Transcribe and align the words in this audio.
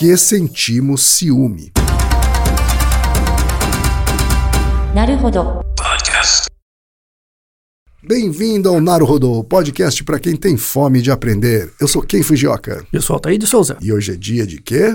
que 0.00 0.16
sentimos 0.16 1.02
ciúme. 1.02 1.70
Bem-vindo 8.02 8.70
ao 8.70 8.80
Naruhodo 8.80 9.44
podcast 9.44 10.02
para 10.02 10.18
quem 10.18 10.34
tem 10.34 10.56
fome 10.56 11.02
de 11.02 11.10
aprender. 11.10 11.70
Eu 11.78 11.86
sou 11.86 12.00
Ken 12.00 12.22
Fujioka. 12.22 12.82
Eu 12.90 13.02
sou 13.02 13.12
Altair 13.12 13.36
de 13.36 13.46
Souza. 13.46 13.76
E 13.82 13.92
hoje 13.92 14.12
é 14.12 14.16
dia 14.16 14.46
de 14.46 14.58
quê? 14.62 14.94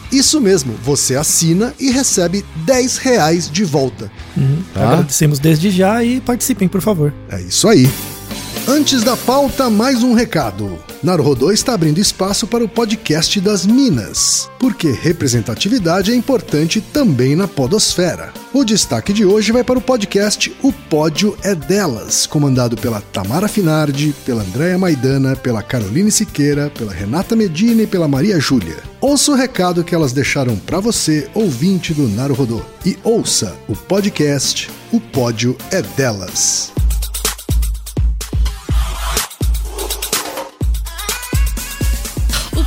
Isso 0.11 0.41
mesmo, 0.41 0.73
você 0.83 1.15
assina 1.15 1.73
e 1.79 1.89
recebe 1.89 2.43
10 2.65 2.97
reais 2.97 3.49
de 3.49 3.63
volta. 3.63 4.11
Tá? 4.73 4.83
Agradecemos 4.93 5.39
desde 5.39 5.69
já 5.71 6.03
e 6.03 6.19
participem, 6.19 6.67
por 6.67 6.81
favor. 6.81 7.13
É 7.29 7.39
isso 7.41 7.67
aí. 7.67 7.89
Antes 8.67 9.03
da 9.03 9.17
pauta, 9.17 9.69
mais 9.69 10.03
um 10.03 10.13
recado. 10.13 10.77
Naruhodô 11.01 11.51
está 11.51 11.73
abrindo 11.73 11.97
espaço 11.99 12.45
para 12.45 12.63
o 12.63 12.69
podcast 12.69 13.39
das 13.41 13.65
Minas, 13.65 14.49
porque 14.59 14.91
representatividade 14.91 16.11
é 16.11 16.15
importante 16.15 16.79
também 16.79 17.35
na 17.35 17.47
podosfera. 17.47 18.31
O 18.53 18.63
destaque 18.63 19.11
de 19.11 19.25
hoje 19.25 19.51
vai 19.51 19.63
para 19.63 19.79
o 19.79 19.81
podcast 19.81 20.55
O 20.61 20.71
Pódio 20.71 21.35
é 21.43 21.55
Delas, 21.55 22.25
comandado 22.27 22.75
pela 22.75 23.01
Tamara 23.01 23.47
Finardi, 23.47 24.13
pela 24.25 24.43
Andréa 24.43 24.77
Maidana, 24.77 25.35
pela 25.35 25.63
Caroline 25.63 26.11
Siqueira, 26.11 26.71
pela 26.77 26.93
Renata 26.93 27.35
Medina 27.35 27.81
e 27.81 27.87
pela 27.87 28.07
Maria 28.07 28.39
Júlia. 28.39 28.77
Ouça 28.99 29.31
o 29.31 29.35
recado 29.35 29.83
que 29.83 29.95
elas 29.95 30.13
deixaram 30.13 30.55
para 30.55 30.79
você, 30.79 31.27
ouvinte 31.33 31.93
do 31.93 32.07
Naruhodô, 32.07 32.61
e 32.85 32.97
ouça 33.03 33.55
o 33.67 33.75
podcast 33.75 34.69
O 34.91 34.99
Pódio 34.99 35.57
é 35.71 35.81
Delas. 35.81 36.71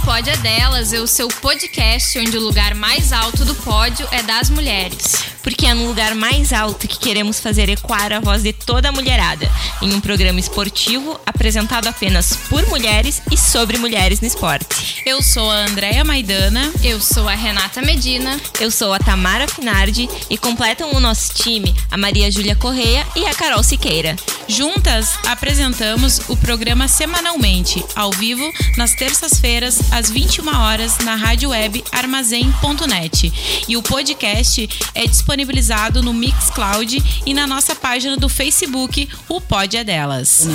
Pódio 0.04 0.32
é 0.32 0.36
Delas 0.36 0.92
é 0.92 1.00
o 1.00 1.06
seu 1.06 1.28
podcast 1.28 2.18
onde 2.18 2.36
o 2.36 2.40
lugar 2.40 2.74
mais 2.74 3.10
alto 3.10 3.44
do 3.44 3.54
pódio 3.54 4.06
é 4.10 4.22
das 4.22 4.50
mulheres. 4.50 5.34
porque 5.44 5.66
é 5.66 5.74
no 5.74 5.86
lugar 5.86 6.14
mais 6.14 6.54
alto 6.54 6.88
que 6.88 6.98
queremos 6.98 7.38
fazer 7.38 7.68
ecoar 7.68 8.10
a 8.14 8.18
voz 8.18 8.42
de 8.42 8.50
toda 8.54 8.88
a 8.88 8.92
mulherada, 8.92 9.46
em 9.82 9.92
um 9.92 10.00
programa 10.00 10.40
esportivo 10.40 11.20
apresentado 11.26 11.86
apenas 11.86 12.34
por 12.48 12.66
mulheres 12.68 13.20
e 13.30 13.36
sobre 13.36 13.76
mulheres 13.76 14.22
no 14.22 14.26
esporte. 14.26 15.02
Eu 15.04 15.22
sou 15.22 15.50
a 15.50 15.66
Andréia 15.66 16.02
Maidana. 16.02 16.72
Eu 16.82 16.98
sou 16.98 17.28
a 17.28 17.34
Renata 17.34 17.82
Medina. 17.82 18.40
Eu 18.58 18.70
sou 18.70 18.94
a 18.94 18.98
Tamara 18.98 19.46
Finardi 19.46 20.08
e 20.30 20.38
completam 20.38 20.94
o 20.94 21.00
nosso 21.00 21.34
time 21.34 21.74
a 21.90 21.98
Maria 21.98 22.30
Júlia 22.30 22.56
Correia 22.56 23.06
e 23.14 23.26
a 23.26 23.34
Carol 23.34 23.62
Siqueira. 23.62 24.16
Juntas 24.48 25.18
apresentamos 25.26 26.22
o 26.28 26.36
programa 26.38 26.88
semanalmente, 26.88 27.84
ao 27.94 28.10
vivo, 28.12 28.50
nas 28.78 28.94
terças-feiras, 28.94 29.92
às 29.94 30.10
21 30.10 30.48
horas, 30.48 30.98
na 31.04 31.14
rádio 31.14 31.50
web 31.50 31.84
armazém.net. 31.92 33.32
E 33.68 33.76
o 33.76 33.82
podcast 33.82 34.68
é 34.92 35.06
disponibilizado 35.06 36.02
no 36.02 36.12
Mixcloud 36.12 37.22
e 37.24 37.32
na 37.32 37.46
nossa 37.46 37.76
página 37.76 38.16
do 38.16 38.28
Facebook, 38.28 39.08
o 39.28 39.40
Pod 39.40 39.76
é 39.76 39.84
Delas. 39.84 40.48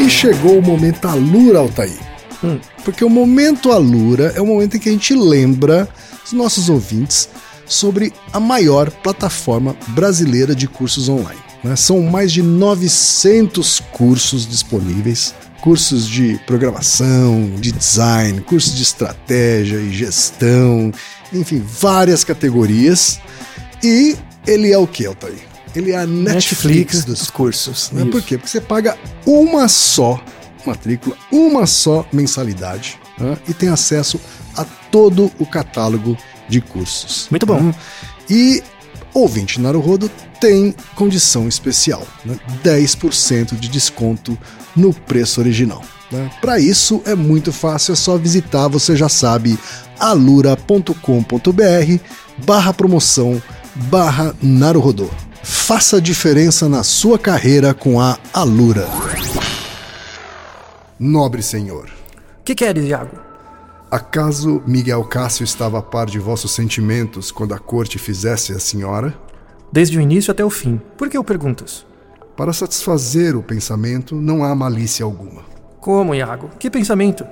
E 0.00 0.10
chegou 0.10 0.58
o 0.58 0.62
momento 0.62 1.06
Alura, 1.06 1.60
Altair. 1.60 1.98
Porque 2.84 3.04
o 3.04 3.10
momento 3.10 3.70
Alura 3.70 4.32
é 4.34 4.40
o 4.40 4.46
momento 4.46 4.76
em 4.76 4.80
que 4.80 4.88
a 4.88 4.92
gente 4.92 5.14
lembra 5.14 5.88
os 6.24 6.32
nossos 6.32 6.68
ouvintes 6.68 7.28
sobre 7.64 8.12
a 8.32 8.40
maior 8.40 8.90
plataforma 8.90 9.76
brasileira 9.88 10.52
de 10.52 10.66
cursos 10.66 11.08
online. 11.08 11.47
Né? 11.62 11.76
São 11.76 12.00
mais 12.02 12.32
de 12.32 12.42
900 12.42 13.80
cursos 13.92 14.46
disponíveis. 14.46 15.34
Cursos 15.60 16.06
de 16.06 16.38
programação, 16.46 17.50
de 17.58 17.72
design, 17.72 18.40
cursos 18.42 18.76
de 18.76 18.82
estratégia 18.84 19.76
e 19.76 19.92
gestão, 19.92 20.92
enfim, 21.32 21.60
várias 21.60 22.22
categorias. 22.22 23.20
E 23.82 24.16
ele 24.46 24.72
é 24.72 24.78
o 24.78 24.86
que, 24.86 25.04
Altair? 25.04 25.40
Ele 25.74 25.90
é 25.90 25.98
a 25.98 26.06
Netflix, 26.06 27.04
dos 27.04 27.28
cursos. 27.28 27.90
Né? 27.92 28.02
Isso. 28.02 28.10
Por 28.10 28.22
quê? 28.22 28.38
Porque 28.38 28.50
você 28.50 28.60
paga 28.60 28.96
uma 29.26 29.68
só 29.68 30.22
matrícula, 30.64 31.16
uma 31.30 31.66
só 31.66 32.06
mensalidade 32.12 32.98
né? 33.18 33.36
e 33.48 33.52
tem 33.52 33.68
acesso 33.68 34.20
a 34.56 34.64
todo 34.64 35.30
o 35.38 35.46
catálogo 35.46 36.16
de 36.48 36.60
cursos. 36.60 37.26
Muito 37.30 37.46
bom. 37.46 37.60
né? 37.60 37.74
E 38.30 38.62
ouvinte 39.14 39.60
Naruhodo 39.60 40.10
tem 40.40 40.74
condição 40.94 41.48
especial, 41.48 42.06
né? 42.24 42.38
10% 42.64 43.58
de 43.58 43.68
desconto 43.68 44.38
no 44.76 44.92
preço 44.92 45.40
original. 45.40 45.82
Né? 46.10 46.30
Para 46.40 46.58
isso 46.58 47.02
é 47.04 47.14
muito 47.14 47.52
fácil, 47.52 47.92
é 47.92 47.96
só 47.96 48.16
visitar, 48.16 48.68
você 48.68 48.96
já 48.96 49.08
sabe, 49.08 49.58
alura.com.br 49.98 50.92
barra 52.44 52.72
promoção 52.72 53.42
barra 53.74 54.34
Naruhodô. 54.42 55.08
Faça 55.42 56.00
diferença 56.00 56.68
na 56.68 56.82
sua 56.82 57.18
carreira 57.18 57.72
com 57.72 58.00
a 58.00 58.18
Alura. 58.32 58.88
Nobre 60.98 61.42
senhor, 61.42 61.88
O 62.40 62.44
que 62.44 62.54
queres, 62.54 62.84
Iago? 62.86 63.27
Acaso 63.90 64.62
Miguel 64.66 65.04
Cássio 65.04 65.44
estava 65.44 65.78
a 65.78 65.82
par 65.82 66.06
de 66.06 66.18
vossos 66.18 66.52
sentimentos 66.52 67.30
quando 67.30 67.54
a 67.54 67.58
corte 67.58 67.98
fizesse 67.98 68.52
a 68.52 68.58
senhora? 68.58 69.14
Desde 69.72 69.98
o 69.98 70.00
início 70.00 70.30
até 70.30 70.44
o 70.44 70.50
fim. 70.50 70.80
Por 70.96 71.08
que 71.08 71.18
o 71.18 71.24
perguntas? 71.24 71.86
Para 72.36 72.52
satisfazer 72.52 73.36
o 73.36 73.42
pensamento, 73.42 74.14
não 74.14 74.44
há 74.44 74.54
malícia 74.54 75.04
alguma. 75.04 75.42
Como, 75.80 76.14
Iago? 76.14 76.50
Que 76.58 76.70
pensamento? 76.70 77.26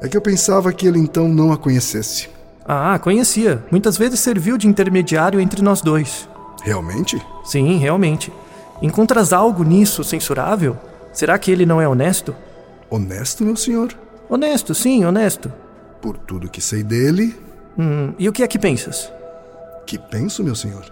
É 0.00 0.08
que 0.08 0.16
eu 0.16 0.20
pensava 0.20 0.72
que 0.72 0.86
ele 0.86 0.98
então 0.98 1.28
não 1.28 1.52
a 1.52 1.56
conhecesse. 1.56 2.28
Ah, 2.64 2.98
conhecia. 2.98 3.64
Muitas 3.70 3.96
vezes 3.96 4.20
serviu 4.20 4.56
de 4.56 4.68
intermediário 4.68 5.40
entre 5.40 5.62
nós 5.62 5.80
dois. 5.80 6.28
Realmente? 6.62 7.20
Sim, 7.44 7.78
realmente. 7.78 8.32
Encontras 8.80 9.32
algo 9.32 9.64
nisso 9.64 10.04
censurável? 10.04 10.76
Será 11.12 11.38
que 11.38 11.50
ele 11.50 11.66
não 11.66 11.80
é 11.80 11.88
honesto? 11.88 12.34
Honesto, 12.90 13.44
meu 13.44 13.56
senhor? 13.56 13.94
Honesto, 14.28 14.74
sim, 14.74 15.04
honesto. 15.04 15.52
Por 16.02 16.18
tudo 16.18 16.50
que 16.50 16.60
sei 16.60 16.82
dele, 16.82 17.34
Hum, 17.78 18.12
e 18.18 18.28
o 18.28 18.32
que 18.32 18.42
é 18.42 18.46
que 18.46 18.58
pensas? 18.58 19.10
que 19.86 19.98
penso, 19.98 20.44
meu 20.44 20.54
senhor? 20.54 20.84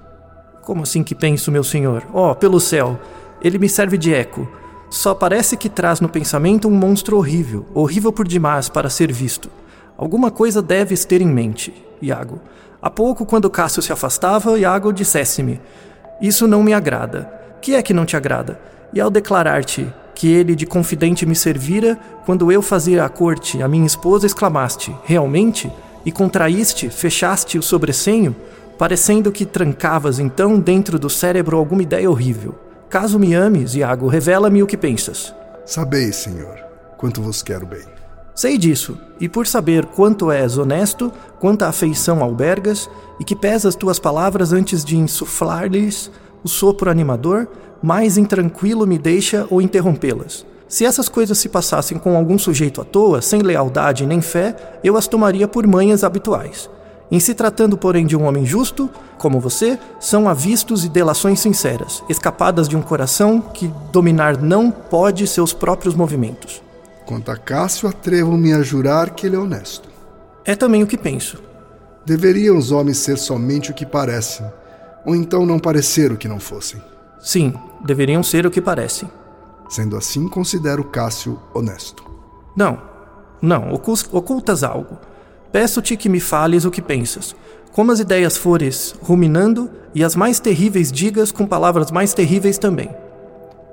Como 0.63 0.83
assim 0.83 1.03
que 1.05 1.15
penso, 1.15 1.53
meu 1.53 1.63
senhor? 1.63 2.05
Oh, 2.13 2.35
pelo 2.35 2.59
céu, 2.59 2.99
ele 3.43 3.59
me 3.59 3.69
serve 3.69 3.97
de 3.99 4.13
eco. 4.15 4.49
Só 4.91 5.15
parece 5.15 5.57
que 5.57 5.69
traz 5.69 6.01
no 6.01 6.09
pensamento 6.09 6.67
um 6.69 6.73
monstro 6.73 7.17
horrível, 7.17 7.67
horrível 7.75 8.13
por 8.13 8.27
demais 8.27 8.69
para 8.69 8.89
ser 8.91 9.13
visto. 9.13 9.49
Alguma 9.97 10.31
coisa 10.31 10.61
deves 10.63 11.05
ter 11.05 11.21
em 11.21 11.29
mente, 11.29 11.73
Iago. 12.03 12.41
Há 12.83 12.91
pouco, 12.91 13.25
quando 13.27 13.51
Cássio 13.51 13.83
se 13.83 13.93
afastava, 13.93 14.59
Iago 14.59 14.93
dissesse-me: 14.93 15.61
Isso 16.21 16.49
não 16.49 16.63
me 16.63 16.73
agrada. 16.75 17.31
Que 17.63 17.75
é 17.75 17.83
que 17.83 17.93
não 17.95 18.05
te 18.07 18.17
agrada? 18.17 18.59
E 18.93 19.01
ao 19.01 19.11
declarar-te 19.11 19.93
que 20.15 20.33
ele 20.33 20.55
de 20.55 20.67
confidente 20.67 21.25
me 21.25 21.35
servira, 21.35 21.99
quando 22.27 22.51
eu 22.51 22.61
fazia 22.63 23.05
a 23.05 23.09
corte, 23.09 23.63
a 23.63 23.69
minha 23.69 23.87
esposa 23.87 24.27
exclamaste: 24.27 24.95
Realmente? 25.05 25.71
E 26.05 26.11
contraíste, 26.11 26.89
fechaste 26.89 27.59
o 27.59 27.63
sobrecenho, 27.63 28.35
parecendo 28.79 29.31
que 29.31 29.45
trancavas 29.45 30.19
então 30.19 30.59
dentro 30.59 30.99
do 30.99 31.11
cérebro 31.11 31.57
alguma 31.57 31.83
ideia 31.83 32.11
horrível. 32.11 32.55
Caso 32.89 33.19
me 33.19 33.35
ames, 33.35 33.75
Iago, 33.75 34.09
revela-me 34.09 34.63
o 34.63 34.67
que 34.67 34.77
pensas. 34.77 35.35
Sabeis, 35.67 36.17
Senhor, 36.17 36.59
quanto 36.97 37.23
vos 37.23 37.43
quero 37.43 37.67
bem. 37.67 37.85
Sei 38.35 38.57
disso, 38.57 38.99
e 39.21 39.29
por 39.29 39.47
saber 39.47 39.85
quanto 39.85 40.31
és 40.31 40.57
honesto, 40.57 41.13
quanta 41.39 41.69
afeição 41.69 42.23
albergas, 42.23 42.89
e 43.21 43.25
que 43.25 43.37
pesas 43.37 43.75
tuas 43.75 43.99
palavras 43.99 44.53
antes 44.53 44.83
de 44.83 44.97
insuflar-lhes 44.97 46.11
o 46.45 46.49
sopro 46.49 46.91
animador, 46.91 47.49
mais 47.83 48.19
intranquilo 48.19 48.87
me 48.87 48.99
deixa 48.99 49.47
ou 49.51 49.61
interrompê-las. 49.61 50.45
Se 50.69 50.85
essas 50.85 51.09
coisas 51.09 51.37
se 51.37 51.49
passassem 51.49 51.99
com 51.99 52.17
algum 52.17 52.39
sujeito 52.39 52.81
à 52.81 52.85
toa, 52.85 53.21
sem 53.21 53.43
lealdade 53.43 54.07
nem 54.07 54.21
fé, 54.21 54.55
eu 54.85 54.97
as 54.97 55.09
tomaria 55.09 55.49
por 55.49 55.67
manhas 55.67 56.05
habituais. 56.05 56.71
Em 57.11 57.19
se 57.19 57.35
tratando, 57.35 57.77
porém, 57.77 58.07
de 58.07 58.17
um 58.17 58.23
homem 58.23 58.47
justo, 58.47 58.89
como 59.19 59.41
você, 59.41 59.77
são 59.99 60.29
avistos 60.29 60.85
e 60.85 60.89
delações 60.89 61.41
sinceras, 61.41 62.05
escapadas 62.09 62.69
de 62.69 62.77
um 62.77 62.83
coração 62.83 63.41
que 63.41 63.67
dominar 63.91 64.41
não 64.41 64.71
pode 64.71 65.27
seus 65.27 65.53
próprios 65.53 65.97
movimentos. 65.97 66.63
Quanto 67.05 67.33
a 67.33 67.37
Cássio, 67.37 67.89
atrevo-me 67.89 68.53
a 68.53 68.63
jurar 68.63 69.11
que 69.11 69.27
ele 69.27 69.35
é 69.35 69.39
honesto. 69.41 69.89
É 70.45 70.55
também 70.55 70.85
o 70.85 70.87
que 70.87 70.97
penso. 70.97 71.43
Deveriam 72.07 72.57
os 72.57 72.71
homens 72.71 72.99
ser 72.99 73.19
somente 73.19 73.73
o 73.73 73.75
que 73.75 73.85
parecem, 73.85 74.47
ou 75.05 75.15
então 75.15 75.47
não 75.47 75.59
parecer 75.59 76.13
o 76.13 76.17
que 76.17 76.29
não 76.29 76.41
fossem. 76.41 76.81
Sim, 77.21 77.55
deveriam 77.85 78.23
ser 78.23 78.47
o 78.47 78.51
que 78.51 78.61
parecem. 78.61 79.11
Sendo 79.69 79.97
assim, 79.97 80.29
considero 80.29 80.85
Cássio 80.85 81.39
honesto. 81.55 82.05
Não, 82.57 82.81
não, 83.41 83.73
ocultas 83.73 84.63
algo. 84.63 84.99
Peço-te 85.53 85.97
que 85.97 86.09
me 86.09 86.21
fales 86.21 86.65
o 86.65 86.71
que 86.71 86.83
pensas. 86.83 87.35
Como 87.73 87.93
as 87.93 88.01
ideias 88.01 88.37
fores 88.37 88.95
ruminando, 89.01 89.71
e 89.95 90.05
as 90.05 90.15
mais 90.15 90.39
terríveis 90.39 90.93
digas 90.93 91.33
com 91.33 91.47
palavras 91.47 91.91
mais 91.91 92.15
terríveis 92.15 92.59
também. 92.59 92.91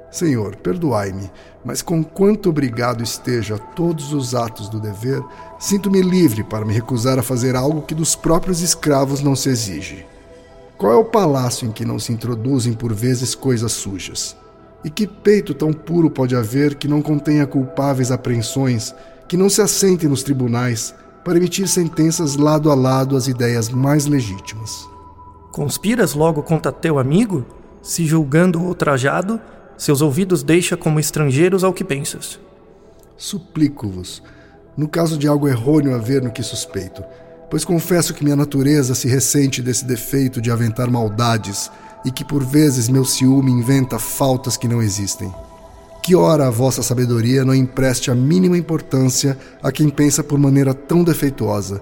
Senhor, 0.10 0.56
perdoai-me, 0.56 1.30
mas 1.64 1.82
com 1.82 2.04
quanto 2.04 2.50
obrigado 2.50 3.04
esteja 3.04 3.56
a 3.56 3.60
todos 3.60 4.14
os 4.14 4.34
atos 4.34 4.70
do 4.70 4.80
dever, 4.80 5.22
sinto-me 5.60 6.02
livre 6.02 6.44
para 6.44 6.66
me 6.66 6.74
recusar 6.74 7.20
a 7.20 7.24
fazer 7.24 7.56
algo 7.56 7.82
que 7.82 7.94
dos 7.94 8.16
próprios 8.16 8.62
escravos 8.62 9.22
não 9.22 9.36
se 9.36 9.50
exige. 9.50 10.06
Qual 10.78 10.94
é 10.94 10.96
o 10.96 11.04
palácio 11.04 11.68
em 11.68 11.72
que 11.72 11.84
não 11.84 11.98
se 11.98 12.14
introduzem 12.14 12.72
por 12.72 12.94
vezes 12.94 13.34
coisas 13.34 13.72
sujas? 13.72 14.38
E 14.84 14.92
que 14.92 15.08
peito 15.08 15.56
tão 15.56 15.74
puro 15.74 16.08
pode 16.08 16.36
haver 16.36 16.76
que 16.76 16.88
não 16.88 17.02
contenha 17.02 17.48
culpáveis 17.48 18.12
apreensões, 18.12 18.94
que 19.28 19.36
não 19.36 19.50
se 19.50 19.60
assente 19.60 20.08
nos 20.08 20.22
tribunais, 20.22 20.94
para 21.26 21.38
emitir 21.38 21.68
sentenças 21.68 22.36
lado 22.36 22.70
a 22.70 22.76
lado 22.76 23.18
às 23.18 23.28
ideias 23.28 23.70
mais 23.70 24.06
legítimas. 24.06 24.88
Conspiras 25.52 26.14
logo 26.14 26.44
contra 26.44 26.72
teu 26.72 27.00
amigo? 27.00 27.44
Se 27.82 28.06
julgando 28.06 28.62
ultrajado, 28.62 29.42
seus 29.76 30.02
ouvidos 30.02 30.44
deixa 30.44 30.78
como 30.78 31.00
estrangeiros 31.00 31.64
ao 31.64 31.74
que 31.74 31.84
pensas. 31.84 32.40
Suplico-vos, 33.18 34.22
no 34.78 34.88
caso 34.88 35.18
de 35.18 35.28
algo 35.28 35.48
errôneo 35.48 35.96
haver 35.96 36.22
no 36.22 36.32
que 36.32 36.44
suspeito, 36.44 37.04
pois 37.50 37.66
confesso 37.66 38.14
que 38.14 38.24
minha 38.24 38.36
natureza 38.36 38.96
se 38.96 39.08
ressente 39.08 39.62
desse 39.62 39.86
defeito 39.86 40.42
de 40.42 40.52
aventar 40.52 40.90
maldades 40.90 41.72
e 42.06 42.12
que 42.12 42.24
por 42.24 42.44
vezes 42.44 42.90
meu 42.90 43.06
ciúme 43.06 43.52
inventa 43.52 43.98
faltas 44.00 44.58
que 44.58 44.68
não 44.68 44.82
existem 44.82 45.32
que 46.08 46.16
ora 46.16 46.48
a 46.48 46.50
vossa 46.50 46.82
sabedoria 46.82 47.44
não 47.44 47.54
empreste 47.54 48.10
a 48.10 48.16
mínima 48.16 48.58
importância 48.58 49.38
a 49.62 49.74
quem 49.74 49.90
pensa 49.90 50.24
por 50.24 50.40
maneira 50.40 50.74
tão 50.74 51.04
defeituosa, 51.04 51.82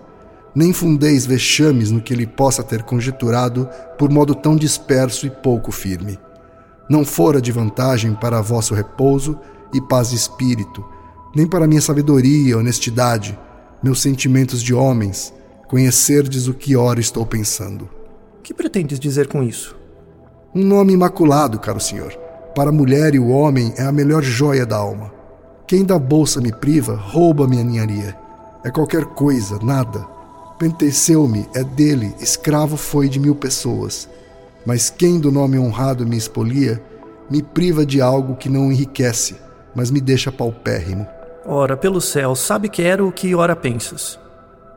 nem 0.56 0.74
fundeis 0.74 1.28
vexames 1.28 1.92
no 1.92 2.02
que 2.02 2.12
ele 2.12 2.26
possa 2.26 2.64
ter 2.64 2.82
conjeturado 2.82 3.70
por 4.00 4.10
modo 4.10 4.34
tão 4.34 4.56
disperso 4.56 5.28
e 5.28 5.30
pouco 5.30 5.72
firme. 5.72 6.18
Não 6.90 7.06
fora 7.06 7.40
de 7.40 7.52
vantagem 7.52 8.16
para 8.16 8.42
vosso 8.42 8.74
repouso 8.74 9.40
e 9.72 9.80
paz 9.80 10.10
de 10.10 10.16
espírito, 10.16 10.84
nem 11.36 11.46
para 11.46 11.68
minha 11.68 11.82
sabedoria 11.82 12.50
e 12.50 12.56
honestidade, 12.56 13.38
meus 13.84 14.02
sentimentos 14.02 14.64
de 14.64 14.74
homens, 14.74 15.32
conhecerdes 15.68 16.48
o 16.48 16.54
que 16.54 16.76
ora 16.76 17.00
estou 17.00 17.26
pensando. 17.26 17.90
Que 18.44 18.54
pretendes 18.54 19.00
dizer 19.00 19.28
com 19.28 19.44
isso? 19.44 19.76
Um 20.54 20.64
nome 20.64 20.94
imaculado, 20.94 21.60
caro 21.60 21.80
senhor 21.80 22.26
para 22.56 22.70
a 22.70 22.74
mulher 22.74 23.14
e 23.14 23.20
o 23.20 23.28
homem 23.28 23.74
é 23.78 23.84
a 23.84 23.92
melhor 23.92 24.24
joia 24.24 24.66
da 24.66 24.78
alma. 24.78 25.12
Quem 25.68 25.84
da 25.84 26.00
bolsa 26.00 26.40
me 26.40 26.54
priva, 26.54 26.96
rouba 26.96 27.46
minha 27.46 27.64
ninharia. 27.64 28.16
É 28.64 28.72
qualquer 28.72 29.04
coisa, 29.04 29.60
nada. 29.62 30.08
Penteceu-me, 30.58 31.50
é 31.54 31.64
dele, 31.64 32.16
escravo 32.18 32.78
foi 32.78 33.10
de 33.10 33.20
mil 33.20 33.36
pessoas. 33.36 34.08
Mas 34.66 34.90
quem 34.90 35.20
do 35.20 35.32
nome 35.32 35.60
honrado 35.60 36.08
me 36.08 36.16
expolia, 36.16 36.82
me 37.30 37.44
priva 37.44 37.86
de 37.86 38.00
algo 38.00 38.38
que 38.38 38.48
não 38.48 38.72
enriquece, 38.72 39.36
mas 39.76 39.92
me 39.92 40.00
deixa 40.00 40.32
paupérrimo. 40.32 41.06
Ora, 41.46 41.76
pelo 41.76 42.00
céu, 42.00 42.36
sabe 42.36 42.70
que 42.70 42.82
era 42.82 43.04
o 43.04 43.12
que 43.12 43.36
ora 43.36 43.56
pensas. 43.56 44.18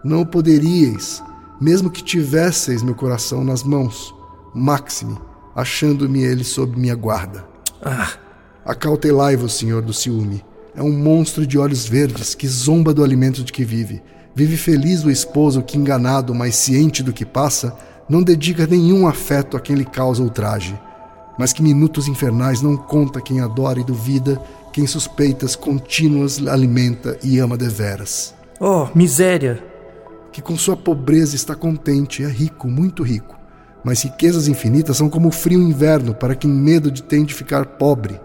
Não 0.08 0.24
poderíeis, 0.24 1.22
mesmo 1.60 1.90
que 1.90 2.02
tivesseis 2.02 2.82
meu 2.82 2.94
coração 2.94 3.44
nas 3.44 3.62
mãos, 3.62 4.14
máxime, 4.54 5.18
achando-me 5.54 6.22
ele 6.22 6.44
sob 6.44 6.80
minha 6.80 6.94
guarda. 6.94 7.46
Ah! 7.84 8.12
Acautelai-vos, 8.64 9.52
senhor 9.52 9.82
do 9.82 9.92
ciúme. 9.92 10.42
É 10.74 10.82
um 10.82 10.98
monstro 10.98 11.46
de 11.46 11.58
olhos 11.58 11.86
verdes 11.86 12.34
que 12.34 12.48
zomba 12.48 12.94
do 12.94 13.04
alimento 13.04 13.44
de 13.44 13.52
que 13.52 13.66
vive. 13.66 14.02
Vive 14.34 14.56
feliz 14.56 15.04
o 15.04 15.10
esposo 15.10 15.60
que, 15.60 15.76
enganado, 15.76 16.34
mas 16.34 16.56
ciente 16.56 17.02
do 17.02 17.12
que 17.12 17.26
passa, 17.26 17.76
não 18.08 18.22
dedica 18.22 18.66
nenhum 18.66 19.06
afeto 19.06 19.58
a 19.58 19.60
quem 19.60 19.76
lhe 19.76 19.84
causa 19.84 20.22
ultraje. 20.22 20.80
Mas 21.38 21.52
que 21.52 21.62
minutos 21.62 22.08
infernais 22.08 22.62
não 22.62 22.78
conta 22.78 23.20
quem 23.20 23.40
adora 23.40 23.78
e 23.78 23.84
duvida, 23.84 24.40
quem 24.72 24.86
suspeitas 24.86 25.54
contínuas 25.54 26.40
alimenta 26.46 27.18
e 27.22 27.38
ama 27.38 27.58
deveras. 27.58 28.34
Oh, 28.58 28.88
miséria! 28.94 29.67
Que 30.38 30.42
com 30.42 30.56
sua 30.56 30.76
pobreza 30.76 31.34
está 31.34 31.52
contente, 31.52 32.22
é 32.22 32.28
rico, 32.28 32.68
muito 32.68 33.02
rico 33.02 33.36
mas 33.84 34.02
riquezas 34.02 34.48
infinitas 34.48 34.96
são 34.96 35.08
como 35.08 35.28
o 35.28 35.32
frio 35.32 35.62
inverno 35.62 36.14
para 36.14 36.34
quem 36.34 36.50
medo 36.50 36.90
de 36.90 37.02
tem 37.02 37.24
de 37.24 37.32
ficar 37.32 37.64
pobre. 37.64 38.20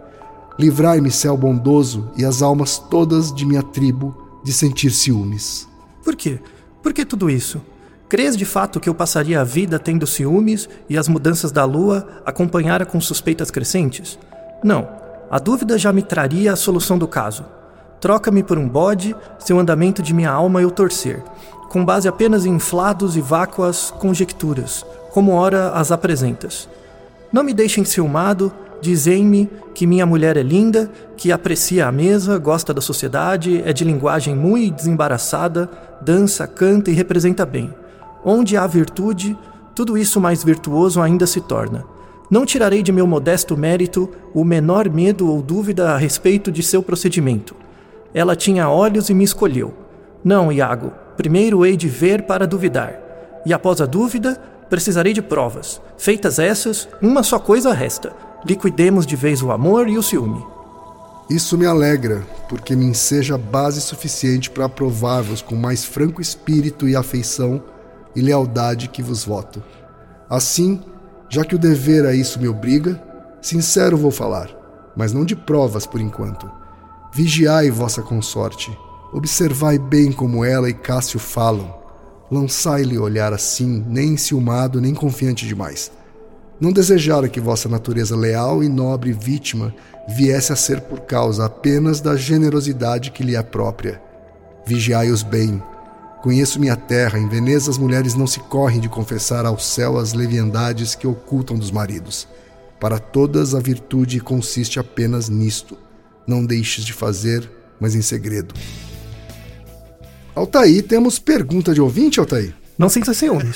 Livrai-me, 0.60 1.10
céu 1.10 1.38
bondoso, 1.38 2.12
e 2.18 2.26
as 2.26 2.42
almas 2.42 2.78
todas 2.78 3.34
de 3.34 3.46
minha 3.46 3.64
tribo 3.64 4.42
de 4.44 4.52
sentir 4.52 4.92
ciúmes. 4.92 5.68
Por 6.04 6.16
quê? 6.16 6.40
Por 6.82 6.92
que 6.92 7.06
tudo 7.06 7.30
isso? 7.30 7.62
Crês 8.10 8.36
de 8.36 8.44
fato 8.44 8.80
que 8.80 8.90
eu 8.90 8.94
passaria 8.94 9.40
a 9.40 9.46
vida 9.46 9.80
tendo 9.80 10.06
ciúmes 10.06 10.68
e 10.90 10.98
as 10.98 11.08
mudanças 11.08 11.50
da 11.50 11.64
lua 11.64 12.22
acompanhara 12.26 12.86
com 12.86 13.00
suspeitas 13.00 13.50
crescentes? 13.50 14.20
Não. 14.64 14.88
A 15.32 15.40
dúvida 15.40 15.78
já 15.78 15.94
me 15.94 16.04
traria 16.04 16.52
a 16.52 16.58
solução 16.58 16.98
do 16.98 17.08
caso. 17.08 17.46
Troca-me 18.04 18.44
por 18.44 18.58
um 18.58 18.68
bode, 18.68 19.16
se 19.40 19.54
o 19.54 19.60
andamento 19.60 20.04
de 20.04 20.14
minha 20.14 20.30
alma 20.30 20.62
eu 20.62 20.70
torcer, 20.70 21.24
com 21.70 21.86
base 21.86 22.06
apenas 22.06 22.46
em 22.46 22.56
inflados 22.56 23.16
e 23.16 23.22
vácuas 23.22 23.92
conjecturas, 23.92 24.86
como 25.14 25.32
ora 25.32 25.70
as 25.70 25.90
apresentas. 25.90 26.68
Não 27.32 27.46
me 27.46 27.54
deixem 27.54 27.86
ciumado, 27.86 28.52
dizem-me 28.82 29.50
que 29.74 29.88
minha 29.88 30.06
mulher 30.06 30.36
é 30.36 30.44
linda, 30.44 30.92
que 31.16 31.32
aprecia 31.32 31.88
a 31.88 31.94
mesa, 31.94 32.38
gosta 32.38 32.74
da 32.74 32.82
sociedade, 32.82 33.64
é 33.66 33.72
de 33.72 33.86
linguagem 33.86 34.36
muito 34.36 34.76
desembaraçada, 34.76 35.70
dança, 36.02 36.46
canta 36.46 36.92
e 36.92 36.94
representa 36.94 37.46
bem. 37.46 37.74
Onde 38.22 38.58
há 38.58 38.68
virtude, 38.68 39.38
tudo 39.74 39.98
isso 39.98 40.20
mais 40.20 40.44
virtuoso 40.44 41.02
ainda 41.02 41.26
se 41.26 41.40
torna. 41.40 41.86
Não 42.30 42.46
tirarei 42.46 42.84
de 42.84 42.92
meu 42.92 43.08
modesto 43.08 43.56
mérito 43.56 44.10
o 44.34 44.44
menor 44.44 44.90
medo 44.90 45.32
ou 45.32 45.42
dúvida 45.42 45.92
a 45.92 45.98
respeito 45.98 46.52
de 46.52 46.62
seu 46.62 46.84
procedimento. 46.84 47.63
Ela 48.14 48.36
tinha 48.36 48.70
olhos 48.70 49.10
e 49.10 49.14
me 49.14 49.24
escolheu. 49.24 49.74
Não, 50.24 50.52
Iago, 50.52 50.94
primeiro 51.18 51.66
hei 51.66 51.76
de 51.76 51.88
ver 51.88 52.24
para 52.24 52.48
duvidar. 52.48 53.00
E 53.46 53.54
após 53.54 53.82
a 53.82 53.86
dúvida, 53.86 54.40
precisarei 54.70 55.14
de 55.14 55.22
provas. 55.22 55.82
Feitas 55.98 56.40
essas, 56.40 56.88
uma 57.02 57.24
só 57.24 57.40
coisa 57.40 57.74
resta: 57.74 58.14
liquidemos 58.46 59.06
de 59.06 59.16
vez 59.16 59.42
o 59.42 59.52
amor 59.52 59.90
e 59.90 59.98
o 59.98 60.04
ciúme. 60.04 60.46
Isso 61.30 61.58
me 61.58 61.66
alegra, 61.66 62.22
porque 62.50 62.76
me 62.76 62.86
enseja 62.86 63.38
base 63.38 63.82
suficiente 63.82 64.50
para 64.50 64.66
aprovar-vos 64.66 65.42
com 65.42 65.56
mais 65.56 65.84
franco 65.86 66.22
espírito 66.22 66.88
e 66.88 66.96
afeição 66.96 67.64
e 68.16 68.22
lealdade 68.22 68.90
que 68.90 69.02
vos 69.02 69.24
voto. 69.24 69.64
Assim, 70.30 70.82
já 71.30 71.44
que 71.44 71.56
o 71.56 71.60
dever 71.60 72.06
a 72.06 72.14
isso 72.14 72.40
me 72.40 72.48
obriga, 72.48 73.02
sincero 73.42 73.98
vou 73.98 74.12
falar, 74.12 74.50
mas 74.96 75.14
não 75.14 75.26
de 75.26 75.36
provas 75.36 75.86
por 75.86 76.02
enquanto. 76.02 76.63
Vigiai 77.14 77.70
vossa 77.70 78.02
consorte, 78.02 78.76
observai 79.12 79.78
bem 79.78 80.12
como 80.12 80.44
ela 80.44 80.70
e 80.70 80.74
Cássio 80.74 81.20
falam 81.20 81.84
lançai-lhe 82.34 82.98
olhar 82.98 83.32
assim, 83.32 83.86
nem 83.88 84.14
enciumado, 84.14 84.82
nem 84.82 84.94
confiante 84.94 85.48
demais. 85.48 85.92
Não 86.60 86.72
desejara 86.72 87.30
que 87.30 87.40
vossa 87.40 87.70
natureza 87.70 88.16
leal 88.16 88.64
e 88.64 88.70
nobre 88.70 89.14
vítima 89.14 89.74
viesse 90.08 90.52
a 90.52 90.56
ser 90.56 90.82
por 90.82 91.02
causa 91.02 91.46
apenas 91.46 92.02
da 92.02 92.16
generosidade 92.16 93.12
que 93.12 93.24
lhe 93.24 93.36
é 93.36 93.44
própria. 93.44 94.02
Vigiai-os 94.66 95.24
bem. 95.24 95.62
Conheço 96.22 96.60
minha 96.60 96.76
terra, 96.76 97.20
em 97.20 97.28
Veneza 97.28 97.70
as 97.70 97.78
mulheres 97.78 98.16
não 98.16 98.26
se 98.26 98.40
correm 98.40 98.80
de 98.80 98.88
confessar 98.88 99.46
ao 99.46 99.60
céu 99.60 99.98
as 99.98 100.14
leviandades 100.14 100.96
que 100.96 101.06
ocultam 101.06 101.58
dos 101.58 101.70
maridos. 101.70 102.28
Para 102.80 102.98
todas 102.98 103.54
a 103.54 103.60
virtude 103.60 104.20
consiste 104.20 104.80
apenas 104.80 105.28
nisto. 105.28 105.78
Não 106.28 106.46
deixes 106.46 106.86
de 106.86 106.94
fazer, 106.94 107.50
mas 107.80 107.96
em 107.96 108.02
segredo. 108.02 108.54
Altaí, 110.36 110.82
temos 110.82 111.20
pergunta 111.20 111.74
de 111.74 111.82
ouvinte, 111.82 112.20
Altaí? 112.20 112.54
Não 112.78 112.90
sem 112.90 113.04
ser 113.04 113.14
ciúmes. 113.14 113.56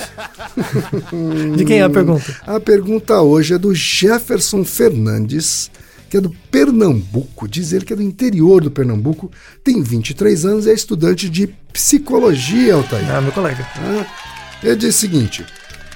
de 1.56 1.64
quem 1.64 1.80
é 1.80 1.82
a 1.82 1.90
pergunta? 1.90 2.36
A 2.46 2.60
pergunta 2.60 3.20
hoje 3.20 3.54
é 3.54 3.58
do 3.58 3.74
Jefferson 3.74 4.64
Fernandes, 4.64 5.70
que 6.08 6.16
é 6.16 6.20
do 6.20 6.30
Pernambuco. 6.50 7.48
Diz 7.48 7.72
ele 7.72 7.84
que 7.84 7.92
é 7.92 7.96
do 7.96 8.02
interior 8.02 8.62
do 8.62 8.70
Pernambuco, 8.70 9.30
tem 9.64 9.82
23 9.82 10.44
anos 10.44 10.66
e 10.66 10.70
é 10.70 10.72
estudante 10.72 11.28
de 11.28 11.48
psicologia, 11.72 12.74
Altair. 12.74 13.10
Ah, 13.10 13.20
meu 13.20 13.32
colega. 13.32 13.66
Ah, 13.76 14.06
ele 14.62 14.76
diz 14.76 14.94
o 14.94 14.98
seguinte: 14.98 15.44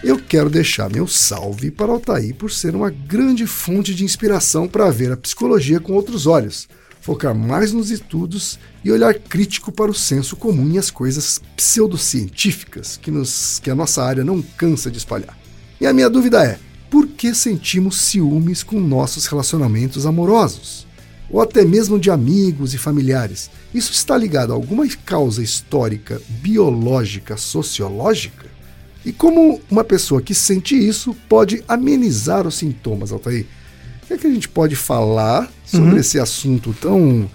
Eu 0.02 0.18
quero 0.18 0.50
deixar 0.50 0.90
meu 0.90 1.06
salve 1.06 1.70
para 1.70 1.92
Altair 1.92 2.34
por 2.34 2.50
ser 2.50 2.74
uma 2.74 2.90
grande 2.90 3.46
fonte 3.46 3.94
de 3.94 4.02
inspiração 4.02 4.66
para 4.66 4.90
ver 4.90 5.12
a 5.12 5.16
psicologia 5.16 5.78
com 5.78 5.92
outros 5.92 6.26
olhos, 6.26 6.68
focar 7.00 7.32
mais 7.32 7.72
nos 7.72 7.88
estudos 7.88 8.58
e 8.84 8.90
olhar 8.90 9.14
crítico 9.14 9.70
para 9.70 9.92
o 9.92 9.94
senso 9.94 10.34
comum 10.34 10.72
e 10.72 10.78
as 10.78 10.90
coisas 10.90 11.40
pseudocientíficas 11.56 12.96
que, 12.96 13.12
nos, 13.12 13.60
que 13.60 13.70
a 13.70 13.76
nossa 13.76 14.02
área 14.02 14.24
não 14.24 14.42
cansa 14.42 14.90
de 14.90 14.98
espalhar. 14.98 15.38
E 15.80 15.86
a 15.86 15.92
minha 15.92 16.10
dúvida 16.10 16.44
é: 16.44 16.58
por 16.90 17.06
que 17.06 17.32
sentimos 17.32 18.00
ciúmes 18.00 18.64
com 18.64 18.80
nossos 18.80 19.26
relacionamentos 19.26 20.04
amorosos? 20.04 20.84
Ou 21.30 21.40
até 21.40 21.64
mesmo 21.64 21.96
de 21.96 22.10
amigos 22.10 22.74
e 22.74 22.78
familiares? 22.78 23.50
Isso 23.72 23.92
está 23.92 24.16
ligado 24.16 24.52
a 24.52 24.56
alguma 24.56 24.84
causa 25.06 25.44
histórica, 25.44 26.20
biológica, 26.28 27.36
sociológica? 27.36 28.50
E 29.04 29.12
como 29.12 29.60
uma 29.70 29.82
pessoa 29.82 30.22
que 30.22 30.34
sente 30.34 30.76
isso 30.76 31.14
pode 31.28 31.62
amenizar 31.66 32.46
os 32.46 32.54
sintomas, 32.56 33.10
Altair? 33.12 33.46
O 34.02 34.06
que, 34.06 34.14
é 34.14 34.18
que 34.18 34.26
a 34.26 34.30
gente 34.30 34.48
pode 34.48 34.76
falar 34.76 35.50
sobre 35.64 35.90
Uhum. 35.92 35.96
esse 35.98 36.18
assunto 36.20 36.74
tão, 36.80 37.28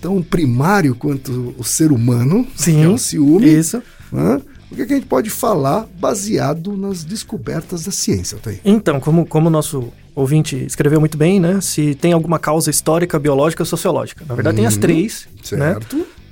tão 0.00 0.22
primário 0.22 0.94
quanto 0.94 1.54
o 1.56 1.64
ser 1.64 1.90
humano, 1.92 2.46
Sim, 2.56 2.74
que 2.76 2.82
é 2.82 2.88
o 2.88 2.98
ciúme? 2.98 3.46
Isso. 3.52 3.82
Hã? 4.12 4.40
O 4.70 4.76
que, 4.76 4.82
é 4.82 4.86
que 4.86 4.92
a 4.92 4.96
gente 4.96 5.06
pode 5.08 5.30
falar 5.30 5.86
baseado 5.98 6.76
nas 6.76 7.02
descobertas 7.02 7.84
da 7.84 7.90
ciência, 7.90 8.36
Altair? 8.36 8.60
Então, 8.64 9.00
como, 9.00 9.24
como 9.26 9.48
o 9.48 9.50
nosso 9.50 9.92
ouvinte 10.14 10.56
escreveu 10.64 11.00
muito 11.00 11.16
bem, 11.16 11.40
né? 11.40 11.60
Se 11.60 11.94
tem 11.94 12.12
alguma 12.12 12.38
causa 12.38 12.70
histórica, 12.70 13.18
biológica 13.18 13.62
ou 13.62 13.66
sociológica. 13.66 14.24
Na 14.28 14.34
verdade, 14.34 14.56
tem 14.58 14.66
as 14.66 14.76
três, 14.76 15.26
né? 15.52 15.76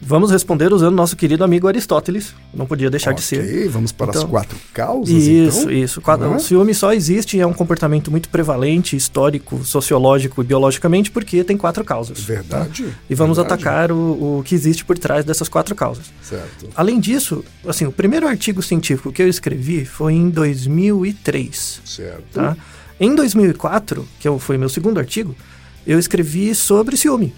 Uhum. 0.01 0.07
Vamos 0.09 0.31
responder 0.31 0.73
usando 0.73 0.95
nosso 0.95 1.17
querido 1.17 1.43
amigo 1.45 1.67
Aristóteles. 1.69 2.33
Não 2.55 2.67
podia 2.67 2.89
deixar 2.89 3.13
de 3.13 3.21
ser. 3.23 3.41
Ok, 3.45 3.69
vamos 3.69 3.93
para 3.93 4.11
as 4.11 4.17
Então- 4.17 4.29
quatro 4.29 4.57
causas, 4.73 5.09
Isso, 5.15 5.61
então? 5.63 5.73
isso. 5.73 6.03
É? 6.07 6.27
O 6.29 6.39
ciúme 6.39 6.73
só 6.75 6.93
existe, 6.93 7.39
é 7.41 7.47
um 7.47 7.53
comportamento 7.53 8.11
muito 8.11 8.29
prevalente, 8.29 8.97
histórico, 8.97 9.65
sociológico 9.65 10.41
e 10.43 10.47
biologicamente, 10.47 11.11
porque 11.11 11.43
tem 11.45 11.57
quatro 11.57 11.85
causas. 11.85 12.21
Verdade. 12.21 12.87
E 13.11 13.15
vamos 13.15 13.37
verdade. 13.39 13.61
atacar 13.63 13.93
o, 13.93 14.39
o 14.39 14.43
que 14.45 14.55
existe 14.55 14.85
por 14.85 14.97
trás 14.99 15.25
dessas 15.25 15.49
quatro 15.49 15.75
causas. 15.75 16.07
Certo. 16.23 16.69
Além 16.77 17.01
disso, 17.01 17.45
assim, 17.67 17.85
o 17.85 17.93
primeiro 17.93 18.27
artigo 18.29 18.63
científico 18.63 19.13
que 19.13 19.21
eu 19.23 19.29
escrevi 19.29 19.85
foi 19.85 20.15
em 20.15 20.31
2003. 20.31 21.81
Certo. 21.85 22.23
Tá? 22.35 22.57
Em 23.01 23.15
2004, 23.15 24.07
que 24.19 24.29
foi 24.39 24.57
meu 24.59 24.69
segundo 24.69 24.99
artigo, 24.99 25.35
eu 25.87 25.99
escrevi 25.99 26.55
sobre 26.55 26.97
ciúme. 26.97 27.33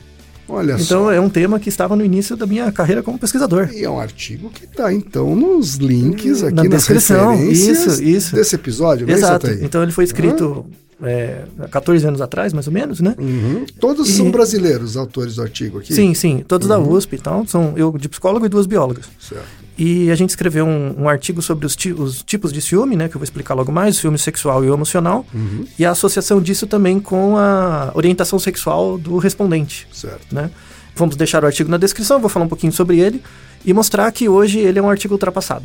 Olha 0.51 0.73
Então 0.73 1.05
só. 1.05 1.13
é 1.13 1.21
um 1.21 1.29
tema 1.29 1.59
que 1.61 1.69
estava 1.69 1.95
no 1.97 2.05
início 2.05 2.37
da 2.37 2.47
minha 2.47 2.71
carreira 2.73 3.03
como 3.03 3.19
pesquisador. 3.19 3.71
E 3.73 3.85
é 3.85 3.91
um 3.91 4.01
artigo 4.01 4.51
que 4.51 4.65
está, 4.65 4.93
então, 4.93 5.35
nos 5.37 5.77
links 5.77 6.43
aqui 6.43 6.55
Na 6.55 6.63
descrição, 6.65 7.43
isso, 7.49 8.03
isso. 8.03 8.35
desse 8.35 8.55
episódio, 8.57 9.07
não 9.07 9.15
Exato. 9.15 9.47
é? 9.47 9.59
Então 9.63 9.83
ele 9.83 9.93
foi 9.93 10.05
escrito 10.05 10.67
é, 11.03 11.45
há 11.59 11.69
14 11.69 12.07
anos 12.07 12.21
atrás, 12.21 12.53
mais 12.53 12.67
ou 12.67 12.73
menos, 12.73 13.01
né? 13.01 13.15
Uhum. 13.19 13.65
Todos 13.81 14.09
E- 14.09 14.13
são 14.13 14.31
brasileiros, 14.31 14.91
os 14.91 14.97
autores 14.97 15.37
do 15.37 15.43
artigo 15.43 15.79
aqui? 15.79 15.95
Sim, 15.95 16.13
sim, 16.15 16.45
todos 16.47 16.69
da 16.69 16.79
USP 16.79 17.15
e 17.17 17.19
tal. 17.19 17.47
São 17.47 17.73
eu 17.77 17.97
de 17.97 18.09
psicólogo 18.09 18.45
e 18.45 18.49
duas 18.49 18.67
biólogas. 18.67 19.07
Certo. 19.19 19.45
E 19.83 20.11
a 20.11 20.15
gente 20.15 20.29
escreveu 20.31 20.67
um, 20.67 20.95
um 21.05 21.09
artigo 21.09 21.41
sobre 21.41 21.65
os, 21.65 21.75
ti- 21.75 21.93
os 21.93 22.23
tipos 22.23 22.53
de 22.53 22.61
ciúme, 22.61 22.97
né? 22.97 23.09
Que 23.09 23.17
eu 23.17 23.19
vou 23.19 23.25
explicar 23.25 23.55
logo 23.55 23.73
mais, 23.73 23.97
ciúme 23.97 24.19
sexual 24.19 24.63
e 24.63 24.69
emocional. 24.69 25.25
Uhum. 25.33 25.65
E 25.79 25.87
a 25.87 25.91
associação 25.93 26.39
disso 26.41 26.67
também 26.67 27.01
com 27.01 27.37
a 27.39 27.91
orientação 27.95 28.39
sexual 28.39 28.99
do 28.99 29.17
respondente, 29.17 29.89
Certo. 29.91 30.35
né? 30.35 30.51
Vamos 30.95 31.17
deixar 31.17 31.43
o 31.43 31.47
artigo 31.47 31.71
na 31.71 31.79
descrição, 31.79 32.21
vou 32.21 32.29
falar 32.29 32.45
um 32.45 32.49
pouquinho 32.49 32.73
sobre 32.73 32.99
ele 33.01 33.23
e 33.65 33.73
mostrar 33.73 34.13
que 34.13 34.29
hoje 34.29 34.59
ele 34.59 34.79
é 34.79 34.83
um 34.83 34.91
artigo 34.91 35.15
ultrapassado. 35.15 35.65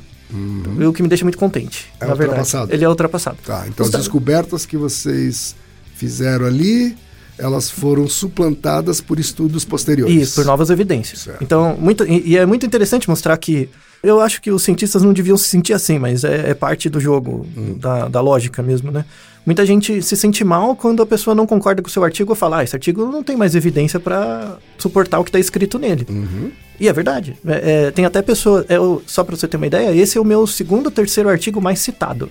O 0.87 0.93
que 0.93 1.01
me 1.03 1.09
deixa 1.09 1.25
muito 1.25 1.37
contente, 1.37 1.85
É 1.99 2.05
na 2.05 2.13
verdade. 2.13 2.29
ultrapassado. 2.29 2.73
Ele 2.73 2.85
é 2.85 2.89
ultrapassado. 2.89 3.37
Tá, 3.45 3.65
então 3.67 3.85
as 3.85 3.91
descobertas 3.91 4.65
que 4.65 4.77
vocês 4.77 5.55
fizeram 5.95 6.45
ali, 6.45 6.95
elas 7.37 7.69
foram 7.69 8.07
suplantadas 8.07 9.01
por 9.01 9.19
estudos 9.19 9.65
posteriores. 9.65 10.15
Isso, 10.15 10.35
por 10.35 10.45
novas 10.45 10.69
evidências. 10.69 11.19
Certo. 11.21 11.43
Então, 11.43 11.75
muito, 11.77 12.05
e, 12.05 12.29
e 12.29 12.37
é 12.37 12.45
muito 12.45 12.65
interessante 12.65 13.09
mostrar 13.09 13.35
que. 13.37 13.69
Eu 14.05 14.21
acho 14.21 14.41
que 14.41 14.51
os 14.51 14.63
cientistas 14.63 15.01
não 15.01 15.13
deviam 15.13 15.37
se 15.37 15.47
sentir 15.49 15.73
assim, 15.73 15.97
mas 15.99 16.23
é, 16.23 16.51
é 16.51 16.53
parte 16.53 16.89
do 16.89 16.99
jogo, 16.99 17.45
Hum. 17.57 17.77
da, 17.77 18.07
da 18.07 18.21
lógica 18.21 18.61
mesmo, 18.61 18.91
né? 18.91 19.05
Muita 19.45 19.63
gente 19.65 20.01
se 20.01 20.15
sente 20.17 20.43
mal 20.43 20.75
quando 20.75 21.03
a 21.03 21.05
pessoa 21.05 21.35
não 21.35 21.45
concorda 21.45 21.81
com 21.81 21.87
o 21.87 21.91
seu 21.91 22.03
artigo 22.03 22.31
ou 22.31 22.35
fala, 22.35 22.59
ah, 22.59 22.63
esse 22.63 22.75
artigo 22.75 23.05
não 23.05 23.21
tem 23.21 23.37
mais 23.37 23.53
evidência 23.53 23.99
para 23.99 24.57
suportar 24.77 25.19
o 25.19 25.23
que 25.23 25.29
está 25.29 25.39
escrito 25.39 25.77
nele. 25.77 26.05
Uhum. 26.09 26.51
E 26.79 26.87
é 26.87 26.93
verdade. 26.93 27.37
É, 27.45 27.85
é, 27.87 27.91
tem 27.91 28.05
até 28.05 28.21
pessoa. 28.23 28.65
É, 28.67 28.75
só 29.05 29.23
para 29.23 29.35
você 29.35 29.47
ter 29.47 29.57
uma 29.57 29.67
ideia, 29.67 29.95
esse 29.95 30.17
é 30.17 30.21
o 30.21 30.25
meu 30.25 30.47
segundo 30.47 30.87
ou 30.87 30.91
terceiro 30.91 31.29
artigo 31.29 31.61
mais 31.61 31.79
citado, 31.79 32.29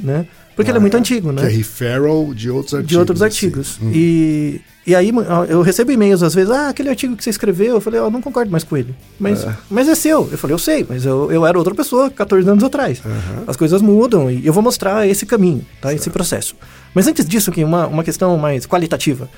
né? 0.00 0.26
Porque 0.56 0.72
ele 0.72 0.78
é 0.78 0.80
muito 0.80 0.96
antigo, 0.96 1.30
né? 1.30 1.42
Que 1.42 1.46
é 1.46 1.56
referral 1.56 2.34
de 2.34 2.50
outros 2.50 2.74
artigos. 2.74 2.90
de 2.90 2.98
outros 2.98 3.22
assim. 3.22 3.46
artigos. 3.46 3.78
E, 3.94 4.60
e 4.88 4.94
aí 4.94 5.12
eu 5.50 5.60
recebo 5.60 5.92
e-mails 5.92 6.22
às 6.22 6.34
vezes, 6.34 6.50
ah, 6.50 6.70
aquele 6.70 6.88
artigo 6.88 7.14
que 7.14 7.22
você 7.22 7.28
escreveu, 7.28 7.74
eu 7.74 7.80
falei, 7.80 8.00
ó, 8.00 8.08
não 8.08 8.22
concordo 8.22 8.50
mais 8.50 8.64
com 8.64 8.74
ele. 8.74 8.94
Mas 9.20 9.44
é, 9.44 9.54
mas 9.68 9.86
é 9.86 9.94
seu. 9.94 10.26
Eu 10.32 10.38
falei, 10.38 10.54
eu 10.54 10.58
sei, 10.58 10.86
mas 10.88 11.04
eu, 11.04 11.30
eu 11.30 11.44
era 11.44 11.58
outra 11.58 11.74
pessoa 11.74 12.08
14 12.10 12.48
anos 12.48 12.64
atrás. 12.64 13.02
As 13.46 13.54
coisas 13.54 13.82
mudam 13.82 14.30
e 14.30 14.46
eu 14.46 14.52
vou 14.52 14.62
mostrar 14.62 15.06
esse 15.06 15.26
caminho, 15.26 15.64
tá? 15.80 15.92
Esse 15.92 16.08
processo. 16.08 16.56
Mas 16.94 17.06
antes 17.06 17.26
disso, 17.26 17.50
aqui, 17.50 17.62
uma, 17.62 17.86
uma 17.86 18.02
questão 18.02 18.36
mais 18.38 18.66
qualitativa. 18.66 19.28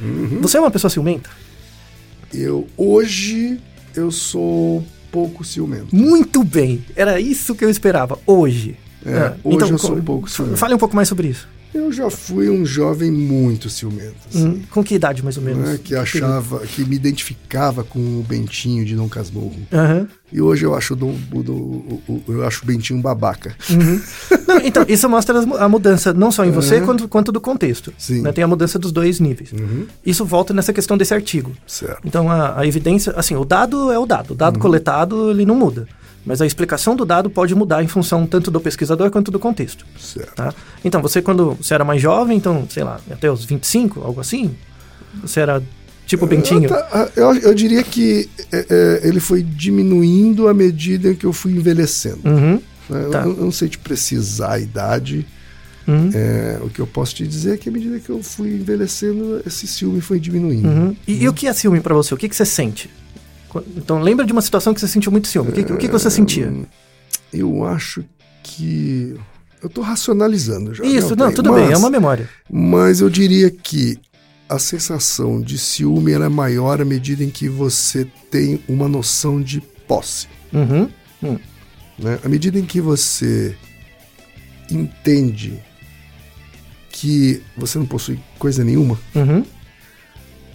Você 0.40 0.56
é 0.56 0.60
uma 0.60 0.70
pessoa 0.70 0.88
ciumenta? 0.88 1.28
Eu, 2.32 2.68
hoje, 2.76 3.58
eu 3.96 4.10
sou 4.12 4.84
pouco 5.10 5.42
ciumento. 5.44 5.94
Muito 5.94 6.44
bem. 6.44 6.84
Era 6.94 7.18
isso 7.20 7.56
que 7.56 7.64
eu 7.64 7.70
esperava. 7.70 8.16
Hoje. 8.24 8.76
É, 9.04 9.16
Ah, 9.18 9.34
hoje 9.42 9.72
eu 9.72 9.78
sou 9.78 9.96
um 9.96 10.02
pouco 10.02 10.30
ciumento. 10.30 10.56
Fale 10.56 10.74
um 10.74 10.78
pouco 10.78 10.94
mais 10.94 11.08
sobre 11.08 11.26
isso. 11.26 11.48
Eu 11.72 11.92
já 11.92 12.10
fui 12.10 12.50
um 12.50 12.66
jovem 12.66 13.10
muito 13.12 13.70
ciumento, 13.70 14.16
assim, 14.28 14.44
Hum, 14.48 14.62
com 14.70 14.82
que 14.82 14.94
idade, 14.96 15.22
mais 15.22 15.36
ou 15.36 15.42
menos? 15.42 15.68
né, 15.68 15.78
que 15.82 15.94
achava, 15.94 16.58
que 16.66 16.84
me 16.84 16.96
identificava 16.96 17.84
com 17.84 17.98
o 18.00 18.24
Bentinho 18.28 18.84
de 18.84 18.96
Dom 18.96 19.08
Casmurro. 19.08 19.54
Aham. 19.72 20.08
E 20.32 20.40
hoje 20.40 20.64
eu 20.64 20.74
acho 20.74 20.94
o, 20.94 20.96
Dom, 20.96 21.16
o, 21.32 22.00
o- 22.08 22.22
eu 22.28 22.44
acho 22.46 22.62
o 22.62 22.66
Bentinho 22.66 22.98
um 22.98 23.02
babaca. 23.02 23.54
Não, 24.46 24.58
então, 24.64 24.84
isso 24.88 25.08
mostra 25.08 25.38
a 25.38 25.68
mudança 25.68 26.12
não 26.12 26.30
só 26.32 26.44
em 26.44 26.50
você 26.50 26.80
quanto, 26.80 27.06
quanto 27.08 27.30
do 27.32 27.40
contexto. 27.40 27.92
Sim. 27.98 28.22
né? 28.22 28.32
Tem 28.32 28.42
a 28.42 28.48
mudança 28.48 28.78
dos 28.78 28.90
dois 28.92 29.20
níveis. 29.20 29.50
Isso 30.04 30.24
volta 30.24 30.52
nessa 30.52 30.72
questão 30.72 30.96
desse 30.98 31.14
artigo. 31.14 31.52
Certo. 31.66 32.00
Então, 32.04 32.30
a, 32.30 32.58
a 32.60 32.66
evidência, 32.66 33.12
assim, 33.16 33.34
o 33.36 33.44
dado 33.44 33.90
é 33.92 33.98
o 33.98 34.06
dado. 34.06 34.32
O 34.32 34.34
dado 34.34 34.58
coletado, 34.58 35.30
ele 35.30 35.44
não 35.44 35.54
muda. 35.56 35.86
Mas 36.30 36.40
a 36.40 36.46
explicação 36.46 36.94
do 36.94 37.04
dado 37.04 37.28
pode 37.28 37.56
mudar 37.56 37.82
em 37.82 37.88
função 37.88 38.24
tanto 38.24 38.52
do 38.52 38.60
pesquisador 38.60 39.10
quanto 39.10 39.32
do 39.32 39.38
contexto. 39.40 39.84
Certo. 39.98 40.32
Tá? 40.32 40.54
Então, 40.84 41.02
você 41.02 41.20
quando 41.20 41.54
você 41.54 41.74
era 41.74 41.84
mais 41.84 42.00
jovem, 42.00 42.36
então, 42.36 42.64
sei 42.70 42.84
lá, 42.84 43.00
até 43.10 43.28
os 43.28 43.44
25, 43.44 44.00
algo 44.00 44.20
assim, 44.20 44.54
você 45.20 45.40
era 45.40 45.60
tipo 46.06 46.28
Bentinho. 46.28 46.68
Tá, 46.68 46.86
ah, 46.92 47.08
Eu, 47.16 47.34
eu 47.34 47.52
diria 47.52 47.82
que 47.82 48.30
é, 48.52 48.64
é, 48.70 49.08
ele 49.08 49.18
foi 49.18 49.42
diminuindo 49.42 50.46
à 50.46 50.54
medida 50.54 51.10
em 51.10 51.16
que 51.16 51.26
eu 51.26 51.32
fui 51.32 51.50
envelhecendo. 51.50 52.20
Uhum. 52.24 52.62
né? 52.88 53.04
Eu, 53.06 53.10
Tá. 53.10 53.22
eu 53.22 53.34
não 53.34 53.50
sei 53.50 53.68
te 53.68 53.78
precisar 53.78 54.52
a 54.52 54.60
idade. 54.60 55.26
Uhum. 55.88 56.10
É, 56.14 56.60
o 56.62 56.68
que 56.68 56.78
eu 56.78 56.86
posso 56.86 57.12
te 57.16 57.26
dizer 57.26 57.54
é 57.54 57.56
que 57.56 57.68
à 57.68 57.72
medida 57.72 57.98
que 57.98 58.10
eu 58.10 58.22
fui 58.22 58.50
envelhecendo, 58.54 59.42
esse 59.44 59.66
ciúme 59.66 60.00
foi 60.00 60.20
diminuindo. 60.20 60.68
Uhum. 60.68 60.96
E, 61.08 61.24
e 61.24 61.28
o 61.28 61.32
que 61.32 61.48
é 61.48 61.52
ciúme 61.52 61.80
pra 61.80 61.92
você? 61.92 62.14
O 62.14 62.16
que, 62.16 62.28
que 62.28 62.36
você 62.36 62.44
sente? 62.44 62.88
Então, 63.76 64.00
lembra 64.00 64.24
de 64.24 64.32
uma 64.32 64.42
situação 64.42 64.72
que 64.74 64.80
você 64.80 64.88
sentiu 64.88 65.10
muito 65.12 65.28
ciúme. 65.28 65.50
O 65.50 65.52
que, 65.52 65.72
o 65.72 65.76
que 65.76 65.88
você 65.88 66.10
sentia? 66.10 66.52
Eu 67.32 67.64
acho 67.64 68.04
que. 68.42 69.14
Eu 69.62 69.68
tô 69.68 69.80
racionalizando 69.82 70.74
já. 70.74 70.84
Isso, 70.84 71.10
né, 71.10 71.16
não, 71.16 71.26
Altair? 71.26 71.34
tudo 71.36 71.52
bem, 71.52 71.64
é 71.64 71.70
Mas- 71.70 71.78
uma 71.78 71.90
memória. 71.90 72.28
Mas 72.50 73.00
eu 73.00 73.10
diria 73.10 73.50
que 73.50 73.98
a 74.48 74.58
sensação 74.58 75.40
de 75.40 75.58
ciúme 75.58 76.12
é 76.12 76.28
maior 76.28 76.80
à 76.80 76.84
medida 76.84 77.22
em 77.22 77.30
que 77.30 77.48
você 77.48 78.06
tem 78.30 78.62
uma 78.68 78.88
noção 78.88 79.40
de 79.40 79.60
posse. 79.86 80.26
Uhum. 80.52 80.88
Hum. 81.22 81.38
né? 81.98 82.18
À 82.24 82.28
medida 82.28 82.58
em 82.58 82.64
que 82.64 82.80
você 82.80 83.54
entende 84.70 85.60
que 86.90 87.42
você 87.56 87.78
não 87.78 87.86
possui 87.86 88.18
coisa 88.38 88.64
nenhuma, 88.64 88.98
Uhum. 89.14 89.44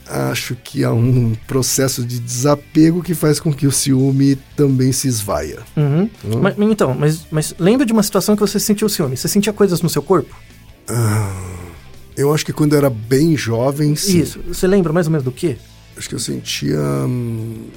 Acho 0.07 0.55
que 0.55 0.83
há 0.83 0.91
um 0.91 1.33
processo 1.47 2.03
de 2.05 2.19
desapego 2.19 3.01
que 3.01 3.13
faz 3.13 3.39
com 3.39 3.53
que 3.53 3.65
o 3.65 3.71
ciúme 3.71 4.38
também 4.55 4.91
se 4.91 5.07
esvaia. 5.07 5.59
Uhum. 5.75 6.09
Hum. 6.24 6.41
Mas, 6.41 6.55
então, 6.59 6.93
mas, 6.93 7.25
mas 7.31 7.55
lembra 7.57 7.85
de 7.85 7.93
uma 7.93 8.03
situação 8.03 8.35
que 8.35 8.41
você 8.41 8.59
sentiu 8.59 8.88
ciúme? 8.88 9.17
Você 9.17 9.27
sentia 9.27 9.51
coisas 9.51 9.81
no 9.81 9.89
seu 9.89 10.01
corpo? 10.01 10.35
Eu 12.15 12.33
acho 12.33 12.45
que 12.45 12.53
quando 12.53 12.74
eu 12.74 12.77
era 12.77 12.89
bem 12.89 13.35
jovem, 13.35 13.95
sim. 13.95 14.19
Isso. 14.19 14.39
Você 14.47 14.67
lembra 14.67 14.93
mais 14.93 15.07
ou 15.07 15.12
menos 15.12 15.25
do 15.25 15.31
quê? 15.31 15.57
Acho 15.97 16.09
que 16.09 16.15
eu 16.15 16.19
sentia 16.19 16.79
hum, 16.79 17.67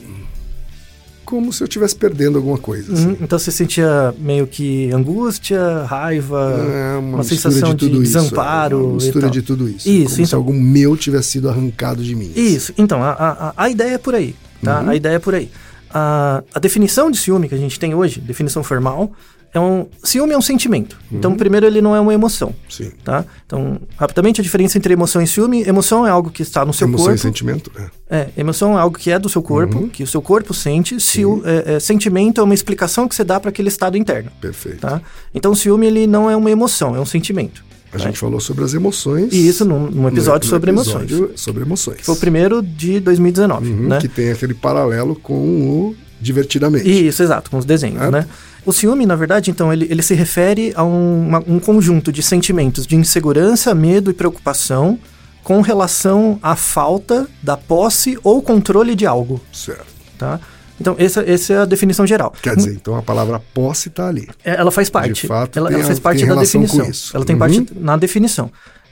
como 1.28 1.52
se 1.52 1.62
eu 1.62 1.66
estivesse 1.66 1.94
perdendo 1.94 2.38
alguma 2.38 2.56
coisa. 2.56 2.90
assim. 2.90 3.08
Uhum. 3.08 3.16
Então 3.20 3.38
você 3.38 3.50
sentia 3.50 4.14
meio 4.18 4.46
que 4.46 4.90
angústia, 4.92 5.84
raiva, 5.84 6.56
É 6.58 6.96
uma, 6.96 7.16
uma 7.18 7.22
sensação 7.22 7.74
de, 7.74 7.86
tudo 7.86 8.02
isso, 8.02 8.14
desamparo. 8.14 8.78
é, 8.78 8.82
uma 8.82 8.90
e 8.92 8.94
mistura 8.94 9.20
tal. 9.26 9.30
de 9.30 9.42
tudo 9.42 9.68
isso. 9.68 9.86
Isso, 9.86 10.04
como 10.04 10.16
se 10.16 10.22
então. 10.22 10.38
algum 10.38 10.54
meu 10.58 10.96
tivesse 10.96 11.32
sido 11.32 11.50
arrancado 11.50 12.02
de 12.02 12.14
mim. 12.14 12.32
Isso, 12.34 12.72
então, 12.78 13.02
a, 13.02 13.10
a, 13.10 13.52
a 13.64 13.68
ideia 13.68 13.96
é 13.96 13.98
por 13.98 14.14
aí, 14.14 14.34
tá? 14.64 14.80
Uhum. 14.80 14.88
A 14.88 14.96
ideia 14.96 15.16
é 15.16 15.18
por 15.18 15.34
aí. 15.34 15.50
A, 15.90 16.42
a 16.54 16.58
definição 16.58 17.10
de 17.10 17.18
ciúme 17.18 17.46
que 17.46 17.54
a 17.54 17.58
gente 17.58 17.78
tem 17.78 17.94
hoje, 17.94 18.20
definição 18.20 18.64
formal, 18.64 19.12
é 19.52 19.58
um... 19.60 19.86
Ciúme 20.04 20.32
é 20.32 20.38
um 20.38 20.42
sentimento. 20.42 20.96
Então, 21.10 21.30
Uhum. 21.32 21.36
primeiro, 21.36 21.66
ele 21.66 21.80
não 21.80 21.94
é 21.96 22.00
uma 22.00 22.12
emoção, 22.14 22.54
Sim. 22.68 22.90
tá? 23.04 23.24
Então, 23.46 23.80
rapidamente, 23.96 24.40
a 24.40 24.44
diferença 24.44 24.76
entre 24.78 24.92
emoção 24.92 25.20
e 25.22 25.26
ciúme. 25.26 25.62
Emoção 25.66 26.06
é 26.06 26.10
algo 26.10 26.30
que 26.30 26.42
está 26.42 26.64
no 26.64 26.72
seu 26.72 26.86
Emoção 26.86 27.06
corpo. 27.06 27.18
e 27.18 27.22
sentimento? 27.22 27.70
É. 28.10 28.18
É, 28.18 28.28
emoção 28.36 28.76
é 28.78 28.80
algo 28.80 28.96
que 28.98 29.10
é 29.10 29.18
do 29.18 29.28
seu 29.28 29.42
corpo, 29.42 29.78
Uhum. 29.78 29.88
que 29.88 30.02
o 30.02 30.06
seu 30.06 30.20
corpo 30.22 30.52
sente. 30.54 31.00
Ciú, 31.00 31.42
é, 31.44 31.74
é, 31.76 31.80
sentimento 31.80 32.40
é 32.40 32.44
uma 32.44 32.54
explicação 32.54 33.08
que 33.08 33.14
você 33.14 33.24
dá 33.24 33.38
para 33.40 33.48
aquele 33.50 33.68
estado 33.68 33.96
interno, 33.96 34.30
Perfeito. 34.40 34.78
tá? 34.80 35.00
Então, 35.34 35.54
ciúme, 35.54 35.86
ele 35.86 36.06
não 36.06 36.30
é 36.30 36.36
uma 36.36 36.50
emoção, 36.50 36.94
é 36.94 37.00
um 37.00 37.06
sentimento. 37.06 37.64
A 37.90 37.96
gente 37.96 38.18
falou 38.18 38.38
sobre 38.38 38.64
as 38.64 38.74
emoções. 38.74 39.32
E 39.32 39.48
isso 39.48 39.64
num, 39.64 39.90
num 39.90 40.06
episódio 40.08 40.46
no 40.46 40.50
sobre 40.54 40.70
episódio 40.70 41.16
emoções. 41.16 41.40
Sobre 41.40 41.62
emoções. 41.62 42.00
Foi 42.02 42.14
o 42.14 42.18
primeiro 42.18 42.60
de 42.62 43.00
2019, 43.00 43.70
Uhum, 43.70 43.88
né? 43.88 43.98
Que 43.98 44.08
tem 44.08 44.30
aquele 44.30 44.52
paralelo 44.52 45.16
com 45.16 45.32
o 45.34 45.96
divertidamente. 46.20 46.86
Isso, 47.08 47.22
exato, 47.22 47.50
com 47.50 47.56
os 47.56 47.64
desenhos, 47.64 48.02
É. 48.02 48.10
né? 48.10 48.26
O 48.68 48.72
ciúme, 48.72 49.06
na 49.06 49.16
verdade, 49.16 49.50
então, 49.50 49.72
ele, 49.72 49.86
ele 49.90 50.02
se 50.02 50.14
refere 50.14 50.74
a 50.76 50.84
um, 50.84 51.26
uma- 51.28 51.42
um 51.46 51.58
conjunto 51.58 52.12
de 52.12 52.22
sentimentos 52.22 52.86
de 52.86 52.96
insegurança, 52.96 53.74
medo 53.74 54.10
e 54.10 54.12
preocupação 54.14 54.98
com 55.42 55.62
relação 55.62 56.38
à 56.42 56.54
falta 56.54 57.26
da 57.42 57.56
posse 57.56 58.18
ou 58.22 58.42
controle 58.42 58.94
de 58.94 59.06
algo, 59.06 59.40
Certo. 59.50 59.86
tá? 60.18 60.38
Então, 60.78 60.94
essa, 60.98 61.22
essa 61.28 61.52
é 61.54 61.58
a 61.60 61.64
definição 61.64 62.06
geral. 62.06 62.30
Quer 62.42 62.54
dizer, 62.56 62.74
então 62.74 62.94
a 62.94 63.00
palavra 63.02 63.40
posse 63.54 63.88
está 63.88 64.06
ali. 64.06 64.28
É, 64.44 64.54
Ela 64.56 64.70
faz 64.70 64.90
parte. 64.90 65.26
fato, 65.26 65.58
ela, 65.58 65.68
tem 65.70 65.78
ela 65.78 65.86
faz 65.86 65.98
parte 65.98 66.26
da 66.26 66.34
definição. 66.34 66.86
Ela 67.14 67.24
tem 67.24 67.34
Uhum. 67.36 67.40
parte 67.40 67.66
na 67.74 67.96
definição. 67.96 68.50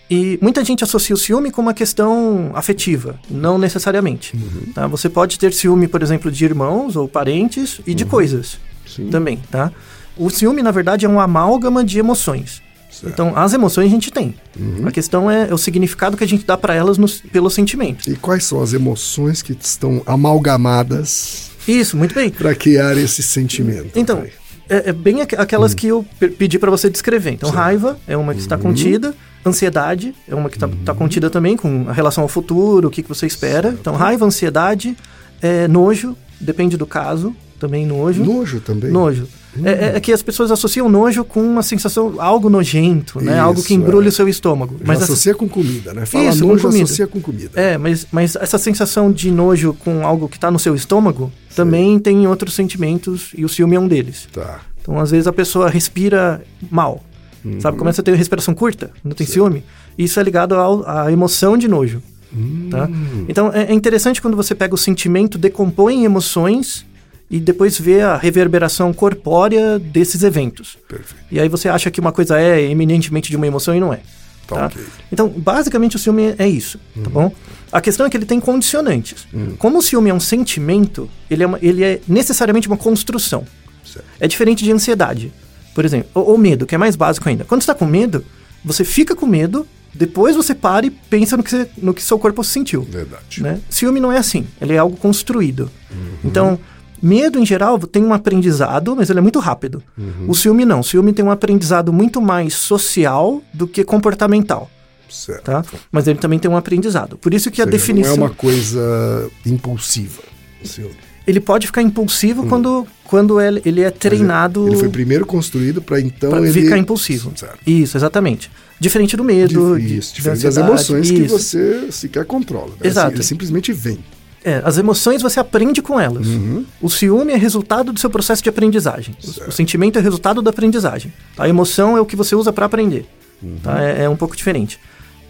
E 0.09 0.39
muita 0.41 0.65
gente 0.65 0.83
associa 0.85 1.15
o 1.15 1.19
ciúme 1.19 1.51
com 1.51 1.61
uma 1.61 1.75
questão 1.75 2.51
afetiva, 2.55 3.21
não 3.31 3.59
necessariamente. 3.59 4.35
Uhum. 4.35 4.73
Tá? 4.73 4.87
Você 4.87 5.09
pode 5.11 5.39
ter 5.39 5.53
ciúme, 5.53 5.87
por 5.87 6.03
exemplo, 6.03 6.31
de 6.31 6.45
irmãos 6.47 6.97
ou 6.97 7.07
parentes 7.07 7.81
e 7.87 7.93
de 7.95 8.05
Uhum. 8.05 8.11
coisas 8.11 8.59
Sim. 8.97 9.09
também, 9.11 9.39
tá? 9.51 9.71
O 10.17 10.31
ciúme, 10.31 10.63
na 10.63 10.71
verdade, 10.71 11.05
é 11.05 11.09
um 11.09 11.21
amálgama 11.21 11.85
de 11.85 11.99
emoções. 11.99 12.63
Certo. 12.91 13.13
Então, 13.13 13.37
as 13.37 13.53
emoções 13.53 13.87
a 13.89 13.91
gente 13.91 14.11
tem. 14.11 14.35
Uhum. 14.59 14.87
A 14.89 14.91
questão 14.91 15.31
é 15.31 15.53
o 15.53 15.59
significado 15.59 16.17
que 16.17 16.25
a 16.25 16.27
gente 16.27 16.47
dá 16.47 16.57
para 16.57 16.75
elas 16.75 16.97
nos, 16.97 17.21
pelo 17.21 17.51
sentimento. 17.51 18.11
E 18.11 18.17
quais 18.17 18.45
são 18.45 18.63
as 18.63 18.73
emoções 18.73 19.43
que 19.43 19.53
estão 19.61 20.03
amalgamadas 20.07 21.51
Isso, 21.69 21.97
muito 21.97 22.15
bem. 22.15 22.31
para 22.31 22.55
criar 22.55 22.97
esse 22.97 23.23
sentimento? 23.23 23.91
Então, 23.99 24.25
é, 24.69 24.91
é 24.91 24.93
bem 24.93 25.21
aqu- 25.21 25.37
aquelas 25.39 25.75
que 25.75 25.87
eu 25.89 26.05
pe- 26.19 26.29
pedi 26.29 26.59
para 26.59 26.71
você 26.71 26.89
descrever. 26.89 27.33
Então, 27.33 27.51
Certo. 27.51 27.61
raiva 27.61 27.99
é 28.07 28.17
uma 28.17 28.33
que 28.35 28.41
está 28.41 28.57
Uhum. 28.57 28.63
contida, 28.63 29.15
ansiedade 29.45 30.15
é 30.27 30.35
uma 30.35 30.49
que 30.49 30.57
está 30.57 30.95
contida 30.95 31.29
também, 31.31 31.57
com 31.57 31.87
a 31.89 31.93
relação 31.93 32.23
ao 32.23 32.29
futuro, 32.29 32.89
o 32.89 32.91
que, 32.91 33.03
que 33.03 33.09
você 33.09 33.27
espera. 33.27 33.69
Certo. 33.69 33.81
Então, 33.81 33.95
raiva, 33.95 34.25
ansiedade, 34.25 34.97
é, 35.43 35.69
nojo, 35.69 36.17
depende 36.41 36.77
do 36.77 36.87
caso, 36.87 37.35
também 37.59 37.87
nojo. 37.87 38.25
Nojo 38.25 38.61
também. 38.61 38.91
Nojo. 38.91 39.27
É, 39.65 39.71
é- 39.71 39.97
é 39.97 40.01
que 40.01 40.13
as 40.13 40.21
pessoas 40.23 40.51
associam 40.51 40.89
nojo 40.89 41.25
com 41.25 41.41
uma 41.43 41.63
sensação, 41.63 42.15
algo 42.19 42.51
nojento, 42.51 43.19
né? 43.25 43.33
Isso, 43.33 43.41
algo 43.41 43.63
que 43.63 43.73
embrulha 43.75 44.07
é. 44.07 44.09
o 44.09 44.13
seu 44.13 44.29
estômago. 44.29 44.77
Mas 44.85 44.99
essa- 45.01 45.13
associa 45.13 45.35
com 45.35 45.49
comida, 45.49 45.95
né? 45.95 46.05
Fala 46.05 46.25
Isso, 46.25 46.41
com 46.43 46.49
nojo, 46.49 46.63
comida. 46.69 46.85
associa 46.85 47.07
com 47.07 47.21
comida. 47.21 47.51
é, 47.55 47.79
mas, 47.79 48.07
mas 48.13 48.37
essa 48.37 48.59
sensação 48.59 49.11
de 49.11 49.31
nojo 49.31 49.73
com 49.75 50.07
algo 50.07 50.29
que 50.29 50.37
está 50.37 50.51
no 50.51 50.59
seu 50.59 50.75
estômago 50.75 51.33
também 51.55 51.99
tem 51.99 52.27
outros 52.27 52.55
sentimentos 52.55 53.31
e 53.37 53.45
o 53.45 53.49
ciúme 53.49 53.77
é 53.77 53.81
um 53.81 53.89
deles. 53.89 54.29
Tá. 54.33 54.61
Então, 54.83 55.01
às 55.01 55.11
vezes, 55.11 55.27
a 55.27 55.33
pessoa 55.33 55.69
respira 55.71 56.43
mal. 56.71 57.03
Uhum. 57.45 57.61
Sabe? 57.61 57.77
Começa 57.79 58.01
a 58.03 58.05
ter 58.05 58.15
respiração 58.15 58.55
curta, 58.55 58.91
não 59.03 59.13
tem 59.13 59.27
ciúme. 59.27 59.65
Isso 59.99 60.21
é 60.21 60.23
ligado 60.23 60.55
ao- 60.55 60.87
à 60.89 61.11
emoção 61.11 61.57
de 61.59 61.67
nojo. 61.67 62.03
Hum. 62.37 62.69
Tá? 62.71 62.89
Então, 63.29 63.51
é, 63.53 63.65
é 63.65 63.73
interessante 63.75 64.21
quando 64.23 64.37
você 64.37 64.55
pega 64.55 64.75
o 64.75 64.79
sentimento, 64.79 65.39
decompõe 65.39 65.97
em 66.03 66.05
emoções 66.05 66.85
e 67.31 67.41
depois 67.41 67.79
vê 67.79 68.01
a 68.03 68.17
reverberação 68.17 68.93
corpórea 68.93 69.79
desses 69.79 70.23
eventos. 70.23 70.79
Perfeito. 70.89 71.25
E 71.31 71.41
aí 71.41 71.49
você 71.49 71.69
acha 71.69 71.91
que 71.91 72.01
uma 72.01 72.13
coisa 72.13 72.39
é 72.41 72.63
eminentemente 72.71 73.31
de 73.31 73.37
uma 73.37 73.47
emoção 73.47 73.75
e 73.75 73.81
não 73.81 73.93
é. 73.93 74.01
Tá, 74.47 74.55
Tá? 74.57 74.67
ok. 74.67 74.85
Então, 75.11 75.29
basicamente, 75.29 75.97
o 75.97 75.99
ciúme 75.99 76.35
é 76.39 76.47
isso, 76.49 76.79
tá 77.03 77.11
bom? 77.11 77.33
A 77.73 77.81
questão 77.81 78.07
é 78.07 78.11
que 78.11 78.17
ele 78.17 78.27
tem 78.27 78.39
condicionantes. 78.39 79.27
Como 79.59 79.79
o 79.79 79.83
ciúme 79.83 80.09
é 80.09 80.15
um 80.15 80.21
sentimento, 80.21 81.11
ele 81.29 81.43
é, 81.43 81.47
uma- 81.47 81.59
ele 81.61 81.83
é 81.83 82.01
necessariamente 82.07 82.69
uma 82.69 82.77
construção. 82.77 83.45
Certo. 83.85 84.05
É 84.21 84.29
diferente 84.29 84.63
de 84.63 84.71
ansiedade, 84.71 85.33
por 85.75 85.85
exemplo, 85.85 86.09
ou, 86.15 86.29
ou 86.31 86.39
medo, 86.39 86.65
que 86.65 86.77
é 86.77 86.79
mais 86.79 86.95
básico 86.95 87.29
ainda. 87.29 87.45
Quando 87.45 87.63
você 87.63 87.71
está 87.73 87.75
com 87.75 87.87
medo, 87.87 88.25
você 88.65 88.85
fica 88.85 89.17
com 89.17 89.27
medo, 89.27 89.67
depois 89.93 90.37
você 90.37 90.55
para 90.55 90.87
e 90.87 90.91
pensa 90.91 91.37
no 91.37 91.43
que, 91.43 91.51
você- 91.51 91.69
no 91.79 91.93
que 91.93 92.03
seu 92.03 92.17
corpo 92.19 92.45
sentiu. 92.45 92.83
Verdade. 92.83 93.43
Né? 93.43 93.59
Ciúme 93.69 93.99
não 93.99 94.13
é 94.13 94.19
assim, 94.19 94.47
ele 94.61 94.75
é 94.75 94.79
algo 94.79 94.97
construído. 94.97 95.69
Uhum. 95.91 96.07
Então, 96.25 96.59
medo 97.03 97.39
em 97.39 97.47
geral 97.47 97.79
tem 97.79 98.03
um 98.05 98.13
aprendizado, 98.13 98.95
mas 98.97 99.11
ele 99.11 99.19
é 99.19 99.23
muito 99.23 99.39
rápido. 99.39 99.83
Uhum. 99.99 100.27
O 100.29 100.35
ciúme 100.35 100.65
não, 100.65 100.81
o 100.81 100.85
ciúme 100.85 101.13
tem 101.13 101.25
um 101.25 101.31
aprendizado 101.31 101.93
muito 101.93 102.21
mais 102.21 102.55
social 102.55 103.43
do 103.53 103.67
que 103.67 103.85
comportamental, 103.85 104.71
Certo. 105.09 105.43
tá? 105.45 105.65
Mas 105.93 106.07
ele 106.09 106.19
também 106.19 106.39
tem 106.39 106.51
um 106.51 106.57
aprendizado. 106.57 107.17
Por 107.19 107.33
isso 107.35 107.51
que 107.51 107.61
a 107.61 107.65
seja, 107.65 107.71
definição 107.77 108.17
Não 108.17 108.25
é 108.25 108.29
uma 108.29 108.35
coisa 108.35 109.31
impulsiva. 109.45 110.23
o 110.63 110.67
ciúme. 110.67 110.95
ele 111.27 111.41
pode 111.41 111.67
ficar 111.67 111.83
impulsivo 111.83 112.47
quando 112.47 112.87
quando 113.05 113.41
ele, 113.41 113.63
ele 113.65 113.83
é 113.83 113.91
treinado 113.91 114.65
Hum. 114.65 114.69
Ele 114.69 114.77
foi 114.79 114.89
primeiro 114.89 115.25
construído 115.25 115.81
para 115.81 116.01
então 116.01 116.31
para 116.31 116.41
ele 116.41 116.53
ficar 116.63 116.77
impulsivo. 116.77 117.33
Certo. 117.37 117.59
Isso, 117.65 117.97
exatamente. 117.97 118.51
Diferente 118.81 119.17
do 119.17 119.23
medo, 119.23 119.79
Isso, 119.79 120.13
diferente 120.15 120.43
das 120.43 120.57
emoções 120.57 121.09
que 121.11 121.19
isso. 121.23 121.39
você 121.39 121.87
sequer 121.93 122.25
controla. 122.25 122.71
né? 122.71 122.75
Exato. 122.83 123.15
Ele 123.15 123.23
simplesmente 123.23 123.73
vem. 123.73 123.99
É, 124.47 124.63
as 124.65 124.79
emoções 124.79 125.21
você 125.21 125.41
aprende 125.41 125.83
com 125.83 125.99
elas. 125.99 126.25
Uhum. 126.29 126.65
O 126.81 126.89
ciúme 126.89 127.33
é 127.33 127.37
resultado 127.37 127.93
do 127.93 127.99
seu 127.99 128.09
processo 128.09 128.45
de 128.45 128.49
aprendizagem. 128.49 129.13
O-. 129.25 129.49
O, 129.49 129.53
sentimento 129.53 129.99
é 129.99 130.01
resultado 130.01 130.41
da 130.41 130.51
aprendizagem. 130.51 131.13
A 131.37 131.49
emoção 131.49 131.97
é 131.97 132.01
o 132.01 132.07
que 132.07 132.15
você 132.15 132.37
usa 132.37 132.53
para 132.53 132.65
aprender. 132.65 133.07
Uhum. 133.43 133.57
Tá? 133.61 133.83
É, 133.83 134.05
é 134.05 134.09
um 134.09 134.15
pouco 134.15 134.37
diferente. 134.37 134.79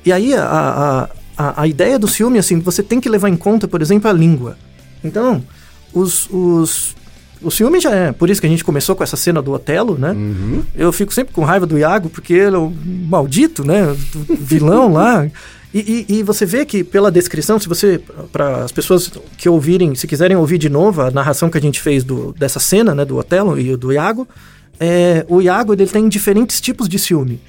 E 0.05 0.13
aí, 0.13 0.35
a, 0.35 0.45
a, 0.45 1.09
a, 1.35 1.63
a 1.63 1.67
ideia 1.67 1.99
do 1.99 2.07
ciúme, 2.07 2.39
assim, 2.39 2.61
você 2.61 2.83
tem 2.83 3.01
que 3.01 3.09
levar 3.09 3.31
em 3.31 3.39
conta, 3.39 3.67
por 3.67 3.81
exemplo, 3.81 4.11
a 4.11 4.13
língua. 4.13 4.59
Então, 5.03 5.43
os, 5.95 6.29
os, 6.31 6.95
o 7.41 7.51
ciúme 7.51 7.81
já 7.81 7.95
é. 7.95 8.13
Por 8.13 8.29
isso 8.29 8.39
que 8.39 8.47
a 8.47 8.51
gente 8.51 8.65
começou 8.65 8.95
com 8.95 9.03
essa 9.03 9.17
cena 9.17 9.41
do 9.41 9.51
Otelo, 9.51 9.97
né? 9.97 10.11
Uhum. 10.11 10.63
Eu 10.75 10.93
fico 10.93 11.15
sempre 11.15 11.33
com 11.33 11.43
raiva 11.43 11.65
do 11.65 11.79
Iago, 11.79 12.11
porque 12.11 12.35
ele 12.35 12.57
é 12.57 12.59
um 12.59 12.77
maldito, 13.09 13.65
né? 13.65 13.97
vilão 14.29 14.93
lá. 14.93 15.27
E, 15.79 16.07
e- 16.09 16.19
e 16.19 16.23
você 16.23 16.47
vê 16.47 16.65
que 16.65 16.83
pela 16.83 17.11
descrição, 17.11 17.59
se 17.59 17.69
você. 17.69 18.01
Para 18.33 18.65
as 18.65 18.73
pessoas 18.73 19.11
que 19.37 19.49
ouvirem, 19.49 19.95
se 19.95 20.07
quiserem 20.07 20.37
ouvir 20.37 20.59
de 20.59 20.69
novo 20.71 21.03
a 21.03 21.11
narração 21.11 21.51
que 21.51 21.59
a 21.59 21.61
gente 21.61 21.81
fez 21.81 22.03
do, 22.03 22.33
dessa 22.33 22.59
cena, 22.59 22.95
né? 22.95 23.05
Do 23.05 23.17
Otelo 23.17 23.59
e 23.59 23.77
do 23.77 23.93
Iago, 23.93 24.27
é, 24.81 25.25
o 25.29 25.43
Iago 25.43 25.73
ele 25.75 25.87
tem 25.87 26.09
diferentes 26.09 26.61
tipos 26.61 26.89
de 26.89 26.99
ciúme. 26.99 27.41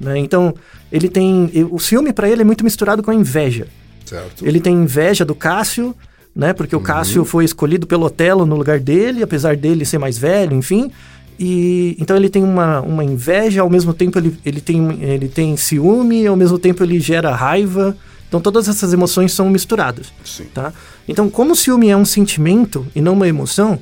Né? 0.00 0.18
Então, 0.18 0.54
ele 0.90 1.08
tem. 1.08 1.50
O 1.70 1.78
ciúme 1.78 2.12
para 2.12 2.28
ele 2.28 2.42
é 2.42 2.44
muito 2.44 2.64
misturado 2.64 3.02
com 3.02 3.10
a 3.10 3.14
inveja. 3.14 3.66
Certo. 4.04 4.46
Ele 4.46 4.60
tem 4.60 4.74
inveja 4.74 5.24
do 5.24 5.34
Cássio, 5.34 5.94
né? 6.34 6.52
Porque 6.52 6.74
o 6.74 6.80
Cássio 6.80 7.24
foi 7.24 7.44
escolhido 7.44 7.86
pelo 7.86 8.06
Otelo 8.06 8.46
no 8.46 8.56
lugar 8.56 8.80
dele, 8.80 9.22
apesar 9.22 9.56
dele 9.56 9.84
ser 9.84 9.98
mais 9.98 10.16
velho, 10.18 10.54
enfim. 10.56 10.90
E 11.38 11.96
então 12.00 12.16
ele 12.16 12.28
tem 12.28 12.42
uma, 12.42 12.80
uma 12.80 13.04
inveja, 13.04 13.60
ao 13.60 13.70
mesmo 13.70 13.94
tempo 13.94 14.18
ele, 14.18 14.36
ele, 14.44 14.60
tem, 14.60 15.02
ele 15.02 15.28
tem 15.28 15.56
ciúme, 15.56 16.26
ao 16.26 16.36
mesmo 16.36 16.58
tempo 16.58 16.82
ele 16.82 16.98
gera 16.98 17.34
raiva. 17.34 17.96
Então 18.28 18.40
todas 18.40 18.68
essas 18.68 18.92
emoções 18.92 19.32
são 19.32 19.48
misturadas. 19.48 20.12
Sim. 20.24 20.46
Tá? 20.52 20.72
Então, 21.06 21.30
como 21.30 21.52
o 21.52 21.56
ciúme 21.56 21.88
é 21.88 21.96
um 21.96 22.04
sentimento 22.04 22.86
e 22.94 23.00
não 23.00 23.14
uma 23.14 23.26
emoção, 23.26 23.78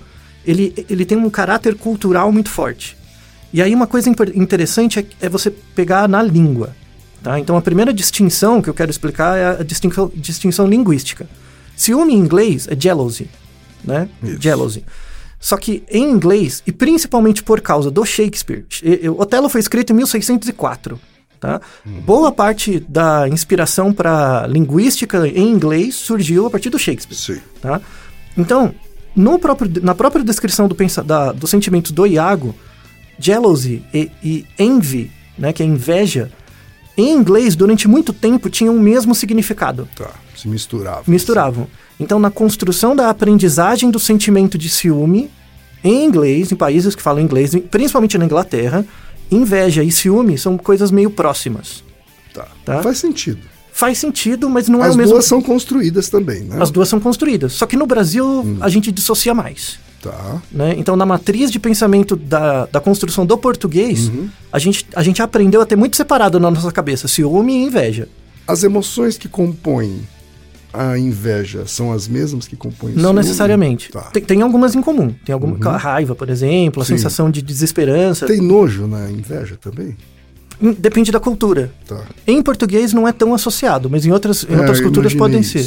ele, 0.46 0.72
ele 0.88 1.04
tem 1.04 1.18
um 1.18 1.28
caráter 1.28 1.74
cultural 1.74 2.30
muito 2.30 2.50
forte. 2.50 2.96
E 3.52 3.62
aí 3.62 3.74
uma 3.74 3.86
coisa 3.86 4.10
interessante 4.34 4.98
é, 4.98 5.06
é 5.22 5.28
você 5.28 5.50
pegar 5.50 6.08
na 6.08 6.22
língua. 6.22 6.76
Tá? 7.22 7.40
Então 7.40 7.56
a 7.56 7.62
primeira 7.62 7.92
distinção 7.92 8.62
que 8.62 8.68
eu 8.68 8.74
quero 8.74 8.90
explicar 8.90 9.36
é 9.36 9.60
a 9.60 9.62
distinção, 9.64 10.12
distinção 10.14 10.66
linguística. 10.68 11.28
Ciúme 11.74 12.14
em 12.14 12.18
inglês 12.18 12.68
é 12.70 12.76
jealousy. 12.78 13.28
Né? 13.82 14.08
Isso. 14.22 14.40
Jealousy. 14.40 14.84
Só 15.38 15.56
que 15.56 15.84
em 15.90 16.10
inglês, 16.10 16.62
e 16.66 16.72
principalmente 16.72 17.42
por 17.42 17.60
causa 17.60 17.90
do 17.90 18.04
Shakespeare, 18.04 18.64
Otelo 19.18 19.48
foi 19.48 19.60
escrito 19.60 19.92
em 19.92 19.96
1604. 19.96 20.98
Tá? 21.38 21.60
Boa 22.04 22.32
parte 22.32 22.80
da 22.80 23.28
inspiração 23.28 23.92
para 23.92 24.46
linguística 24.46 25.28
em 25.28 25.50
inglês 25.50 25.94
surgiu 25.94 26.46
a 26.46 26.50
partir 26.50 26.70
do 26.70 26.78
Shakespeare. 26.78 27.16
Sim. 27.16 27.40
Tá? 27.60 27.80
Então, 28.36 28.74
próprio, 29.38 29.70
na 29.82 29.94
própria 29.94 30.24
descrição 30.24 30.66
do, 30.66 30.76
da, 31.04 31.32
dos 31.32 31.50
sentimentos 31.50 31.92
do 31.92 32.06
Iago, 32.06 32.54
jealousy 33.18 33.84
e, 33.92 34.10
e 34.22 34.46
envy, 34.58 35.10
né, 35.38 35.52
que 35.52 35.62
é 35.62 35.66
inveja, 35.66 36.30
em 36.96 37.12
inglês, 37.12 37.54
durante 37.54 37.86
muito 37.86 38.12
tempo, 38.12 38.48
tinham 38.48 38.74
o 38.74 38.80
mesmo 38.80 39.14
significado. 39.14 39.86
Tá. 39.94 40.10
Se 40.34 40.48
misturava. 40.48 41.02
Misturavam. 41.06 41.68
Então, 41.98 42.18
na 42.18 42.30
construção 42.30 42.94
da 42.94 43.08
aprendizagem 43.08 43.90
do 43.90 43.98
sentimento 43.98 44.58
de 44.58 44.68
ciúme, 44.68 45.30
em 45.82 46.04
inglês, 46.04 46.52
em 46.52 46.56
países 46.56 46.94
que 46.94 47.02
falam 47.02 47.22
inglês, 47.22 47.52
principalmente 47.70 48.18
na 48.18 48.24
Inglaterra, 48.24 48.84
inveja 49.30 49.82
e 49.82 49.90
ciúme 49.90 50.36
são 50.36 50.58
coisas 50.58 50.90
meio 50.90 51.10
próximas. 51.10 51.82
Tá. 52.34 52.46
Tá. 52.64 52.82
Faz 52.82 52.98
sentido. 52.98 53.40
Faz 53.72 53.98
sentido, 53.98 54.48
mas 54.48 54.68
não 54.68 54.82
é 54.84 54.88
As 54.88 54.94
o 54.94 54.98
mesmo. 54.98 55.12
duas 55.12 55.26
são 55.26 55.40
construídas 55.42 56.08
também, 56.08 56.40
né? 56.42 56.56
As 56.60 56.70
duas 56.70 56.88
são 56.88 56.98
construídas. 56.98 57.52
Só 57.52 57.66
que 57.66 57.76
no 57.76 57.86
Brasil, 57.86 58.56
a 58.60 58.68
gente 58.68 58.90
dissocia 58.90 59.34
mais. 59.34 59.78
Tá. 60.02 60.40
né? 60.52 60.74
Então, 60.78 60.94
na 60.96 61.04
matriz 61.04 61.50
de 61.50 61.58
pensamento 61.58 62.14
da, 62.14 62.66
da 62.66 62.80
construção 62.80 63.26
do 63.26 63.36
português, 63.36 64.08
Uhum. 64.08 64.28
a, 64.52 64.58
gente, 64.58 64.86
a 64.94 65.02
gente 65.02 65.20
aprendeu 65.20 65.60
a 65.60 65.66
ter 65.66 65.74
muito 65.76 65.96
separado 65.96 66.38
na 66.38 66.48
nossa 66.50 66.70
cabeça 66.70 67.08
ciúme 67.08 67.52
e 67.54 67.62
inveja. 67.64 68.08
As 68.46 68.62
emoções 68.62 69.18
que 69.18 69.28
compõem 69.28 70.00
a 70.76 70.98
inveja 70.98 71.64
são 71.66 71.92
as 71.92 72.06
mesmas 72.08 72.46
que 72.46 72.56
compõem 72.56 72.92
Não 72.94 73.12
necessariamente. 73.12 73.90
Tá. 73.90 74.02
Tem, 74.12 74.22
tem 74.22 74.42
algumas 74.42 74.74
em 74.74 74.82
comum. 74.82 75.14
Tem 75.24 75.32
alguma 75.32 75.56
a 75.70 75.76
raiva, 75.76 76.14
por 76.14 76.28
exemplo, 76.28 76.82
a 76.82 76.84
Sim. 76.84 76.96
sensação 76.96 77.30
de 77.30 77.40
desesperança. 77.42 78.26
Tem 78.26 78.40
nojo 78.40 78.86
na 78.86 79.10
inveja 79.10 79.56
também? 79.60 79.96
Hum, 80.60 80.74
Depende 80.78 81.12
da 81.12 81.20
cultura. 81.20 81.70
Tá. 81.86 82.00
Em 82.26 82.42
português 82.42 82.92
não 82.92 83.06
é 83.06 83.12
tão 83.12 83.34
associado, 83.34 83.90
mas 83.90 84.06
em 84.06 84.12
outras, 84.12 84.46
em 84.48 84.54
É, 84.54 84.58
outras 84.58 84.80
culturas 84.80 85.14
podem 85.14 85.42
ser. 85.42 85.66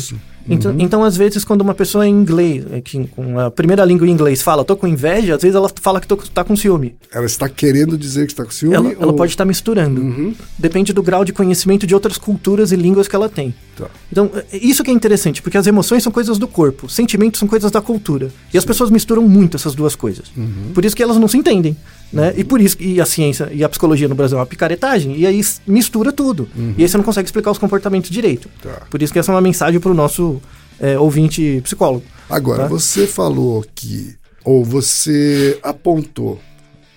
Então, 0.50 0.72
Uhum. 0.72 0.78
então, 0.80 1.04
às 1.04 1.16
vezes, 1.16 1.44
quando 1.46 1.62
uma 1.62 1.74
pessoa 1.74 2.08
em 2.08 2.12
inglês, 2.12 2.66
é, 2.72 2.82
que 2.82 3.06
com 3.08 3.40
a 3.40 3.52
primeira 3.52 3.84
língua 3.86 4.08
em 4.08 4.12
inglês 4.12 4.42
fala, 4.42 4.64
tô 4.66 4.76
com 4.76 4.88
inveja, 4.88 5.36
às 5.36 5.42
vezes 5.42 5.56
ela 5.56 5.70
fala 5.82 6.00
que 6.02 6.08
tô, 6.08 6.18
tá 6.18 6.44
com 6.44 6.56
ciúme. 6.56 6.96
Ela 7.14 7.26
está 7.26 7.48
querendo 7.48 7.98
dizer 7.98 8.26
que 8.26 8.32
está 8.34 8.44
com 8.44 8.52
ciúme? 8.52 8.76
Ela, 8.76 8.92
ela 8.94 9.08
ou- 9.08 9.14
pode 9.14 9.32
estar 9.32 9.46
misturando. 9.46 10.02
Uhum. 10.02 10.34
Depende 10.58 10.92
do 10.94 11.04
grau 11.04 11.24
de 11.24 11.32
conhecimento 11.34 11.86
de 11.86 11.94
outras 11.94 12.18
culturas 12.18 12.72
e 12.72 12.76
línguas 12.76 13.08
que 13.08 13.16
ela 13.16 13.30
tem. 13.30 13.54
Tá. 13.78 13.86
Então, 14.12 14.30
é- 14.52 14.58
isso 14.58 14.84
que 14.84 14.90
é 14.92 14.94
interessante, 14.94 15.42
porque 15.42 15.58
as 15.58 15.68
emoções 15.68 16.02
são 16.04 16.12
coisas 16.12 16.38
do 16.38 16.48
corpo, 16.48 16.90
sentimentos 16.90 17.40
são 17.40 17.48
coisas 17.48 17.72
da 17.72 17.82
cultura. 17.82 18.30
E 18.54 18.58
as 18.58 18.66
pessoas 18.66 18.90
misturam 18.90 19.28
muito 19.28 19.56
essas 19.58 19.76
duas 19.76 19.96
coisas. 19.96 20.26
Uhum. 20.36 20.72
Por 20.74 20.84
isso 20.84 20.96
que 20.96 21.04
elas 21.04 21.18
não 21.18 21.28
se 21.28 21.38
entendem. 21.38 21.76
Né? 22.12 22.34
E 22.38 22.44
por 22.44 22.60
isso 22.60 22.76
e 22.80 23.00
a 23.00 23.06
ciência 23.06 23.50
e 23.54 23.64
a 23.64 23.70
psicologia 23.70 24.08
no 24.08 24.16
Brasil 24.16 24.36
é 24.36 24.40
uma 24.42 24.46
picaretagem, 24.48 25.16
e 25.16 25.28
aí 25.28 25.42
mistura 25.68 26.12
tudo. 26.12 26.50
E 26.76 26.82
aí 26.82 26.90
você 26.90 26.98
não 26.98 27.04
consegue 27.04 27.28
explicar 27.28 27.52
os 27.52 27.60
comportamentos 27.60 28.10
direito. 28.10 28.46
Uhum. 28.66 28.72
Tá. 28.72 28.82
Por 28.90 29.00
isso 29.04 29.14
que 29.14 29.20
essa 29.20 29.32
é 29.32 29.36
uma 29.36 29.42
mensagem 29.42 29.80
para 29.80 29.92
o 29.92 29.94
nosso 29.94 30.39
é, 30.80 30.98
ouvinte 31.00 31.60
psicólogo. 31.64 32.04
Agora, 32.30 32.64
Tá. 32.64 32.68
você 32.70 33.06
falou 33.08 33.66
que, 33.76 34.16
ou 34.44 34.64
você 34.64 35.60
apontou 35.64 36.40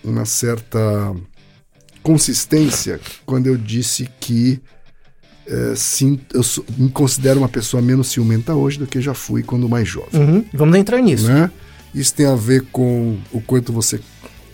uma 0.05 0.25
certa 0.25 1.15
consistência 2.03 3.01
quando 3.25 3.47
eu 3.47 3.57
disse 3.57 4.09
que 4.21 4.61
é, 5.47 5.75
sim, 5.75 6.21
eu 6.33 6.43
sou- 6.43 6.65
me 6.79 6.89
considero 6.89 7.41
uma 7.41 7.49
pessoa 7.49 7.83
menos 7.83 8.09
ciumenta 8.09 8.55
hoje 8.55 8.79
do 8.79 8.87
que 8.87 9.01
já 9.01 9.13
fui 9.13 9.43
quando 9.43 9.69
mais 9.69 9.89
jovem. 9.89 10.21
Uhum, 10.21 10.45
Vamos 10.55 10.77
entrar 10.77 11.01
nisso. 11.01 11.27
Né? 11.27 11.51
Isso 11.93 12.15
tem 12.15 12.27
a 12.27 12.37
ver 12.37 12.63
com 12.71 13.19
o 13.33 13.41
quanto 13.41 13.73
você 13.73 13.99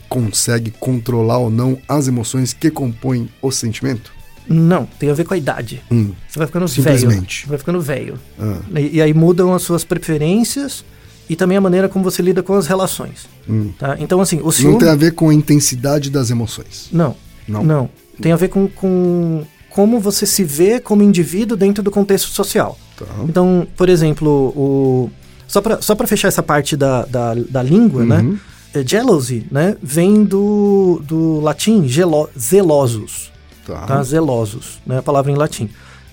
consegue 0.08 0.70
controlar 0.70 1.38
ou 1.38 1.50
não 1.50 1.78
as 1.86 2.08
emoções 2.08 2.54
que 2.54 2.70
compõem 2.70 3.28
o 3.42 3.50
sentimento? 3.50 4.10
Não, 4.48 4.86
tem 4.98 5.10
a 5.10 5.14
ver 5.14 5.24
com 5.24 5.34
a 5.34 5.36
idade. 5.36 5.82
Hum. 5.90 6.12
Você 6.28 6.38
vai 6.38 6.46
ficando 6.46 6.66
velho. 6.66 6.98
Simplesmente. 6.98 7.42
Você 7.42 7.48
vai 7.48 7.58
ficando 7.58 7.80
velho. 7.80 8.18
Ah, 8.40 8.58
E, 8.78 8.96
e 8.96 9.02
aí 9.02 9.12
mudam 9.12 9.52
as 9.54 9.62
suas 9.62 9.84
preferências 9.84 10.84
e 11.28 11.36
também 11.36 11.58
a 11.58 11.60
maneira 11.60 11.88
como 11.88 12.02
você 12.02 12.22
lida 12.22 12.42
com 12.42 12.54
as 12.54 12.66
relações. 12.66 13.28
hum. 13.48 13.72
Tá? 13.78 13.96
Então, 14.00 14.20
assim, 14.20 14.38
o 14.40 14.44
Não 14.44 14.50
ciúme. 14.50 14.78
tem 14.78 14.88
a 14.88 14.94
ver 14.94 15.12
com 15.12 15.28
a 15.28 15.34
intensidade 15.34 16.10
das 16.10 16.30
emoções. 16.30 16.88
Não, 16.92 17.14
Não. 17.46 17.62
não. 17.62 17.90
Tem 18.20 18.32
a 18.32 18.36
ver 18.36 18.48
com, 18.48 18.66
com 18.68 19.44
como 19.70 20.00
você 20.00 20.24
se 20.26 20.42
vê 20.42 20.80
como 20.80 21.02
indivíduo 21.02 21.56
dentro 21.56 21.82
do 21.82 21.90
contexto 21.90 22.28
social. 22.30 22.76
Tá. 22.96 23.04
Então, 23.28 23.66
por 23.76 23.88
exemplo, 23.88 24.28
o. 24.56 25.10
Só 25.46 25.60
para 25.60 25.80
só 25.80 25.94
pra 25.94 26.06
fechar 26.06 26.28
essa 26.28 26.42
parte 26.42 26.76
da, 26.76 27.04
da, 27.04 27.34
da 27.34 27.62
língua, 27.62 28.02
Uhum. 28.02 28.06
né? 28.08 28.38
É, 28.74 28.84
Jealousy, 28.86 29.46
né? 29.50 29.76
Vem 29.82 30.24
do, 30.24 31.00
do 31.06 31.40
latim 31.40 31.86
gelo, 31.88 32.28
zelosos. 32.38 33.30
Tá. 33.68 33.82
tá? 33.82 34.02
Zelosos, 34.02 34.80
né? 34.86 34.98
A 34.98 35.02
palavra 35.02 35.30
em 35.30 35.34
latim. 35.36 35.68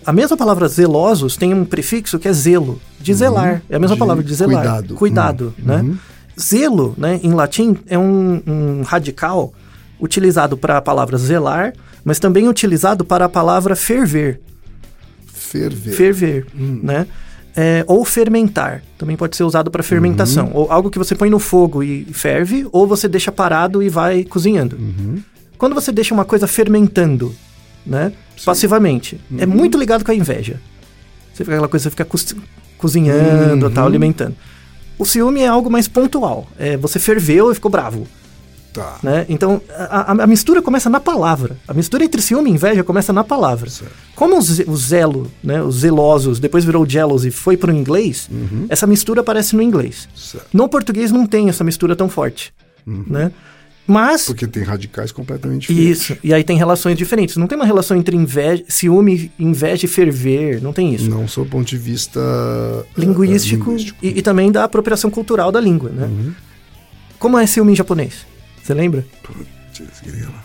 A 0.06 0.14
mesma 0.14 0.38
palavra 0.38 0.68
zelosos 0.68 1.36
tem 1.36 1.54
um 1.54 1.66
prefixo 1.66 2.20
que 2.20 2.28
é 2.28 2.34
zelo, 2.34 2.80
de 3.00 3.14
zelar. 3.14 3.64
É 3.70 3.76
a 3.76 3.80
mesma 3.80 3.96
De 3.96 4.00
palavra 4.00 4.24
de 4.24 4.36
zelar. 4.36 4.56
cuidado. 4.62 4.96
Cuidado, 4.96 5.54
Uhum. 5.58 5.66
né? 5.66 5.82
Uhum. 5.82 5.98
Zelo, 6.40 6.94
né, 6.98 7.20
em 7.24 7.32
latim, 7.34 7.78
é 7.88 7.98
um, 7.98 8.42
um 8.46 8.82
radical 8.84 9.54
utilizado 10.00 10.58
para 10.58 10.78
a 10.78 10.82
palavra 10.82 11.18
zelar, 11.18 11.74
mas 12.04 12.20
também 12.20 12.48
utilizado 12.50 13.04
para 13.06 13.26
a 13.26 13.30
palavra 13.30 13.76
ferver. 13.76 14.42
Ferver. 15.26 15.94
Ferver, 15.94 16.46
né? 16.54 17.08
É, 17.56 17.86
ou 17.88 18.04
fermentar. 18.04 18.84
Também 18.98 19.16
pode 19.16 19.38
ser 19.38 19.44
usado 19.46 19.72
para 19.72 19.82
fermentação. 19.82 20.52
Ou 20.54 20.70
algo 20.70 20.90
que 20.92 20.98
você 21.00 21.16
põe 21.16 21.30
no 21.30 21.40
fogo 21.40 21.82
e 21.82 22.04
ferve, 22.12 22.68
ou 22.72 22.86
você 22.86 23.08
deixa 23.08 23.32
parado 23.32 23.82
e 23.82 23.88
vai 23.88 24.26
cozinhando. 24.26 24.78
Quando 25.58 25.74
você 25.74 25.92
deixa 25.92 26.14
uma 26.14 26.26
coisa 26.26 26.48
fermentando, 26.48 27.34
né? 27.86 28.12
Passivamente, 28.44 29.20
é 29.38 29.46
muito 29.46 29.78
ligado 29.78 30.04
com 30.04 30.12
a 30.12 30.16
inveja. 30.16 30.60
Você 31.34 31.44
fica 31.44 31.54
aquela 31.56 31.68
coisa, 31.68 31.84
você 31.84 31.90
fica 31.90 32.06
co- 32.06 32.18
cozinhando, 32.78 33.70
tal, 33.70 33.86
alimentando. 33.88 34.36
O 34.98 35.06
ciúme 35.06 35.42
é 35.42 35.48
algo 35.48 35.70
mais 35.70 35.88
pontual. 35.88 36.48
É, 36.58 36.78
você 36.78 37.00
ferveu 37.00 37.52
e 37.52 37.56
ficou 37.56 37.70
bravo. 37.72 38.08
Tá. 38.74 38.98
Né? 39.02 39.26
Então, 39.30 39.62
a, 39.74 40.12
a- 40.24 40.28
mistura 40.28 40.62
começa 40.62 40.90
na 40.90 41.00
palavra. 41.00 41.58
A 41.68 41.74
mistura 41.74 42.04
entre 42.04 42.22
ciúme 42.22 42.50
e 42.50 42.54
inveja 42.54 42.84
começa 42.84 43.12
na 43.14 43.24
palavra. 43.24 43.70
Certo. 43.70 43.92
Como 44.16 44.38
o, 44.38 44.42
ze- 44.42 44.66
o 44.68 44.76
zelo, 44.76 45.32
né, 45.44 45.62
os 45.62 45.76
zelosos, 45.80 46.40
depois 46.40 46.66
virou 46.66 46.86
jealous 46.88 47.24
e 47.26 47.32
foi 47.32 47.56
para 47.58 47.72
o 47.72 47.76
inglês, 47.76 48.30
essa 48.70 48.86
mistura 48.86 49.22
aparece 49.22 49.56
no 49.56 49.62
inglês. 49.62 50.10
Certo. 50.16 50.48
No 50.54 50.68
português 50.68 51.10
não 51.12 51.26
tem 51.26 51.48
essa 51.50 51.64
mistura 51.64 51.96
tão 51.96 52.10
forte. 52.10 52.54
Né? 52.86 53.32
Mas. 53.88 54.26
Porque 54.26 54.48
tem 54.48 54.64
radicais 54.64 55.12
completamente 55.12 55.68
diferentes. 55.68 56.02
Isso, 56.02 56.18
e 56.24 56.34
aí 56.34 56.44
tem 56.44 56.58
relações 56.58 56.98
diferentes. 56.98 57.38
Não 57.38 57.48
tem 57.48 57.56
uma 57.56 57.66
relação 57.66 57.96
entre 57.96 58.16
inveja, 58.16 58.64
ciúme, 58.68 59.32
inveja 59.38 59.86
e 59.86 59.90
ferver, 59.90 60.62
não 60.62 60.74
tem 60.74 60.94
isso. 60.94 61.10
Não 61.10 61.28
sob 61.28 61.48
o 61.48 61.52
ponto 61.52 61.68
de 61.68 61.78
vista 61.78 62.20
eh, 62.20 62.86
Linguístico, 62.98 63.70
linguístico. 63.70 64.00
E, 64.02 64.20
e 64.20 64.22
também 64.22 64.52
da 64.52 64.64
apropriação 64.64 65.12
cultural 65.12 65.52
da 65.52 65.60
língua, 65.62 65.90
né? 65.90 66.10
Como 67.20 67.38
é 67.38 67.46
ciúme 67.46 67.74
em 67.74 67.76
japonês? 67.76 68.26
Você 68.64 68.74
lembra? 68.74 69.06
Putz, 69.22 70.02
grila. 70.04 70.44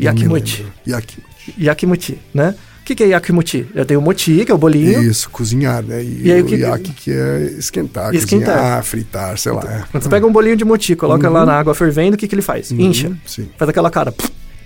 Yakimuchi. 0.00 0.66
Yakimuchi. 0.86 1.54
Yakimuchi, 1.58 2.18
né? 2.34 2.54
O 2.88 2.90
que, 2.90 2.94
que 2.94 3.04
é 3.04 3.08
yakimuchi? 3.08 3.66
Eu 3.74 3.84
tenho 3.84 4.00
o 4.00 4.02
moti, 4.02 4.46
que 4.46 4.50
é 4.50 4.54
o 4.54 4.56
bolinho. 4.56 5.02
Isso, 5.02 5.28
cozinhar, 5.28 5.82
né? 5.82 6.02
E, 6.02 6.22
E 6.28 6.32
aí, 6.32 6.40
o 6.40 6.46
que 6.46 6.54
yaki 6.56 6.90
que 6.94 7.12
é 7.12 7.42
esquentar, 7.58 8.14
Esquentar. 8.14 8.54
cozinhar, 8.56 8.82
fritar, 8.82 9.36
sei 9.38 9.52
lá. 9.52 9.60
é. 9.62 9.84
Quando 9.92 10.02
você 10.04 10.08
pega 10.08 10.26
um 10.26 10.32
bolinho 10.32 10.56
de 10.56 10.64
moti, 10.64 10.96
coloca 10.96 11.28
lá 11.28 11.44
na 11.44 11.52
água 11.52 11.74
fervendo, 11.74 12.14
o 12.14 12.16
que, 12.18 12.26
que 12.26 12.34
ele 12.34 12.40
faz? 12.40 12.72
Incha. 12.72 13.08
Uhum, 13.08 13.16
Sim. 13.26 13.48
Faz 13.58 13.68
aquela 13.68 13.90
cara, 13.90 14.14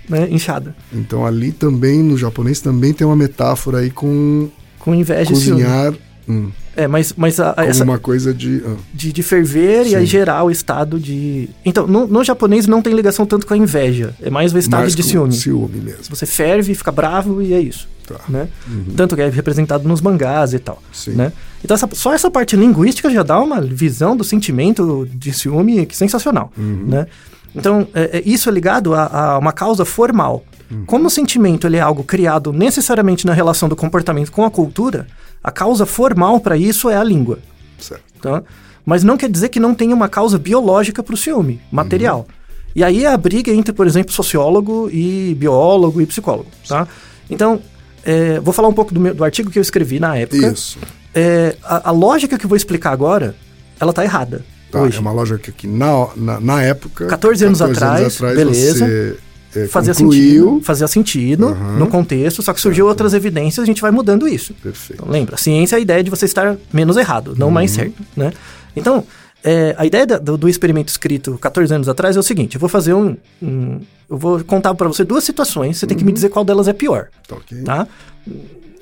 né? 0.07 0.25
Inchada. 0.31 0.73
Então 0.93 1.25
ali 1.25 1.51
também, 1.51 2.01
no 2.01 2.17
japonês, 2.17 2.61
também 2.61 2.93
tem 2.93 3.05
uma 3.05 3.17
metáfora 3.17 3.79
aí 3.79 3.91
com 3.91 4.47
Com 4.79 4.95
inveja 4.95 5.33
e 5.33 5.35
ciúme. 5.35 5.61
cozinhar 5.63 5.93
hum, 6.29 6.49
É, 6.75 6.87
mas, 6.87 7.13
mas 7.15 7.39
a- 7.39 7.53
como 7.53 7.67
essa, 7.67 7.83
uma 7.83 7.99
coisa 7.99 8.33
de... 8.33 8.63
ah, 8.65 8.75
de, 8.93 9.13
de 9.13 9.23
ferver 9.23 9.85
e 9.87 9.95
aí 9.95 10.01
Sim. 10.05 10.11
gerar 10.11 10.43
o 10.43 10.49
estado 10.51 10.99
de. 10.99 11.49
Então, 11.63 11.85
no, 11.85 12.07
no 12.07 12.23
japonês 12.23 12.65
não 12.67 12.81
tem 12.81 12.93
ligação 12.93 13.25
tanto 13.25 13.45
com 13.45 13.53
a 13.53 13.57
inveja. 13.57 14.15
É 14.21 14.29
mais 14.29 14.53
o 14.53 14.57
estado 14.57 14.79
mais 14.81 14.95
de 14.95 15.03
ciúme. 15.03 15.33
Ciúme 15.33 15.79
mesmo. 15.79 16.03
Você 16.09 16.25
ferve, 16.25 16.73
fica 16.73 16.91
bravo 16.91 17.41
e 17.41 17.53
é 17.53 17.59
isso. 17.59 17.87
Tá. 18.07 18.19
Né? 18.27 18.49
Tanto 18.97 19.15
que 19.15 19.21
é 19.21 19.29
representado 19.29 19.87
nos 19.87 20.01
mangás 20.01 20.53
e 20.53 20.59
tal. 20.59 20.81
Sim. 20.91 21.11
Né? 21.11 21.31
Então, 21.63 21.75
essa- 21.75 21.87
só 21.93 22.13
essa 22.13 22.29
parte 22.29 22.55
linguística 22.55 23.09
já 23.09 23.23
dá 23.23 23.39
uma 23.39 23.61
visão 23.61 24.17
do 24.17 24.23
sentimento 24.23 25.07
de 25.13 25.31
ciúme 25.31 25.85
que 25.85 25.93
é 25.93 25.97
sensacional. 25.97 26.51
Né? 26.57 27.07
Então, 27.55 27.87
é- 27.93 28.17
é- 28.17 28.23
isso 28.25 28.49
é 28.49 28.51
ligado 28.51 28.93
a, 28.95 29.05
a 29.05 29.37
uma 29.37 29.51
causa 29.53 29.85
formal. 29.85 30.43
Como 30.87 31.05
o 31.05 31.09
sentimento 31.09 31.67
ele 31.67 31.77
é 31.77 31.81
algo 31.81 32.03
criado 32.03 32.51
necessariamente 32.51 33.27
na 33.27 33.33
relação 33.33 33.69
do 33.69 33.75
comportamento 33.75 34.31
com 34.31 34.43
a 34.43 34.49
cultura, 34.49 35.05
a 35.43 35.51
causa 35.51 35.85
formal 35.85 36.39
para 36.39 36.55
isso 36.57 36.89
é 36.89 36.95
a 36.95 37.03
língua. 37.03 37.39
Certo. 37.79 38.03
Tá? 38.21 38.41
Mas 38.85 39.03
não 39.03 39.17
quer 39.17 39.29
dizer 39.29 39.49
que 39.49 39.59
não 39.59 39.73
tenha 39.75 39.93
uma 39.95 40.07
causa 40.09 40.37
biológica 40.37 41.01
para 41.03 41.13
o 41.13 41.17
ciúme, 41.17 41.59
material. 41.71 42.27
E 42.75 42.83
aí 42.83 43.05
é 43.05 43.07
a 43.11 43.17
briga 43.17 43.51
entre, 43.51 43.71
por 43.73 43.85
exemplo, 43.85 44.11
sociólogo 44.13 44.89
e 44.91 45.35
biólogo 45.37 46.01
e 46.01 46.05
psicólogo. 46.05 46.47
Tá? 46.67 46.87
Então, 47.29 47.61
é, 48.03 48.39
vou 48.39 48.53
falar 48.53 48.67
um 48.67 48.73
pouco 48.73 48.93
do, 48.93 48.99
meu- 48.99 49.13
do 49.13 49.23
artigo 49.23 49.49
que 49.51 49.59
eu 49.59 49.61
escrevi 49.61 49.99
na 49.99 50.17
época. 50.17 50.47
Isso. 50.47 50.77
É, 51.13 51.55
a, 51.63 51.89
a 51.89 51.91
lógica 51.91 52.37
que 52.37 52.45
eu 52.45 52.49
vou 52.49 52.55
explicar 52.57 52.91
agora, 52.91 53.35
ela 53.79 53.93
tá 53.93 54.03
errada. 54.03 54.43
Tá, 54.71 54.81
Hoje. 54.81 54.97
É 54.97 54.99
uma 54.99 55.11
lógica 55.11 55.51
que 55.51 55.67
na, 55.67 56.07
na, 56.15 56.39
na 56.39 56.61
época. 56.63 57.05
14 57.05 57.45
anos 57.45 57.61
atrás, 57.61 58.19
beleza. 58.19 58.85
Você, 58.87 59.17
é, 59.55 59.67
Fazia 59.67 59.93
concluiu. 59.93 60.43
sentido, 60.45 60.61
fazia 60.63 60.87
sentido 60.87 61.47
Aham. 61.49 61.77
no 61.79 61.87
contexto, 61.87 62.41
só 62.41 62.53
que 62.53 62.59
surgiu 62.61 62.87
outras 62.87 63.13
evidências, 63.13 63.63
a 63.63 63.65
gente 63.65 63.81
vai 63.81 63.91
mudando 63.91 64.27
isso. 64.27 64.53
Perfeito. 64.55 65.01
Então, 65.01 65.11
lembra, 65.11 65.37
ciência 65.37 65.75
é 65.75 65.77
a 65.77 65.79
ideia 65.81 66.03
de 66.03 66.09
você 66.09 66.25
estar 66.25 66.55
menos 66.71 66.97
errado, 66.97 67.35
não 67.37 67.49
mais 67.51 67.71
Uhum. 67.71 67.75
certo, 67.77 68.03
né? 68.15 68.31
Então, 68.75 69.03
é, 69.43 69.75
a 69.77 69.85
ideia 69.85 70.05
do, 70.07 70.37
do 70.37 70.47
experimento 70.49 70.89
escrito 70.89 71.37
14 71.37 71.73
anos 71.73 71.89
atrás 71.89 72.15
é 72.15 72.19
o 72.19 72.23
seguinte, 72.23 72.55
eu 72.55 72.59
vou 72.59 72.69
fazer 72.69 72.93
um... 72.93 73.15
um- 73.41 73.79
eu 74.09 74.17
vou 74.17 74.43
contar 74.43 74.73
para 74.75 74.87
você 74.87 75.03
duas 75.03 75.23
situações, 75.23 75.77
você 75.77 75.87
tem 75.87 75.97
que 75.97 76.03
me 76.03 76.11
dizer 76.11 76.29
qual 76.29 76.45
delas 76.45 76.67
é 76.67 76.73
pior, 76.73 77.07
Tá 77.27 77.35
ok. 77.35 77.63
tá? 77.63 77.87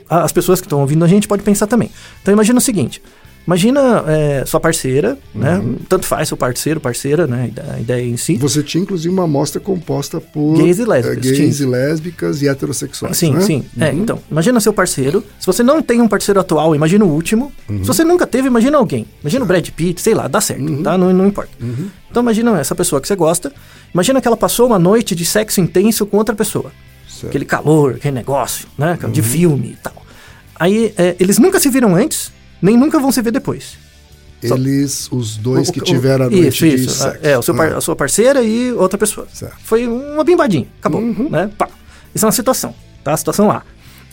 As 0.10 0.32
pessoas 0.34 0.60
que 0.60 0.66
estão 0.68 0.82
ouvindo 0.82 1.06
a 1.06 1.08
gente 1.08 1.26
podem 1.28 1.44
pensar 1.46 1.68
também. 1.68 1.90
Então, 2.22 2.34
imagina 2.34 2.58
o 2.58 2.62
seguinte... 2.62 3.02
Imagina 3.46 4.04
é, 4.08 4.44
sua 4.46 4.60
parceira, 4.60 5.18
né? 5.34 5.58
Uhum. 5.58 5.76
Tanto 5.90 6.06
faz 6.06 6.28
seu 6.28 6.38
parceiro, 6.38 6.80
parceira, 6.80 7.26
né? 7.26 7.44
a 7.44 7.48
ide- 7.48 7.72
A 7.76 7.80
ideia 7.80 8.06
em 8.06 8.16
si. 8.18 8.38
Você 8.38 8.62
tinha, 8.62 8.84
inclusive, 8.84 9.12
uma 9.14 9.24
amostra 9.24 9.60
composta 9.60 10.22
por 10.22 10.58
Gays 10.58 10.78
e 10.80 10.86
lésbicas, 10.86 11.26
eh, 11.26 11.32
gays 11.36 11.60
e 11.60 11.66
lésbicas 11.66 12.42
e 12.42 12.48
heterossexuais. 12.48 13.18
Sim, 13.18 13.34
né? 13.34 13.42
sim. 13.42 13.66
É, 13.80 13.92
então, 13.92 14.20
imagina 14.30 14.60
seu 14.60 14.72
parceiro. 14.72 15.24
Se 15.40 15.46
você 15.48 15.64
não 15.64 15.82
tem 15.82 16.00
um 16.02 16.08
parceiro 16.08 16.40
atual, 16.40 16.76
imagina 16.76 17.04
o 17.04 17.10
último. 17.10 17.52
Se 17.68 17.88
você 17.88 18.04
nunca 18.04 18.28
teve, 18.28 18.48
imagina 18.48 18.78
alguém. 18.78 19.06
Imagina 19.22 19.44
o 19.44 19.48
Brad 19.48 19.68
Pitt, 19.70 20.00
sei 20.02 20.14
lá, 20.14 20.28
dá 20.28 20.40
certo, 20.40 20.84
tá? 20.84 20.98
Não, 20.98 21.12
não 21.12 21.26
importa. 21.28 21.52
Então 22.10 22.22
imagina 22.22 22.60
essa 22.60 22.76
pessoa 22.76 23.02
que 23.02 23.08
você 23.08 23.16
gosta. 23.16 23.52
Imagina 23.94 24.22
que 24.22 24.28
ela 24.28 24.38
passou 24.38 24.68
uma 24.68 24.78
noite 24.80 25.16
de 25.16 25.26
sexo 25.26 25.60
intenso 25.60 26.06
com 26.06 26.18
outra 26.18 26.36
pessoa. 26.36 26.72
Certo. 27.10 27.28
Aquele 27.28 27.46
calor, 27.46 27.96
aquele 27.96 28.14
negócio, 28.16 28.68
né? 28.78 28.98
De 29.12 29.22
filme 29.22 29.72
e 29.72 29.78
tal. 29.82 29.94
Aí, 30.60 30.94
é, 30.98 31.16
eles 31.20 31.40
nunca 31.40 31.60
se 31.60 31.70
viram 31.70 31.96
antes, 31.96 32.32
nem 32.62 32.78
nunca 32.78 33.00
vão 33.00 33.12
se 33.12 33.22
ver 33.22 33.32
depois. 33.32 33.78
Eles, 34.44 35.08
os 35.12 35.38
dois 35.38 35.70
O- 35.70 35.72
que 35.74 35.80
o- 35.82 35.84
tiveram 35.84 36.26
a 36.26 36.30
noite 36.30 36.48
isso, 36.48 36.66
de 36.66 36.76
isso. 36.86 36.96
sexo. 37.04 37.20
É, 37.22 37.38
o 37.38 37.42
seu 37.44 37.54
par- 37.54 37.74
Ah, 37.74 37.78
a 37.78 37.82
sua 37.82 37.96
parceira 37.96 38.42
e 38.42 38.72
outra 38.74 38.98
pessoa. 38.98 39.28
Certo. 39.32 39.56
Foi 39.64 39.88
uma 39.88 40.24
bimbadinha, 40.24 40.68
acabou, 40.80 41.00
né? 41.02 41.50
Pá. 41.58 41.68
Isso 42.14 42.26
é 42.26 42.28
uma 42.28 42.32
situação, 42.32 42.74
tá? 43.04 43.14
A 43.14 43.18
situação 43.18 43.52
A. 43.52 43.62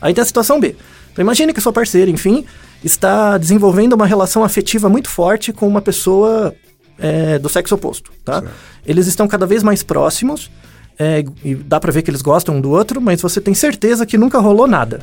Aí 0.03 0.13
tem 0.13 0.21
a 0.23 0.27
situação 0.27 0.61
B. 0.61 0.77
Então 1.13 1.23
imagine 1.23 1.53
que 1.53 1.59
a 1.59 1.63
sua 1.63 1.73
parceira, 1.73 2.11
enfim, 2.11 2.45
está 2.85 3.39
desenvolvendo 3.39 3.95
uma 3.95 4.07
relação 4.07 4.45
afetiva 4.45 4.89
muito 4.89 5.09
forte 5.09 5.53
com 5.53 5.67
uma 5.67 5.81
pessoa 5.81 6.55
é, 6.99 7.39
do 7.39 7.49
sexo 7.49 7.75
oposto, 7.77 8.11
tá? 8.25 8.43
Eles 8.85 9.07
estão 9.07 9.27
cada 9.29 9.47
vez 9.47 9.63
mais 9.63 9.83
próximos, 9.83 10.51
é, 10.99 11.25
e 11.45 11.55
dá 11.55 11.79
pra 11.81 11.91
ver 11.93 12.03
que 12.03 12.11
eles 12.11 12.21
gostam 12.23 12.57
um 12.57 12.61
do 12.61 12.71
outro, 12.71 13.01
mas 13.01 13.23
você 13.23 13.41
tem 13.41 13.55
certeza 13.55 14.05
que 14.05 14.19
nunca 14.19 14.39
rolou 14.41 14.67
nada. 14.67 15.01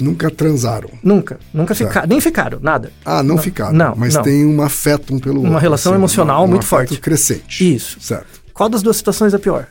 Nunca 0.00 0.30
transaram. 0.30 0.90
Nunca. 1.02 1.38
Nunca 1.52 1.74
ficaram. 1.74 2.08
Nem 2.08 2.20
ficaram, 2.20 2.58
nada. 2.60 2.92
Ah, 3.04 3.22
não, 3.22 3.38
ficaram. 3.38 3.72
não, 3.72 3.94
mas 3.96 4.14
não. 4.14 4.22
tem 4.22 4.44
um 4.44 4.62
afeto 4.62 5.14
um 5.14 5.18
pelo 5.18 5.36
outro. 5.36 5.50
Uma 5.50 5.60
relação 5.60 5.94
emocional 5.94 6.44
um 6.44 6.48
muito 6.48 6.66
forte. 6.66 6.98
crescente. 6.98 7.74
Isso. 7.74 8.00
Certo. 8.00 8.40
Qual 8.52 8.68
das 8.68 8.82
duas 8.82 8.96
situações 8.96 9.32
é 9.34 9.38
pior? 9.38 9.66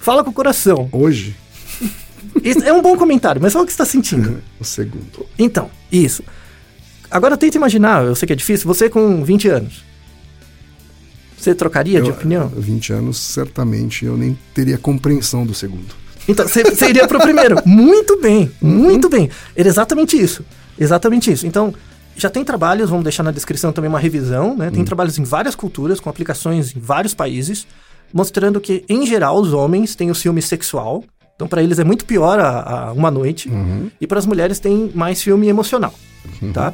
Fala 0.00 0.24
com 0.24 0.30
o 0.30 0.32
coração. 0.32 0.88
Hoje, 0.90 1.36
Isso 2.42 2.62
é 2.64 2.72
um 2.72 2.82
bom 2.82 2.96
comentário, 2.96 3.40
mas 3.40 3.52
fala 3.52 3.64
o 3.64 3.66
que 3.66 3.72
você 3.72 3.82
está 3.82 3.84
sentindo. 3.84 4.42
o 4.58 4.64
segundo. 4.64 5.26
Então, 5.38 5.70
isso. 5.90 6.22
Agora 7.10 7.36
tenta 7.36 7.56
imaginar, 7.56 8.04
eu 8.04 8.14
sei 8.14 8.26
que 8.26 8.32
é 8.32 8.36
difícil, 8.36 8.66
você 8.66 8.88
com 8.88 9.22
20 9.22 9.48
anos. 9.48 9.84
Você 11.36 11.54
trocaria 11.54 12.00
de 12.00 12.08
Eu, 12.08 12.14
opinião? 12.14 12.48
20 12.48 12.92
anos, 12.92 13.18
certamente 13.18 14.04
eu 14.04 14.16
nem 14.16 14.38
teria 14.54 14.78
compreensão 14.78 15.44
do 15.44 15.52
segundo. 15.52 16.01
Então, 16.28 16.46
você, 16.46 16.88
iria 16.88 17.06
pro 17.06 17.18
primeiro. 17.18 17.56
Muito 17.66 18.20
bem, 18.20 18.50
muito 18.60 19.08
bem. 19.08 19.28
Era 19.56 19.68
exatamente 19.68 20.20
isso. 20.20 20.44
Exatamente 20.78 21.32
isso. 21.32 21.46
Então, 21.46 21.74
já 22.16 22.28
tem 22.30 22.44
trabalhos, 22.44 22.90
vamos 22.90 23.04
deixar 23.04 23.22
na 23.22 23.30
descrição 23.30 23.72
também 23.72 23.88
uma 23.88 23.98
revisão, 23.98 24.56
né? 24.56 24.70
Tem 24.70 24.84
trabalhos 24.84 25.18
em 25.18 25.24
várias 25.24 25.54
culturas, 25.54 25.98
com 26.00 26.08
aplicações 26.10 26.76
em 26.76 26.80
vários 26.80 27.14
países, 27.14 27.66
mostrando 28.12 28.60
que, 28.60 28.84
em 28.88 29.06
geral, 29.06 29.40
os 29.40 29.52
homens 29.52 29.94
têm 29.94 30.10
o 30.10 30.14
ciúme 30.14 30.42
sexual. 30.42 31.02
Então, 31.34 31.48
para 31.48 31.62
eles 31.62 31.78
é 31.78 31.84
muito 31.84 32.04
pior 32.04 32.38
a, 32.38 32.88
a 32.88 32.92
uma 32.92 33.10
noite. 33.10 33.50
E 34.00 34.06
para 34.06 34.18
as 34.18 34.26
mulheres 34.26 34.58
tem 34.60 34.92
mais 34.94 35.18
ciúme 35.18 35.48
emocional, 35.48 35.94
tá? 36.52 36.72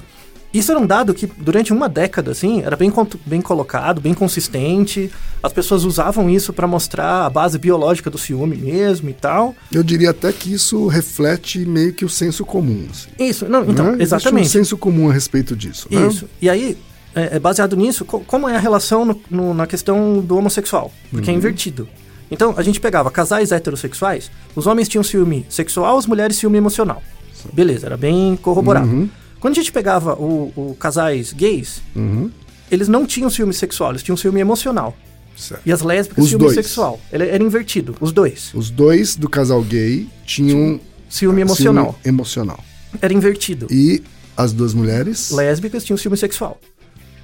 Isso 0.53 0.71
era 0.73 0.81
um 0.81 0.87
dado 0.87 1.13
que, 1.13 1.27
durante 1.27 1.73
uma 1.75 1.89
década, 1.91 2.31
assim, 2.31 2.63
era 2.63 2.75
bem, 2.75 2.91
bem 3.27 3.41
colocado, 3.43 4.01
bem 4.01 4.15
consistente. 4.15 5.11
As 5.43 5.53
pessoas 5.53 5.85
usavam 5.85 6.29
isso 6.31 6.53
para 6.55 6.67
mostrar 6.67 7.27
a 7.27 7.31
base 7.31 7.59
biológica 7.59 8.09
do 8.11 8.17
ciúme 8.17 8.57
mesmo 8.57 9.11
e 9.11 9.13
tal. 9.13 9.55
Eu 9.71 9.83
diria 9.83 10.11
até 10.11 10.33
que 10.33 10.53
isso 10.53 10.87
reflete 10.87 11.59
meio 11.67 11.93
que 11.93 12.05
o 12.05 12.09
senso 12.09 12.45
comum. 12.47 12.87
assim, 12.91 13.09
Isso, 13.19 13.47
não, 13.47 13.63
então, 13.69 13.85
né? 13.87 13.91
Existe 13.93 14.03
exatamente. 14.15 14.47
um 14.47 14.51
senso 14.51 14.79
comum 14.79 15.11
a 15.11 15.13
respeito 15.13 15.55
disso. 15.55 15.87
né? 15.91 16.07
Isso. 16.07 16.27
E 16.41 16.49
aí, 16.49 16.79
é, 17.15 17.37
é 17.37 17.39
baseado 17.39 17.77
nisso, 17.77 18.05
co- 18.07 18.21
como 18.21 18.49
é 18.49 18.57
a 18.57 18.59
relação 18.59 19.05
no- 19.05 19.21
no- 19.31 19.53
na 19.55 19.67
questão 19.67 20.21
do 20.21 20.37
homossexual? 20.39 20.91
Porque 21.11 21.29
é 21.29 21.33
Uhum. 21.33 21.39
invertido. 21.39 21.87
Então, 22.31 22.55
a 22.57 22.63
gente 22.63 22.81
pegava 22.81 23.11
casais 23.11 23.53
heterossexuais, 23.53 24.31
os 24.57 24.67
homens 24.67 24.89
tinham 24.89 25.03
ciúme 25.03 25.45
sexual, 25.49 25.97
as 25.99 26.07
mulheres 26.07 26.37
ciúme 26.37 26.57
emocional. 26.59 27.03
Beleza, 27.53 27.87
era 27.87 27.97
bem 27.97 28.35
corroborado. 28.37 28.87
Uhum. 28.89 29.09
Quando 29.41 29.53
a 29.53 29.57
gente 29.57 29.71
pegava 29.73 30.15
o, 30.15 30.53
o 30.57 30.77
casais 30.79 31.33
gays, 31.33 31.81
eles 32.71 32.89
não 32.89 33.07
tinham 33.07 33.31
ciúme 33.31 33.55
sexual, 33.55 33.91
eles 33.91 34.03
tinham 34.03 34.17
ciúme 34.17 34.41
emocional. 34.41 34.97
Certo. 35.37 35.63
E 35.65 35.71
as 35.73 35.81
lésbicas, 35.83 36.25
Os 36.25 36.31
ciúme 36.31 36.45
dois. 36.47 36.55
sexual. 36.57 37.01
Ele 37.13 37.25
era 37.29 37.43
invertido, 37.43 37.95
os 38.01 38.11
dois. 38.11 38.51
Os 38.55 38.71
dois 38.71 39.15
do 39.15 39.29
casal 39.29 39.63
gay 39.63 40.09
tinham 40.27 40.81
Ciúme 41.09 41.41
emocional. 41.43 41.93
ciúme 41.93 41.99
emocional. 42.05 42.65
Era 43.01 43.13
invertido. 43.15 43.69
E 43.71 44.03
as 44.37 44.53
duas 44.53 44.75
mulheres? 44.75 45.31
lésbicas 45.31 45.85
tinham 45.85 45.97
ciúme 45.97 46.17
sexual. 46.17 46.61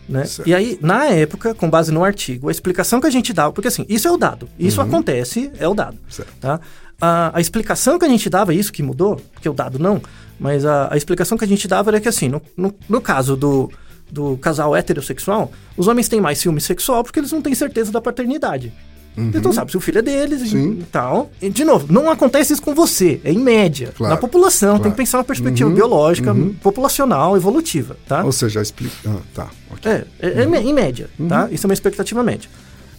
Né? 0.09 0.25
E 0.47 0.55
aí, 0.55 0.79
na 0.83 1.07
época, 1.07 1.55
com 1.55 1.69
base 1.69 1.91
no 1.91 2.05
artigo, 2.05 2.49
a 2.49 2.53
explicação 2.53 3.01
que 3.01 3.07
a 3.07 3.11
gente 3.11 3.33
dava, 3.33 3.53
porque 3.53 3.69
assim, 3.69 3.87
isso 3.89 4.07
é 4.07 4.11
o 4.13 4.17
dado, 4.19 4.49
isso 4.59 4.81
acontece, 4.81 5.51
é 5.59 5.67
o 5.67 5.75
dado. 5.75 5.95
Uhum. 5.95 6.11
Certo. 6.11 6.33
Tá? 6.41 6.61
A, 7.01 7.37
a 7.37 7.41
explicação 7.41 7.99
que 7.99 8.05
a 8.05 8.09
gente 8.09 8.29
dava, 8.31 8.55
isso 8.55 8.73
que 8.73 8.83
mudou, 8.83 9.17
porque 9.33 9.49
o 9.49 9.53
dado 9.53 9.79
não, 9.79 10.01
mas 10.39 10.65
a, 10.65 10.93
a 10.93 10.97
explicação 10.97 11.37
que 11.37 11.45
a 11.45 11.49
gente 11.49 11.67
dava 11.69 11.91
era 11.91 12.01
que 12.01 12.09
assim, 12.09 12.29
no, 12.29 12.41
no, 12.57 12.75
no 12.89 13.01
caso 13.01 13.37
do, 13.37 13.71
do 14.11 14.37
casal 14.39 14.75
heterossexual, 14.77 15.51
os 15.77 15.89
homens 15.89 16.09
têm 16.09 16.21
mais 16.21 16.39
ciúme 16.39 16.61
sexual 16.61 17.03
porque 17.03 17.19
eles 17.19 17.33
não 17.33 17.43
têm 17.43 17.55
certeza 17.55 17.91
da 17.93 18.01
paternidade. 18.01 18.73
Eles 19.17 19.43
não 19.43 19.53
sabem 19.53 19.71
se 19.71 19.77
o 19.77 19.81
filho 19.81 20.01
é 20.01 20.03
deles 20.03 20.53
e- 20.53 20.57
Uhum. 20.57 20.79
e 20.81 20.85
tal. 20.91 21.31
E, 21.41 21.49
de 21.49 21.65
novo, 21.65 21.87
não 21.93 22.11
acontece 22.11 22.53
isso 22.53 22.61
com 22.61 22.75
você, 22.75 23.21
é 23.23 23.31
em 23.31 23.39
média. 23.39 23.93
Claro, 23.97 24.13
Na 24.13 24.21
população, 24.21 24.71
tem 24.73 24.79
claro. 24.83 24.91
que 24.91 24.97
pensar 24.97 25.19
uma 25.19 25.25
perspectiva 25.25 25.69
Uhum, 25.69 25.75
biológica, 25.77 26.35
populacional, 26.61 27.37
evolutiva, 27.37 27.97
tá? 28.09 28.25
Ou 28.25 28.33
seja, 28.33 28.61
explica. 28.61 28.93
Ah, 29.07 29.19
tá. 29.33 29.51
ok. 29.71 29.89
É, 29.93 30.05
é, 30.21 30.43
é 30.43 30.47
me- 30.47 30.59
em 30.59 30.73
média, 30.75 31.09
tá? 31.29 31.49
Isso 31.53 31.65
é 31.65 31.69
uma 31.69 31.75
expectativa 31.75 32.25
média. 32.25 32.51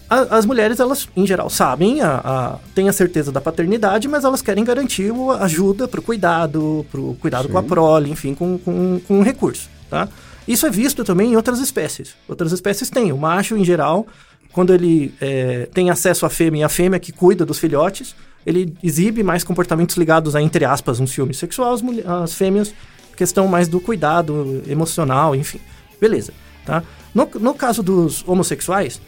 A- 0.10 0.38
as 0.38 0.46
mulheres, 0.46 0.80
elas, 0.80 1.08
em 1.16 1.26
geral, 1.26 1.50
sabem, 1.50 2.02
a, 2.02 2.22
a- 2.24 2.60
têm 2.76 2.88
a 2.88 2.94
certeza 2.94 3.32
da 3.32 3.42
paternidade, 3.42 4.08
mas 4.08 4.24
elas 4.24 4.42
querem 4.42 4.64
garantir 4.64 5.12
o- 5.12 5.32
ajuda 5.32 5.88
pro 5.88 6.02
cuidado, 6.02 6.86
pro 6.92 7.16
cuidado 7.20 7.50
com 7.50 7.58
a 7.58 7.64
prole, 7.64 8.12
enfim, 8.12 8.36
com, 8.36 8.58
com, 8.60 9.00
com 9.08 9.20
um 9.20 9.24
recurso, 9.24 9.68
tá? 9.90 10.08
Isso 10.48 10.66
é 10.68 10.70
visto 10.70 11.04
também 11.04 11.32
em 11.34 11.36
outras 11.36 11.60
espécies. 11.60 12.14
Outras 12.28 12.52
espécies 12.52 12.90
têm. 12.90 13.12
O 13.12 13.18
macho, 13.18 13.58
em 13.58 13.66
geral, 13.66 14.06
quando 14.54 14.72
ele 14.74 15.12
é, 15.20 15.68
tem 15.74 15.90
acesso 15.90 16.24
à 16.26 16.30
fêmea 16.30 16.62
e 16.62 16.64
a 16.64 16.70
fêmea 16.70 17.00
que 17.00 17.12
cuida 17.12 17.44
dos 17.44 17.58
filhotes, 17.58 18.16
ele 18.46 18.76
exibe 18.84 19.24
mais 19.24 19.44
comportamentos 19.44 19.98
ligados 19.98 20.36
a, 20.36 20.42
entre 20.42 20.64
aspas, 20.64 21.00
um 21.00 21.08
ciúme 21.08 21.34
sexual. 21.34 21.74
As, 21.74 21.82
as 22.24 22.34
fêmeas, 22.36 22.76
questão 23.18 23.48
mais 23.48 23.68
do 23.68 23.80
cuidado 23.80 24.62
emocional, 24.68 25.36
enfim. 25.36 25.60
Beleza, 26.00 26.32
tá? 26.64 26.84
No, 27.14 27.28
no 27.40 27.56
caso 27.56 27.82
dos 27.82 28.24
homossexuais, 28.28 29.02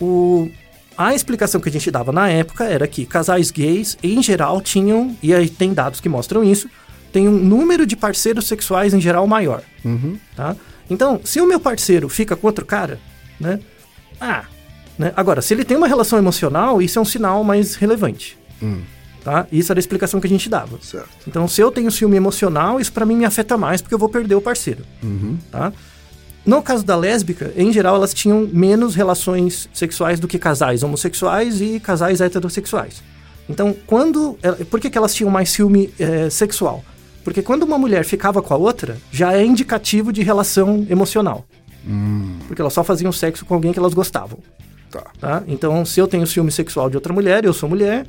o, 0.00 0.50
a 0.96 1.14
explicação 1.14 1.60
que 1.60 1.68
a 1.68 1.72
gente 1.72 1.90
dava 1.90 2.12
na 2.12 2.28
época 2.28 2.64
era 2.64 2.86
que 2.86 3.06
casais 3.06 3.50
gays, 3.50 3.96
em 4.02 4.22
geral, 4.22 4.60
tinham, 4.60 5.16
e 5.22 5.34
aí 5.34 5.48
tem 5.48 5.72
dados 5.72 6.00
que 6.00 6.08
mostram 6.08 6.42
isso, 6.42 6.68
tem 7.12 7.28
um 7.28 7.38
número 7.38 7.86
de 7.86 7.96
parceiros 7.96 8.46
sexuais 8.46 8.92
em 8.92 9.00
geral 9.00 9.26
maior. 9.26 9.62
Tá? 10.36 10.56
Então, 10.90 11.20
se 11.24 11.40
o 11.40 11.46
meu 11.46 11.60
parceiro 11.60 12.08
fica 12.08 12.34
com 12.36 12.46
outro 12.46 12.64
cara, 12.64 12.98
né? 13.40 13.60
Ah, 14.20 14.44
né? 14.98 15.12
Agora, 15.16 15.40
se 15.40 15.54
ele 15.54 15.64
tem 15.64 15.76
uma 15.76 15.86
relação 15.86 16.18
emocional, 16.18 16.82
isso 16.82 16.98
é 16.98 17.02
um 17.02 17.04
sinal 17.04 17.44
mais 17.44 17.76
relevante. 17.76 18.36
Tá? 19.22 19.46
Isso 19.52 19.70
era 19.70 19.78
a 19.78 19.82
explicação 19.82 20.20
que 20.20 20.26
a 20.26 20.30
gente 20.30 20.48
dava. 20.48 20.78
Certo. 20.82 21.08
Então, 21.26 21.46
se 21.46 21.60
eu 21.60 21.70
tenho 21.70 21.90
ciúme 21.90 22.16
emocional, 22.16 22.80
isso 22.80 22.92
pra 22.92 23.06
mim 23.06 23.16
me 23.16 23.24
afeta 23.24 23.56
mais 23.56 23.80
porque 23.80 23.94
eu 23.94 23.98
vou 23.98 24.08
perder 24.08 24.34
o 24.34 24.40
parceiro. 24.40 24.84
Tá? 25.50 25.72
No 26.46 26.62
caso 26.62 26.84
da 26.84 26.96
lésbica, 26.96 27.52
em 27.56 27.72
geral, 27.72 27.96
elas 27.96 28.14
tinham 28.14 28.48
menos 28.52 28.94
relações 28.94 29.68
sexuais 29.72 30.18
do 30.18 30.26
que 30.26 30.38
casais 30.38 30.82
homossexuais 30.82 31.60
e 31.60 31.78
casais 31.78 32.20
heterossexuais. 32.20 33.02
Então, 33.48 33.74
quando. 33.86 34.38
Por 34.70 34.80
que, 34.80 34.90
que 34.90 34.98
elas 34.98 35.14
tinham 35.14 35.30
mais 35.30 35.50
ciúme 35.50 35.92
eh, 35.98 36.30
sexual? 36.30 36.84
Porque 37.24 37.42
quando 37.42 37.64
uma 37.64 37.78
mulher 37.78 38.04
ficava 38.04 38.40
com 38.40 38.54
a 38.54 38.56
outra, 38.56 38.96
já 39.12 39.34
é 39.34 39.44
indicativo 39.44 40.12
de 40.12 40.22
relação 40.22 40.86
emocional. 40.88 41.44
Porque 42.46 42.60
elas 42.60 42.72
só 42.72 42.82
faziam 42.84 43.12
sexo 43.12 43.44
com 43.44 43.54
alguém 43.54 43.72
que 43.72 43.78
elas 43.78 43.94
gostavam. 43.94 44.38
Tá. 44.90 45.04
Tá? 45.18 45.42
Então, 45.46 45.84
se 45.84 46.00
eu 46.00 46.08
tenho 46.08 46.26
ciúme 46.26 46.50
sexual 46.50 46.88
de 46.88 46.96
outra 46.96 47.12
mulher, 47.12 47.44
eu 47.44 47.52
sou 47.52 47.68
mulher, 47.68 48.06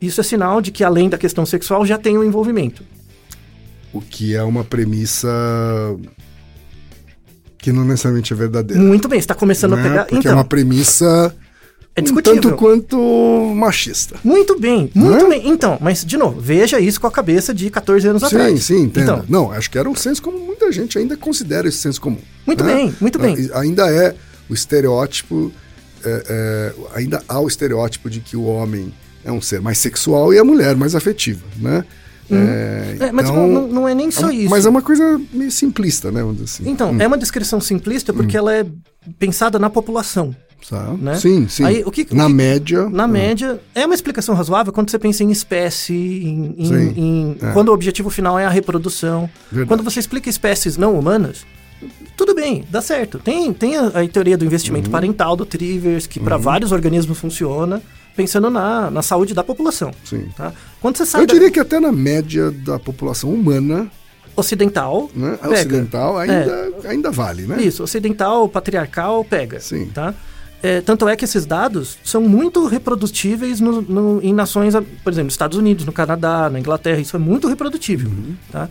isso 0.00 0.20
é 0.20 0.24
sinal 0.24 0.60
de 0.60 0.70
que 0.70 0.84
além 0.84 1.08
da 1.08 1.18
questão 1.18 1.44
sexual 1.44 1.84
já 1.84 1.98
tem 1.98 2.16
um 2.16 2.24
envolvimento. 2.24 2.84
O 3.92 4.00
que 4.00 4.34
é 4.36 4.42
uma 4.42 4.62
premissa 4.62 5.28
Que 7.60 7.72
não 7.72 7.84
necessariamente 7.84 8.32
é 8.32 8.36
verdadeira. 8.36 8.82
Muito 8.82 9.08
bem, 9.08 9.18
você 9.20 9.24
está 9.24 9.34
começando 9.34 9.74
né? 9.76 9.80
a 9.80 9.82
pegar. 9.82 10.04
Porque 10.04 10.16
então, 10.18 10.32
é 10.32 10.34
uma 10.34 10.44
premissa 10.44 11.34
é 11.94 12.00
discutível. 12.00 12.40
tanto 12.40 12.56
quanto 12.56 13.52
machista. 13.54 14.16
Muito 14.24 14.58
bem, 14.58 14.90
muito 14.94 15.28
Né? 15.28 15.38
bem. 15.38 15.48
Então, 15.50 15.76
mas 15.80 16.04
de 16.04 16.16
novo, 16.16 16.40
veja 16.40 16.80
isso 16.80 17.00
com 17.00 17.06
a 17.06 17.10
cabeça 17.10 17.52
de 17.52 17.68
14 17.68 18.08
anos 18.08 18.22
Sim, 18.22 18.26
atrás. 18.26 18.64
sim, 18.64 18.82
entendo. 18.82 19.02
Então, 19.02 19.24
Não, 19.28 19.52
acho 19.52 19.70
que 19.70 19.76
era 19.78 19.88
um 19.88 19.94
senso 19.94 20.22
comum. 20.22 20.38
Muita 20.46 20.70
gente 20.72 20.98
ainda 20.98 21.16
considera 21.16 21.68
esse 21.68 21.78
senso 21.78 22.00
comum. 22.00 22.18
Muito 22.46 22.64
né? 22.64 22.74
bem, 22.74 22.94
muito 23.00 23.18
bem. 23.18 23.50
Ainda 23.54 23.90
é 23.90 24.14
o 24.48 24.54
estereótipo, 24.54 25.52
é, 26.04 26.24
é, 26.28 26.72
ainda 26.94 27.22
há 27.28 27.40
o 27.40 27.46
estereótipo 27.48 28.08
de 28.08 28.20
que 28.20 28.36
o 28.36 28.44
homem 28.44 28.92
é 29.24 29.30
um 29.30 29.40
ser 29.40 29.60
mais 29.60 29.78
sexual 29.78 30.32
e 30.32 30.38
a 30.38 30.44
mulher 30.44 30.74
mais 30.76 30.94
afetiva, 30.94 31.44
né? 31.58 31.84
É, 32.30 32.96
é, 33.00 33.12
mas 33.12 33.28
então, 33.28 33.46
não, 33.48 33.66
não 33.68 33.88
é 33.88 33.94
nem 33.94 34.10
só 34.10 34.30
é- 34.30 34.34
isso. 34.34 34.50
Mas 34.50 34.66
é 34.66 34.68
uma 34.68 34.82
coisa 34.82 35.20
meio 35.32 35.50
simplista, 35.50 36.10
né? 36.12 36.22
Assim. 36.42 36.68
Então, 36.68 36.96
é 37.00 37.06
uma 37.06 37.18
descrição 37.18 37.60
simplista 37.60 38.12
porque 38.12 38.36
ela 38.36 38.54
é 38.54 38.64
pensada 39.18 39.58
na 39.58 39.68
população. 39.70 40.34
Tá. 40.68 40.92
né? 41.00 41.16
Sim, 41.16 41.48
sim. 41.48 41.64
Aí, 41.64 41.82
o 41.86 41.90
que- 41.90 42.06
o 42.10 42.14
Na 42.14 42.26
que- 42.26 42.32
média. 42.34 42.88
Na 42.90 43.04
ah, 43.04 43.08
média, 43.08 43.58
é 43.74 43.86
uma 43.86 43.94
explicação 43.94 44.34
razoável 44.34 44.72
quando 44.72 44.90
você 44.90 44.98
pensa 44.98 45.24
em 45.24 45.30
espécie, 45.30 45.94
em, 45.94 46.54
em- 46.58 46.66
Sim, 46.66 46.92
em- 46.96 47.36
é. 47.42 47.52
quando 47.52 47.70
o 47.70 47.72
objetivo 47.72 48.10
final 48.10 48.38
é 48.38 48.44
a 48.44 48.50
reprodução. 48.50 49.28
Verdade. 49.50 49.66
Quando 49.68 49.82
você 49.82 49.98
explica 49.98 50.28
espécies 50.28 50.76
não 50.76 50.96
humanas, 50.98 51.46
tudo 52.14 52.34
bem, 52.34 52.62
dá 52.70 52.82
certo. 52.82 53.18
Tem, 53.18 53.52
tem 53.54 53.76
a, 53.78 53.86
a 53.86 54.06
teoria 54.08 54.36
do 54.36 54.44
investimento 54.44 54.86
Uhum. 54.88 54.92
parental 54.92 55.34
do 55.34 55.46
Trivers, 55.46 56.06
que 56.06 56.20
para 56.20 56.36
vários 56.36 56.72
organismos 56.72 57.18
funciona, 57.18 57.80
pensando 58.16 58.50
na, 58.50 58.90
na 58.90 59.02
saúde 59.02 59.34
da 59.34 59.42
população. 59.44 59.92
Sim. 60.04 60.28
Tá? 60.36 60.52
Quando 60.80 60.96
você 60.96 61.06
sai 61.06 61.22
Eu 61.22 61.26
da 61.26 61.32
diria 61.34 61.50
que 61.50 61.60
até 61.60 61.78
na 61.80 61.92
média 61.92 62.50
da 62.50 62.78
população 62.78 63.32
humana, 63.32 63.90
ocidental, 64.36 65.10
né, 65.14 65.38
ocidental, 65.46 66.18
ainda, 66.18 66.72
ainda 66.84 67.10
vale, 67.10 67.42
né? 67.42 67.60
Isso, 67.62 67.82
ocidental, 67.82 68.48
patriarcal, 68.48 69.24
pega. 69.24 69.60
Sim. 69.60 69.86
Tá? 69.92 70.14
É, 70.62 70.80
tanto 70.82 71.08
é 71.08 71.16
que 71.16 71.24
esses 71.24 71.46
dados 71.46 71.98
são 72.04 72.20
muito 72.22 72.66
reprodutíveis 72.66 73.60
no- 73.60 73.80
no- 73.80 74.20
em 74.22 74.32
nações, 74.34 74.74
por 75.02 75.10
exemplo, 75.12 75.30
Estados 75.30 75.56
Unidos, 75.56 75.86
no 75.86 75.92
Canadá, 75.92 76.50
na 76.50 76.58
Inglaterra, 76.60 77.00
isso 77.00 77.16
é 77.16 77.18
muito 77.18 77.48
reprodutível. 77.48 78.10
Uhum. 78.10 78.34
Tá? 78.52 78.68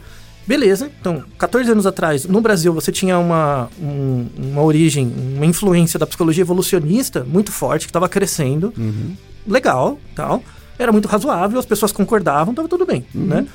Beleza, 0.50 0.90
então, 1.00 1.24
14 1.38 1.70
anos 1.70 1.86
atrás, 1.86 2.26
no 2.26 2.42
Brasil, 2.42 2.74
você 2.74 2.92
tinha 2.92 3.20
uma, 3.20 3.70
um- 3.80 4.26
uma 4.36 4.64
origem, 4.64 5.14
uma 5.36 5.46
influência 5.46 6.00
da 6.00 6.08
psicologia 6.08 6.42
evolucionista 6.42 7.24
muito 7.24 7.52
forte, 7.52 7.86
que 7.86 7.92
estava 7.92 8.10
crescendo. 8.10 8.74
Uhum. 8.76 9.16
Legal, 9.48 10.00
tal. 10.16 10.44
Era 10.80 10.92
muito 10.92 11.08
razoável, 11.08 11.60
as 11.60 11.68
pessoas 11.68 11.92
concordavam, 11.92 12.52
estava 12.52 12.68
tudo 12.68 12.84
bem. 12.84 13.06
Uhum. 13.14 13.26
Né? 13.28 13.46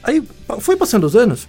Aí, 0.00 0.22
foi 0.60 0.76
passando 0.76 1.02
os 1.02 1.16
anos, 1.16 1.48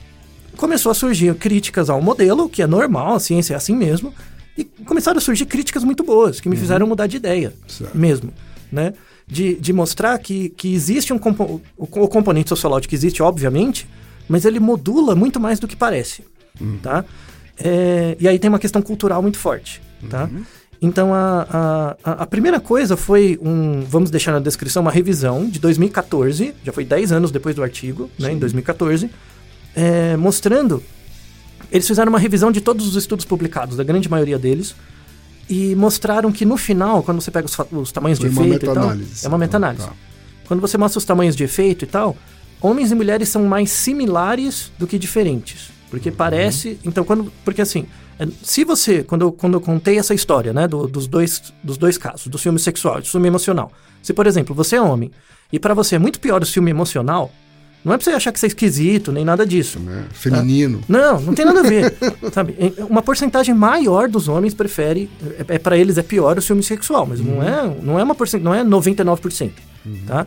começou 0.58 0.92
a 0.92 0.96
surgir 0.96 1.36
críticas 1.36 1.88
ao 1.88 2.02
modelo, 2.02 2.50
que 2.50 2.64
é 2.64 2.66
normal, 2.68 3.14
a 3.14 3.20
ciência 3.20 3.54
é 3.54 3.58
assim 3.58 3.76
mesmo, 3.76 4.12
e 4.58 4.64
começaram 4.64 5.20
a 5.20 5.22
surgir 5.22 5.46
críticas 5.46 5.84
muito 5.84 6.04
boas, 6.04 6.40
que 6.40 6.50
me 6.50 6.56
fizeram 6.56 6.88
mudar 6.88 7.06
de 7.06 7.18
ideia 7.18 7.54
Certo. 7.68 7.96
mesmo, 7.96 8.34
né? 8.72 8.92
De, 9.28 9.54
de 9.54 9.72
mostrar 9.72 10.18
que, 10.18 10.50
que 10.50 10.74
existe 10.74 11.14
um 11.14 11.20
compo 11.20 11.62
o, 11.78 11.84
o 11.84 12.08
componente 12.08 12.50
sociológico 12.50 12.96
existe, 12.96 13.22
obviamente, 13.22 13.88
mas 14.28 14.46
ele 14.46 14.60
modula 14.60 15.16
muito 15.16 15.40
mais 15.40 15.60
do 15.60 15.68
que 15.68 15.76
parece, 15.76 16.24
tá? 16.82 17.04
É, 17.58 18.18
e 18.20 18.28
aí 18.28 18.38
tem 18.40 18.50
uma 18.50 18.60
questão 18.60 18.82
cultural 18.82 19.22
muito 19.22 19.38
forte, 19.38 19.82
tá? 20.10 20.30
Então 20.82 21.14
a, 21.14 21.96
a, 22.04 22.12
a- 22.24 22.26
primeira 22.28 22.60
coisa 22.60 22.98
foi 22.98 23.40
um, 23.42 23.82
vamos 23.82 24.12
deixar 24.12 24.34
na 24.34 24.40
descrição, 24.40 24.82
uma 24.82 24.92
revisão 24.92 25.48
de 25.50 25.58
2014, 25.60 26.54
já 26.64 26.74
foi 26.74 26.84
10 26.84 27.12
anos 27.14 27.32
depois 27.32 27.56
do 27.56 27.64
artigo, 27.64 28.10
né, 28.20 28.32
em 28.34 28.38
2014, 28.38 29.10
é, 29.76 30.16
mostrando 30.18 30.84
eles 31.72 31.88
fizeram 31.88 32.10
uma 32.10 32.20
revisão 32.20 32.52
de 32.52 32.62
todos 32.62 32.88
os 32.88 32.96
estudos 32.96 33.26
publicados, 33.26 33.76
da 33.78 33.84
grande 33.84 34.08
maioria 34.10 34.38
deles, 34.38 34.76
e 35.50 35.74
mostraram 35.76 36.32
que 36.32 36.46
no 36.46 36.58
final, 36.58 37.02
quando 37.04 37.22
você 37.22 37.32
pega 37.32 37.48
os, 37.48 37.58
os 37.72 37.92
tamanhos 37.92 38.20
Foi 38.20 38.30
de 38.30 38.36
efeito 38.36 38.56
e 38.56 38.60
tal, 38.68 38.76
meta-análise. 38.76 39.26
é 39.26 39.30
uma 39.30 39.38
meta-análise. 39.38 39.86
Tá. 39.88 39.94
Quando 40.48 40.60
você 40.62 40.78
mostra 40.78 41.00
os 41.00 41.06
tamanhos 41.06 41.36
de 41.36 41.44
efeito 41.44 41.84
e 41.86 41.88
tal, 41.88 42.16
homens 42.66 42.92
e 42.92 42.96
mulheres 42.96 43.30
são 43.30 43.44
mais 43.46 43.70
similares 43.72 44.72
do 44.78 44.86
que 44.88 44.98
diferentes. 45.00 45.70
Porque 45.90 46.10
Uhum. 46.10 46.16
parece. 46.16 46.78
Então, 46.84 47.04
quando. 47.04 47.32
Porque 47.44 47.62
assim, 47.62 47.86
é, 48.20 48.28
se 48.44 48.64
você. 48.64 49.04
Quando 49.04 49.22
eu, 49.22 49.32
quando 49.32 49.54
eu 49.54 49.62
contei 49.62 49.98
essa 49.98 50.14
história, 50.14 50.52
né, 50.54 50.68
do- 50.68 50.88
dos, 50.88 51.08
dois, 51.08 51.54
dos 51.64 51.78
dois 51.78 51.98
casos, 51.98 52.28
do 52.28 52.38
ciúme 52.38 52.60
sexual 52.60 52.98
e 53.00 53.02
do 53.02 53.08
ciúme 53.08 53.28
emocional. 53.28 53.72
Se, 54.02 54.14
por 54.14 54.28
exemplo, 54.28 54.54
você 54.56 54.76
é 54.76 54.82
homem 54.82 55.12
e 55.54 55.60
pra 55.60 55.74
você 55.74 55.96
é 55.96 56.00
muito 56.00 56.20
pior 56.20 56.42
o 56.42 56.46
ciúme 56.46 56.70
emocional, 56.72 57.32
não 57.84 57.94
é 57.94 57.98
pra 57.98 58.04
você 58.04 58.12
achar 58.12 58.32
que 58.32 58.40
você 58.40 58.48
é 58.48 58.50
esquisito, 58.50 59.12
nem 59.12 59.24
nada 59.24 59.46
disso. 59.46 59.80
Né? 59.80 60.06
Feminino. 60.12 60.82
Não, 60.90 61.22
não 61.22 61.34
tem 61.36 61.46
nada 61.46 61.60
a 61.60 61.64
ver. 61.64 61.94
sabe? 62.34 62.56
Em- 62.60 62.74
Uma 62.90 63.02
porcentagem 63.04 63.54
maior 63.56 64.10
dos 64.10 64.28
homens 64.28 64.54
prefere, 64.56 65.10
é, 65.48 65.56
é 65.56 65.60
para 65.60 65.78
eles 65.78 65.98
é 65.98 66.04
pior 66.04 66.38
o 66.38 66.42
ciúme 66.42 66.64
sexual, 66.64 67.06
mas 67.06 67.20
não 67.20 67.42
é, 67.44 67.76
não 67.82 68.00
é 68.00 68.04
uma 68.04 68.16
porcent, 68.16 68.42
não 68.42 68.54
é 68.54 68.64
99%, 68.64 69.52
tá? 70.08 70.26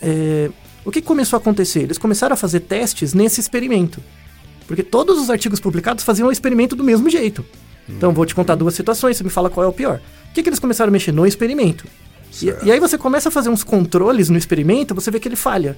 É, 0.00 0.50
o 0.90 0.92
que 0.92 1.00
começou 1.00 1.36
a 1.36 1.40
acontecer? 1.40 1.80
Eles 1.80 1.98
começaram 1.98 2.34
a 2.34 2.36
fazer 2.36 2.60
testes 2.60 3.14
nesse 3.14 3.40
experimento. 3.40 4.02
Porque 4.66 4.82
todos 4.82 5.18
os 5.20 5.30
artigos 5.30 5.60
publicados 5.60 6.04
faziam 6.04 6.28
o 6.28 6.32
experimento 6.32 6.74
do 6.74 6.82
mesmo 6.82 7.08
jeito. 7.08 7.44
Então, 7.88 8.12
vou 8.12 8.26
te 8.26 8.34
contar 8.34 8.56
duas 8.56 8.74
situações, 8.74 9.16
você 9.16 9.24
me 9.24 9.30
fala 9.30 9.48
qual 9.48 9.64
é 9.64 9.68
o 9.68 9.72
pior. 9.72 10.00
O 10.30 10.34
que, 10.34 10.42
que 10.42 10.48
eles 10.48 10.58
começaram 10.58 10.90
a 10.90 10.92
mexer? 10.92 11.12
No 11.12 11.26
experimento. 11.26 11.86
E, 12.42 12.66
e 12.66 12.72
aí 12.72 12.78
você 12.78 12.98
começa 12.98 13.28
a 13.28 13.32
fazer 13.32 13.48
uns 13.48 13.64
controles 13.64 14.28
no 14.28 14.36
experimento, 14.36 14.94
você 14.94 15.10
vê 15.10 15.18
que 15.18 15.26
ele 15.26 15.36
falha. 15.36 15.76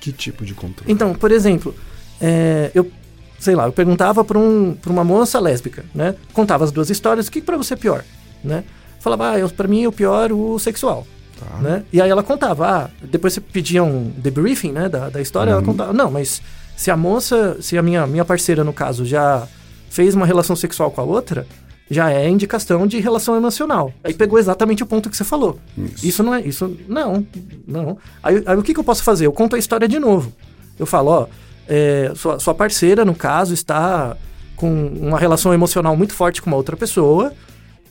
Que 0.00 0.12
tipo 0.12 0.44
de 0.44 0.54
controle? 0.54 0.90
Então, 0.90 1.14
por 1.14 1.30
exemplo, 1.32 1.74
é, 2.20 2.70
eu, 2.74 2.90
sei 3.38 3.54
lá, 3.54 3.66
eu 3.66 3.72
perguntava 3.72 4.24
para 4.24 4.38
um, 4.38 4.76
uma 4.86 5.04
moça 5.04 5.38
lésbica, 5.40 5.84
né? 5.94 6.14
Contava 6.32 6.64
as 6.64 6.72
duas 6.72 6.88
histórias, 6.90 7.28
o 7.28 7.30
que 7.30 7.42
para 7.42 7.56
você 7.56 7.74
é 7.74 7.76
pior, 7.76 8.04
né? 8.42 8.64
Falava, 9.00 9.36
ah, 9.36 9.48
pra 9.48 9.68
mim 9.68 9.84
é 9.84 9.88
o 9.88 9.92
pior 9.92 10.32
o 10.32 10.58
sexual, 10.58 11.06
Tá. 11.38 11.58
né? 11.58 11.84
E 11.92 12.00
aí 12.00 12.08
ela 12.08 12.22
contava, 12.22 12.66
ah, 12.68 12.90
depois 13.02 13.32
você 13.32 13.40
pedia 13.40 13.82
um 13.82 14.12
debriefing, 14.16 14.72
né, 14.72 14.88
da, 14.88 15.08
da 15.08 15.20
história, 15.20 15.50
ela 15.50 15.62
contava, 15.62 15.92
não, 15.92 16.10
mas 16.10 16.40
se 16.76 16.90
a 16.90 16.96
moça, 16.96 17.56
se 17.60 17.76
a 17.76 17.82
minha, 17.82 18.06
minha 18.06 18.24
parceira, 18.24 18.62
no 18.62 18.72
caso, 18.72 19.04
já 19.04 19.46
fez 19.90 20.14
uma 20.14 20.26
relação 20.26 20.56
sexual 20.56 20.90
com 20.90 21.00
a 21.00 21.04
outra, 21.04 21.46
já 21.90 22.10
é 22.10 22.28
indicação 22.28 22.86
de 22.86 22.98
relação 22.98 23.36
emocional. 23.36 23.92
Aí 24.02 24.14
pegou 24.14 24.38
exatamente 24.38 24.82
o 24.82 24.86
ponto 24.86 25.10
que 25.10 25.16
você 25.16 25.24
falou. 25.24 25.58
Isso. 25.76 26.06
Isso 26.06 26.22
não 26.22 26.34
é. 26.34 26.40
Isso. 26.40 26.76
Não, 26.88 27.26
não. 27.66 27.98
Aí, 28.22 28.42
aí 28.46 28.56
o 28.56 28.62
que, 28.62 28.72
que 28.72 28.80
eu 28.80 28.84
posso 28.84 29.02
fazer? 29.02 29.26
Eu 29.26 29.32
conto 29.32 29.54
a 29.54 29.58
história 29.58 29.86
de 29.86 29.98
novo. 29.98 30.32
Eu 30.78 30.86
falo, 30.86 31.10
ó, 31.10 31.26
é, 31.68 32.12
sua, 32.16 32.38
sua 32.38 32.54
parceira, 32.54 33.04
no 33.04 33.14
caso, 33.14 33.54
está 33.54 34.16
com 34.56 34.86
uma 34.86 35.18
relação 35.18 35.52
emocional 35.52 35.96
muito 35.96 36.14
forte 36.14 36.40
com 36.40 36.48
uma 36.48 36.56
outra 36.56 36.76
pessoa, 36.76 37.32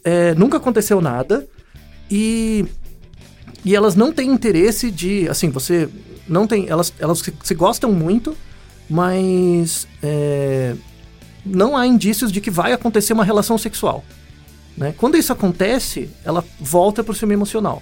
é, 0.04 0.34
nunca 0.36 0.58
aconteceu 0.58 1.02
nada, 1.02 1.48
e, 2.10 2.66
e 3.66 3.76
elas 3.76 3.96
não 3.96 4.12
têm 4.12 4.30
interesse 4.30 4.92
de. 4.92 5.28
Assim, 5.30 5.50
você. 5.50 5.90
Não 6.28 6.48
tem. 6.48 6.68
Elas, 6.68 6.94
elas 7.00 7.20
se, 7.20 7.34
se 7.44 7.54
gostam 7.56 7.92
muito, 7.92 8.36
mas. 8.90 9.88
é, 10.02 10.76
não 11.46 11.76
há 11.76 11.86
indícios 11.86 12.32
de 12.32 12.40
que 12.40 12.50
vai 12.50 12.74
acontecer 12.74 13.14
uma 13.14 13.26
relação 13.26 13.58
sexual. 13.58 14.04
Né? 14.78 14.94
Quando 14.98 15.18
isso 15.18 15.32
acontece, 15.32 16.10
ela 16.24 16.44
volta 16.60 17.04
para 17.04 17.12
o 17.12 17.16
ciúme 17.16 17.34
emocional. 17.34 17.82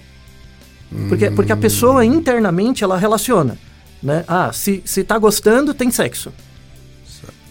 Porque, 1.08 1.30
porque 1.30 1.52
a 1.52 1.56
pessoa 1.56 2.04
internamente 2.04 2.84
ela 2.84 2.98
relaciona. 2.98 3.56
Né? 4.02 4.24
Ah, 4.28 4.52
se, 4.52 4.82
se 4.84 5.02
tá 5.02 5.16
gostando, 5.16 5.72
tem 5.72 5.90
sexo. 5.90 6.32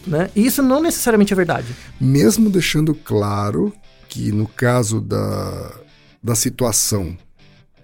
Né? 0.06 0.30
E 0.36 0.46
isso 0.46 0.62
não 0.62 0.82
necessariamente 0.82 1.34
é 1.34 1.36
verdade. 1.36 1.76
Mesmo 2.00 2.50
deixando 2.50 2.94
claro 2.94 3.74
que 4.08 4.32
no 4.32 4.48
caso 4.48 5.00
da, 5.00 5.72
da 6.22 6.36
situação 6.36 7.18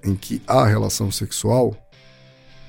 em 0.03 0.15
que 0.15 0.41
há 0.47 0.65
relação 0.65 1.11
sexual, 1.11 1.75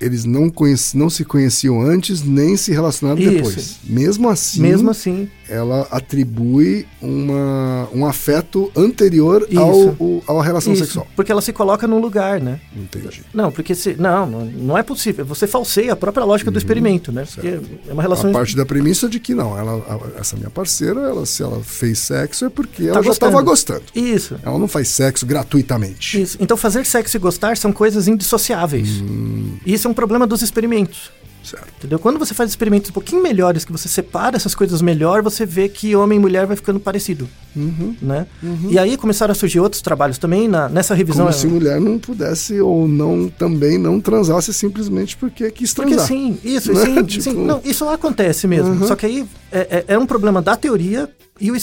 eles 0.00 0.24
não, 0.24 0.48
conheci, 0.50 0.96
não 0.96 1.08
se 1.11 1.24
conheciam 1.24 1.80
antes 1.80 2.22
nem 2.22 2.56
se 2.56 2.70
relacionaram 2.72 3.20
Isso. 3.20 3.30
depois. 3.32 3.76
Mesmo 3.84 4.28
assim, 4.28 4.61
Mesmo 4.61 4.90
assim, 4.90 5.28
ela 5.48 5.87
atribui 5.90 6.87
uma, 7.00 7.88
um 7.94 8.06
afeto 8.06 8.70
anterior 8.77 9.46
Isso. 9.50 9.60
ao, 9.60 9.79
o- 9.98 10.23
à 10.29 10.42
relação 10.42 10.73
isso, 10.73 10.85
sexual. 10.85 11.06
porque 11.16 11.33
ela 11.33 11.40
se 11.40 11.52
coloca 11.52 11.87
num 11.87 11.98
lugar, 12.00 12.40
né? 12.40 12.60
Entendi. 12.77 13.23
Não, 13.33 13.50
porque 13.50 13.75
se. 13.75 13.94
Não, 13.98 14.27
não, 14.27 14.77
é 14.77 14.83
possível. 14.83 15.25
Você 15.25 15.46
falseia 15.46 15.92
a 15.92 15.96
própria 15.96 16.25
lógica 16.25 16.50
do 16.50 16.58
experimento, 16.58 17.10
né? 17.12 17.25
Porque 17.33 17.58
é 17.88 17.92
uma 17.92 18.02
relação. 18.02 18.31
A 18.31 18.33
parte 18.33 18.54
da 18.56 18.64
premissa 18.66 19.08
de 19.08 19.18
que 19.18 19.35
não, 19.35 19.56
ela, 19.58 20.02
essa 20.18 20.37
minha 20.37 20.50
parceira, 20.50 21.00
ela, 21.00 21.25
se 21.27 21.42
ela 21.42 21.60
fez 21.62 21.98
sexo 21.98 22.44
é 22.44 22.50
porque 22.50 22.83
ela 22.85 22.94
já 22.94 23.00
Tá 23.00 23.06
gostando. 23.08 23.31
estava 23.31 23.42
gostando. 23.42 23.83
Isso. 23.94 24.37
Ela 24.42 24.58
não 24.58 24.68
faz 24.68 24.88
sexo 24.88 25.25
gratuitamente. 25.27 26.20
Isso. 26.20 26.37
Então 26.40 26.56
fazer 26.56 26.85
sexo 26.85 27.16
e 27.16 27.20
gostar 27.20 27.56
são 27.56 27.73
coisas 27.73 28.06
indissociáveis. 28.08 29.00
Hum. 29.00 29.56
Isso 29.64 29.87
é 29.88 29.90
um 29.90 29.94
problema 29.94 30.26
dos 30.26 30.42
experimentos. 30.42 31.10
Certo. 31.42 31.68
Entendeu? 31.78 31.98
Quando 31.98 32.18
você 32.18 32.34
faz 32.34 32.50
experimentos 32.50 32.90
um 32.90 32.92
pouquinho 32.92 33.22
melhores, 33.22 33.64
que 33.64 33.72
você 33.72 33.88
separa 33.88 34.36
essas 34.36 34.54
coisas 34.54 34.82
melhor, 34.82 35.22
você 35.22 35.46
vê 35.46 35.66
que 35.68 35.96
homem 35.96 36.18
e 36.18 36.20
mulher 36.20 36.44
vai 36.46 36.56
ficando 36.56 36.78
parecido. 36.78 37.26
Uhum. 37.56 37.96
Né? 38.02 38.26
E 38.68 38.78
aí 38.78 38.98
começaram 38.98 39.32
a 39.32 39.34
surgir 39.34 39.58
outros 39.60 39.80
trabalhos 39.80 40.18
também 40.18 40.46
na- 40.46 40.68
nessa 40.68 40.94
revisão. 40.94 41.24
Como 41.26 41.32
se 41.38 41.46
mulher 41.46 41.80
não 41.80 41.98
pudesse 41.98 42.60
ou 42.60 42.86
não 42.86 43.28
também 43.28 43.78
não 43.78 43.98
transasse 44.00 44.52
simplesmente 44.52 45.16
porque 45.16 45.50
quis 45.50 45.72
Porque 45.72 45.94
transar. 45.94 46.08
sim, 46.08 46.38
isso, 46.44 46.70
Né? 46.74 46.84
sim, 46.84 47.04
Tipo- 47.04 47.22
sim. 47.22 47.44
Não, 47.46 47.62
isso 47.64 47.88
acontece 47.88 48.46
mesmo. 48.46 48.72
Uhum. 48.72 48.86
Só 48.86 48.94
que 48.94 49.06
aí 49.06 49.26
é, 49.50 49.84
é- 49.88 49.94
é 49.94 49.98
um 49.98 50.06
problema 50.06 50.42
da 50.42 50.54
teoria 50.54 51.08
e, 51.40 51.50
o 51.50 51.56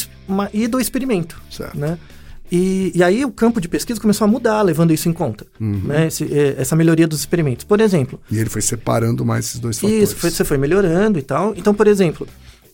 e 0.52 0.68
do 0.68 0.80
experimento. 0.80 1.40
Certo. 1.52 1.78
Né? 1.78 2.00
E, 2.52 2.92
e 2.94 3.04
aí 3.04 3.26
o 3.26 3.32
campo 3.32 3.60
de 3.60 3.68
pesquisa 3.68 4.00
começou 4.00 4.26
a 4.26 4.28
mudar, 4.28 4.62
levando 4.62 4.94
isso 4.94 5.10
em 5.10 5.14
conta. 5.14 5.46
Uhum. 5.60 5.82
Né? 5.86 6.08
Esse- 6.08 6.32
é, 6.32 6.56
essa 6.60 6.76
melhoria 6.76 7.08
dos 7.08 7.20
experimentos. 7.20 7.66
Por 7.66 7.82
exemplo, 7.82 8.20
E 8.32 8.38
ele 8.38 8.50
foi 8.50 8.62
separando 8.62 9.26
mais 9.26 9.46
esses 9.46 9.60
dois 9.60 9.80
fatores. 9.80 10.04
isso, 10.04 10.16
foi- 10.16 10.30
você 10.30 10.44
foi 10.46 10.58
melhorando 10.58 11.18
e 11.18 11.22
tal. 11.24 11.54
Então, 11.58 11.74
por 11.74 11.88
exemplo, 11.88 12.28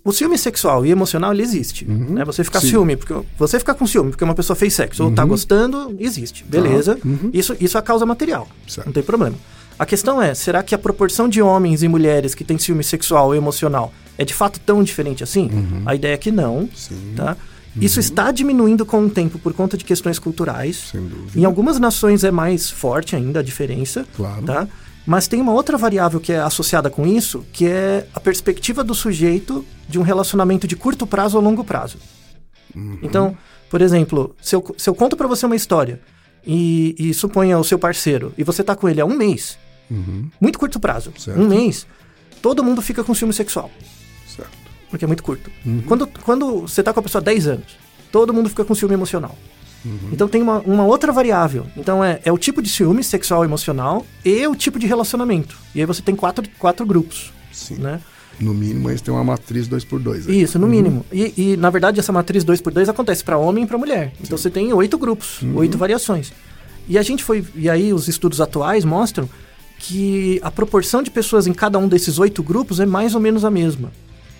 o 0.04 0.12
ciúme 0.12 0.38
sexual 0.38 0.86
e 0.86 0.90
emocional, 0.92 1.32
ele 1.34 1.42
existe. 1.42 1.86
Né? 1.86 2.26
Você 2.26 2.44
ficar 2.44 2.60
Sim. 2.60 2.70
ciúme, 2.70 2.96
porque 2.98 3.14
você 3.38 3.60
ficar 3.60 3.74
com 3.76 3.88
ciúme 3.88 4.10
porque 4.12 4.24
uma 4.24 4.36
pessoa 4.36 4.56
fez 4.56 4.74
sexo 4.74 5.06
ou 5.06 5.12
tá 5.12 5.24
gostando, 5.24 5.96
existe. 6.00 6.44
Beleza. 6.44 6.98
Isso, 7.34 7.56
isso 7.60 7.78
é 7.78 7.80
a 7.80 7.84
causa 7.84 8.06
material. 8.06 8.48
Certo. 8.68 8.88
Não 8.88 8.94
tem 8.94 9.04
problema. 9.04 9.36
A 9.80 9.86
questão 9.86 10.22
é, 10.22 10.34
será 10.36 10.62
que 10.62 10.76
a 10.76 10.78
proporção 10.78 11.28
de 11.30 11.42
homens 11.42 11.82
e 11.82 11.88
mulheres 11.88 12.36
que 12.36 12.44
têm 12.44 12.58
ciúme 12.58 12.84
sexual 12.84 13.28
ou 13.28 13.36
emocional 13.36 13.92
é 14.18 14.26
de 14.26 14.34
fato 14.34 14.60
tão 14.60 14.84
diferente 14.84 15.24
assim? 15.24 15.50
A 15.86 15.96
ideia 15.96 16.14
é 16.14 16.18
que 16.18 16.32
não. 16.32 16.70
Sim. 16.76 17.14
Tá? 17.16 17.36
Isso 17.80 18.00
está 18.00 18.32
diminuindo 18.32 18.86
com 18.86 19.06
o 19.06 19.10
tempo 19.10 19.40
por 19.40 19.54
conta 19.54 19.78
de 19.78 19.86
questões 19.86 20.20
culturais. 20.20 20.90
Sem 20.92 21.02
dúvida. 21.08 21.40
Em 21.40 21.46
algumas 21.46 21.80
nações 21.80 22.24
é 22.24 22.32
mais 22.32 22.70
forte 22.70 23.16
ainda 23.16 23.40
a 23.40 23.44
diferença. 23.44 24.06
Claro. 24.16 24.44
Tá? 24.44 24.68
Mas 25.06 25.28
tem 25.28 25.42
uma 25.42 25.54
outra 25.54 25.78
variável 25.78 26.20
que 26.20 26.32
é 26.34 26.40
associada 26.40 26.90
com 26.90 27.08
isso, 27.08 27.46
que 27.52 27.66
é 27.66 28.08
a 28.14 28.20
perspectiva 28.20 28.84
do 28.84 28.94
sujeito 28.94 29.66
de 29.88 29.98
um 29.98 30.04
relacionamento 30.04 30.68
de 30.68 30.76
curto 30.76 31.08
prazo 31.08 31.38
ou 31.38 31.44
longo 31.44 31.64
prazo. 31.64 31.98
Uhum. 32.76 33.00
Então, 33.02 33.38
por 33.70 33.82
exemplo, 33.82 34.36
se 34.42 34.56
eu, 34.56 34.76
se 34.78 34.90
eu 34.90 34.94
conto 34.94 35.16
pra 35.16 35.28
você 35.28 35.46
uma 35.46 35.56
história 35.56 36.00
e, 36.46 36.96
e 37.00 37.14
suponha 37.14 37.58
o 37.58 37.64
seu 37.64 37.80
parceiro 37.80 38.34
e 38.38 38.44
você 38.44 38.64
tá 38.64 38.76
com 38.76 38.88
ele 38.88 39.02
há 39.02 39.06
um 39.06 39.16
mês, 39.16 39.58
muito 40.40 40.58
curto 40.58 40.80
prazo, 40.80 41.12
Certo. 41.18 41.40
um 41.40 41.48
mês, 41.48 41.86
todo 42.42 42.64
mundo 42.64 42.82
fica 42.82 43.04
com 43.04 43.14
ciúme 43.14 43.34
sexual. 43.34 43.70
Porque 44.92 45.06
é 45.06 45.08
muito 45.08 45.24
curto. 45.24 45.50
Quando, 45.88 46.06
quando 46.06 46.62
você 46.62 46.84
tá 46.84 46.94
com 46.94 47.00
a 47.00 47.04
pessoa 47.04 47.22
há 47.22 47.24
10 47.24 47.48
anos, 47.48 47.78
todo 48.12 48.34
mundo 48.34 48.50
fica 48.50 48.64
com 48.64 48.76
ciúme 48.76 48.94
emocional. 48.94 49.36
Então 50.12 50.28
tem 50.28 50.42
uma, 50.42 50.60
uma 50.60 50.86
outra 50.86 51.12
variável. 51.12 51.66
Então 51.76 52.04
é, 52.04 52.20
é 52.24 52.32
o 52.32 52.38
tipo 52.38 52.62
de 52.62 52.70
ciúme 52.70 53.04
sexual 53.04 53.44
emocional 53.44 54.06
e 54.24 54.46
o 54.48 54.56
tipo 54.56 54.78
de 54.78 54.86
relacionamento. 54.86 55.58
E 55.74 55.80
aí 55.80 55.86
você 55.86 56.02
tem 56.02 56.16
quatro, 56.16 56.48
quatro 56.60 56.86
grupos. 56.86 57.32
Sim. 57.52 57.76
Né? 57.76 58.00
No 58.40 58.54
mínimo, 58.54 58.90
eles 58.90 59.02
têm 59.02 59.14
uma 59.14 59.24
matriz 59.24 59.68
2x2. 59.68 60.30
aí. 60.30 60.42
Isso, 60.42 60.58
no 60.58 60.68
mínimo. 60.68 61.06
E, 61.12 61.34
e, 61.38 61.58
na 61.58 61.70
verdade, 61.70 62.00
essa 62.00 62.12
matriz 62.12 62.44
2 62.44 62.62
por 62.62 62.74
2 62.74 62.90
acontece 62.90 63.24
para 63.24 63.38
homem 63.38 63.64
e 63.64 63.68
para 63.68 63.78
mulher. 63.78 64.14
Então 64.22 64.38
você 64.38 64.50
tem 64.50 64.72
oito 64.74 64.98
grupos, 64.98 65.42
oito 65.56 65.78
variações. 65.78 66.32
E 66.88 66.98
a 66.98 67.02
gente 67.02 67.24
foi. 67.24 67.46
E 67.56 67.70
aí 67.70 67.94
os 67.94 68.08
estudos 68.08 68.42
atuais 68.42 68.84
mostram 68.84 69.30
que 69.78 70.40
a 70.44 70.52
proporção 70.52 71.02
de 71.02 71.10
pessoas 71.10 71.48
em 71.48 71.54
cada 71.54 71.78
um 71.78 71.88
desses 71.88 72.20
oito 72.20 72.42
grupos 72.44 72.80
é 72.80 72.86
mais 72.86 73.16
ou 73.16 73.22
menos 73.22 73.44
a 73.46 73.52
mesma. 73.52 73.92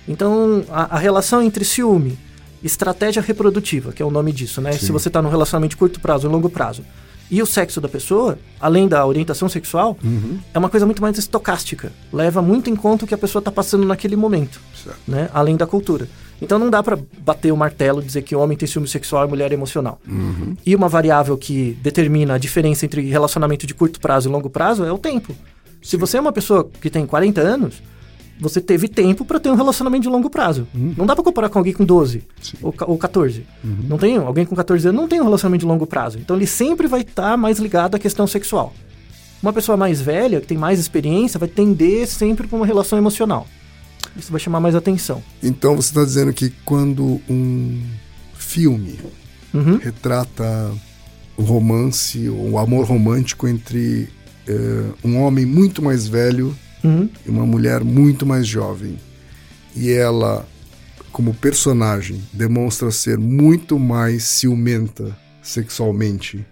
Então, 0.08 0.64
a, 0.70 0.96
a 0.96 1.00
relação 1.00 1.42
entre 1.42 1.64
ciúme, 1.64 2.18
estratégia 2.64 3.22
reprodutiva, 3.22 3.92
que 3.92 4.02
é 4.02 4.06
o 4.06 4.12
nome 4.12 4.32
disso, 4.32 4.62
né? 4.62 4.72
Se 4.74 4.92
você 4.92 5.08
está 5.10 5.22
num 5.22 5.30
relacionamento 5.30 5.72
de 5.72 5.78
curto 5.78 6.00
prazo 6.00 6.28
ou 6.28 6.34
longo 6.34 6.50
prazo, 6.50 6.84
e 7.30 7.42
o 7.42 7.46
sexo 7.46 7.80
da 7.80 7.88
pessoa, 7.88 8.38
além 8.60 8.90
da 8.90 9.06
orientação 9.06 9.48
sexual, 9.48 9.98
é 10.54 10.60
uma 10.60 10.68
coisa 10.70 10.86
muito 10.86 11.02
mais 11.02 11.18
estocástica. 11.18 11.92
Leva 12.12 12.42
muito 12.42 12.70
em 12.70 12.76
conta 12.76 13.06
o 13.06 13.08
que 13.08 13.14
a 13.14 13.18
pessoa 13.18 13.40
está 13.40 13.50
passando 13.50 13.86
naquele 13.86 14.18
momento, 14.18 14.60
Certo. 14.84 15.00
né? 15.08 15.30
Além 15.34 15.56
da 15.56 15.66
cultura. 15.66 16.10
Então 16.42 16.60
não 16.60 16.70
dá 16.70 16.82
para 16.84 16.98
bater 17.20 17.54
o 17.54 17.56
martelo 17.56 18.02
e 18.02 18.06
dizer 18.06 18.24
que 18.24 18.36
homem 18.36 18.58
tem 18.58 18.68
ciúme 18.68 18.88
sexual 18.88 19.26
e 19.26 19.30
mulher 19.30 19.52
é 19.52 19.54
emocional. 19.54 20.02
E 20.66 20.76
uma 20.76 20.90
variável 20.90 21.38
que 21.38 21.78
determina 21.82 22.34
a 22.34 22.38
diferença 22.38 22.84
entre 22.84 23.02
relacionamento 23.04 23.66
de 23.66 23.74
curto 23.74 24.00
prazo 24.02 24.28
e 24.28 24.32
longo 24.32 24.50
prazo 24.50 24.84
é 24.84 24.92
o 24.92 24.98
tempo. 24.98 25.34
Se 25.82 25.96
você 25.96 26.18
é 26.18 26.20
uma 26.20 26.34
pessoa 26.34 26.70
que 26.82 26.90
tem 26.90 27.06
40 27.06 27.40
anos, 27.40 27.82
você 28.42 28.60
teve 28.60 28.88
tempo 28.88 29.24
para 29.24 29.40
ter 29.40 29.50
um 29.50 29.56
relacionamento 29.56 30.02
de 30.02 30.10
longo 30.10 30.30
prazo. 30.30 30.68
Não 30.74 31.06
dá 31.06 31.16
para 31.16 31.24
comparar 31.24 31.48
com 31.48 31.60
alguém 31.60 31.74
com 31.74 31.86
12 31.86 32.24
ou, 32.62 32.74
ou 32.88 32.98
14. 32.98 33.46
Não 33.88 34.00
tem 34.00 34.18
alguém 34.18 34.46
com 34.46 34.56
14 34.56 34.88
anos 34.88 35.00
não 35.00 35.08
tem 35.08 35.22
um 35.22 35.26
relacionamento 35.26 35.62
de 35.62 35.68
longo 35.68 35.86
prazo. 35.86 36.18
Então 36.18 36.36
ele 36.36 36.48
sempre 36.48 36.88
vai 36.88 37.02
estar 37.02 37.38
mais 37.38 37.60
ligado 37.60 37.96
à 37.96 38.00
questão 38.00 38.26
sexual. 38.26 38.74
Uma 39.44 39.54
pessoa 39.54 39.78
mais 39.78 40.02
velha, 40.02 40.42
que 40.42 40.48
tem 40.48 40.58
mais 40.58 40.80
experiência, 40.80 41.40
vai 41.40 41.48
tender 41.48 42.08
sempre 42.08 42.48
para 42.48 42.58
uma 42.58 42.66
relação 42.66 42.98
emocional. 42.98 43.48
Isso 44.18 44.32
vai 44.32 44.40
chamar 44.42 44.60
mais 44.60 44.76
atenção. 44.76 45.22
Então 45.42 45.76
você 45.76 45.90
está 45.90 46.04
dizendo 46.04 46.34
que 46.34 46.50
quando 46.66 47.22
um 47.30 47.80
filme 48.34 49.00
Uhum. 49.54 49.78
retrata 49.78 50.72
o 51.38 51.44
romance, 51.44 52.30
o 52.30 52.58
amor 52.58 52.86
romântico 52.86 53.48
entre 53.48 54.08
eh, 54.48 54.86
um 55.04 55.22
homem 55.22 55.46
muito 55.46 55.82
mais 55.82 56.08
velho 56.08 56.56
Uhum. 56.84 57.10
e 57.26 57.30
uma 57.30 57.46
mulher 57.46 57.84
muito 57.84 58.26
mais 58.26 58.48
jovem, 58.48 58.98
e 59.76 59.92
ela, 59.92 60.46
como 61.12 61.34
personagem, 61.34 62.22
demonstra 62.34 62.90
ser 62.92 63.18
muito 63.18 63.78
mais 63.80 64.24
ciumenta 64.24 65.16
sexualmente, 65.42 66.46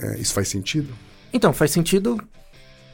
eh, 0.00 0.18
isso 0.18 0.32
faz 0.32 0.48
sentido? 0.48 0.88
Então, 1.32 1.52
faz 1.52 1.70
sentido. 1.70 2.18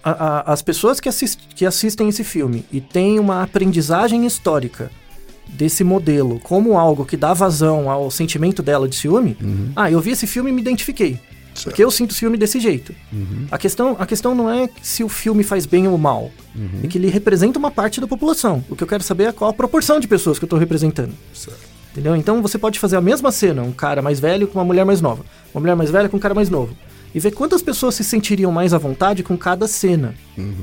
a- 0.02 0.10
a- 0.48 0.52
as 0.54 0.62
pessoas 0.62 0.98
que, 0.98 1.10
assist, 1.10 1.38
que 1.54 1.66
assistem 1.66 2.08
esse 2.08 2.24
filme 2.24 2.64
e 2.72 2.80
têm 2.80 3.18
uma 3.18 3.42
aprendizagem 3.42 4.24
histórica 4.24 4.90
desse 5.46 5.84
modelo 5.84 6.40
como 6.40 6.78
algo 6.78 7.04
que 7.04 7.18
dá 7.18 7.34
vazão 7.34 7.90
ao 7.90 8.10
sentimento 8.10 8.62
dela 8.62 8.88
de 8.88 8.96
ciúme, 8.96 9.36
ah, 9.76 9.90
eu 9.90 10.00
vi 10.00 10.12
esse 10.12 10.26
filme 10.26 10.48
e 10.50 10.54
me 10.54 10.62
identifiquei. 10.62 11.20
Porque 11.64 11.82
eu 11.82 11.90
sinto 11.90 12.14
ciúme 12.14 12.36
desse 12.36 12.58
jeito. 12.60 12.94
A, 13.50 13.58
questão, 13.58 13.96
a 13.98 14.06
questão 14.06 14.34
não 14.34 14.50
é 14.50 14.68
se 14.82 15.04
o 15.04 15.08
filme 15.08 15.42
faz 15.42 15.66
bem 15.66 15.86
ou 15.86 15.98
mal. 15.98 16.30
É 16.82 16.86
que 16.86 16.98
ele 16.98 17.08
representa 17.08 17.58
uma 17.58 17.70
parte 17.70 18.00
da 18.00 18.06
população. 18.06 18.64
O 18.68 18.76
que 18.76 18.82
eu 18.82 18.88
quero 18.88 19.02
saber 19.02 19.24
é 19.24 19.32
qual 19.32 19.50
a 19.50 19.54
proporção 19.54 20.00
de 20.00 20.08
pessoas 20.08 20.38
que 20.38 20.44
eu 20.44 20.46
estou 20.46 20.58
representando. 20.58 21.12
Certo. 21.32 21.70
Entendeu? 21.92 22.14
Então 22.14 22.40
você 22.40 22.56
pode 22.56 22.78
fazer 22.78 22.96
a 22.96 23.00
mesma 23.00 23.32
cena, 23.32 23.62
um 23.62 23.72
cara 23.72 24.00
mais 24.00 24.20
velho 24.20 24.46
com 24.46 24.58
uma 24.58 24.64
mulher 24.64 24.84
mais 24.84 25.00
nova, 25.00 25.24
uma 25.52 25.60
mulher 25.60 25.74
mais 25.74 25.90
velha 25.90 26.08
com 26.08 26.16
um 26.16 26.20
cara 26.20 26.34
mais 26.34 26.48
novo, 26.48 26.72
e 27.12 27.18
ver 27.18 27.32
quantas 27.32 27.62
pessoas 27.62 27.96
se 27.96 28.04
sentiriam 28.04 28.52
mais 28.52 28.72
à 28.72 28.78
vontade 28.78 29.24
com 29.24 29.36
cada 29.36 29.66
cena, 29.66 30.14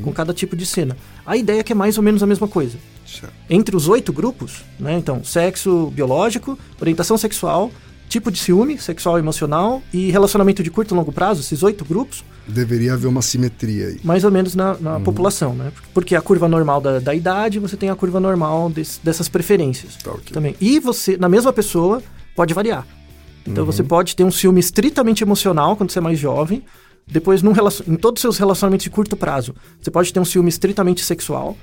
com 0.02 0.14
cada 0.14 0.34
tipo 0.34 0.56
de 0.56 0.66
cena. 0.66 0.96
A 1.26 1.36
ideia 1.36 1.60
é 1.60 1.64
que 1.64 1.74
é 1.74 1.76
mais 1.76 1.98
ou 1.98 2.04
menos 2.04 2.24
a 2.24 2.26
mesma 2.26 2.48
coisa. 2.48 2.78
Certo. 3.06 3.34
Entre 3.50 3.76
os 3.76 3.90
oito 3.90 4.14
grupos, 4.14 4.64
né? 4.80 4.98
Então, 4.98 5.22
sexo 5.22 5.92
biológico, 5.94 6.58
orientação 6.80 7.18
sexual, 7.18 7.72
tipo 8.10 8.32
de 8.32 8.40
ciúme, 8.40 8.78
sexual 8.78 9.18
e 9.18 9.22
emocional, 9.22 9.82
e 9.94 10.10
relacionamento 10.12 10.64
de 10.64 10.72
curto 10.72 10.94
e 10.94 10.98
longo 10.98 11.12
prazo, 11.12 11.42
esses 11.42 11.62
oito 11.64 11.84
grupos, 11.86 12.24
Deveria 12.48 12.94
haver 12.94 13.08
uma 13.08 13.22
simetria 13.22 13.88
aí. 13.88 14.00
mais 14.04 14.24
ou 14.24 14.32
menos 14.32 14.56
na, 14.56 14.78
na 14.80 15.00
população, 15.02 15.54
né? 15.54 15.72
Porque 15.94 16.16
a 16.16 16.22
curva 16.22 16.48
normal 16.48 16.80
da, 16.80 17.00
da 17.00 17.14
idade, 17.14 17.60
você 17.60 17.76
tem 17.76 17.90
a 17.90 17.96
curva 17.96 18.20
normal 18.22 18.70
des- 18.70 19.00
dessas 19.04 19.28
preferências 19.28 19.98
Tá, 19.98 20.12
ok. 20.12 20.32
também. 20.32 20.56
E 20.62 20.80
você, 20.80 21.18
na 21.18 21.28
mesma 21.28 21.52
pessoa, 21.52 22.02
pode 22.36 22.54
variar. 22.54 22.88
Então 23.46 23.66
você 23.66 23.84
pode 23.84 24.16
ter 24.16 24.24
um 24.24 24.32
ciúme 24.32 24.60
estritamente 24.62 25.24
emocional 25.24 25.76
quando 25.76 25.92
você 25.92 26.00
é 26.00 26.02
mais 26.02 26.18
jovem, 26.20 26.64
depois 27.06 27.42
num 27.42 27.54
em 27.88 27.96
todos 27.96 28.20
os 28.20 28.22
seus 28.22 28.38
relacionamentos 28.38 28.84
de 28.86 28.90
curto 28.90 29.16
prazo, 29.18 29.54
você 29.82 29.90
pode 29.92 30.12
ter 30.14 30.20
um 30.20 30.26
ciúme 30.26 30.50
estritamente 30.50 31.04
sexual. 31.04 31.58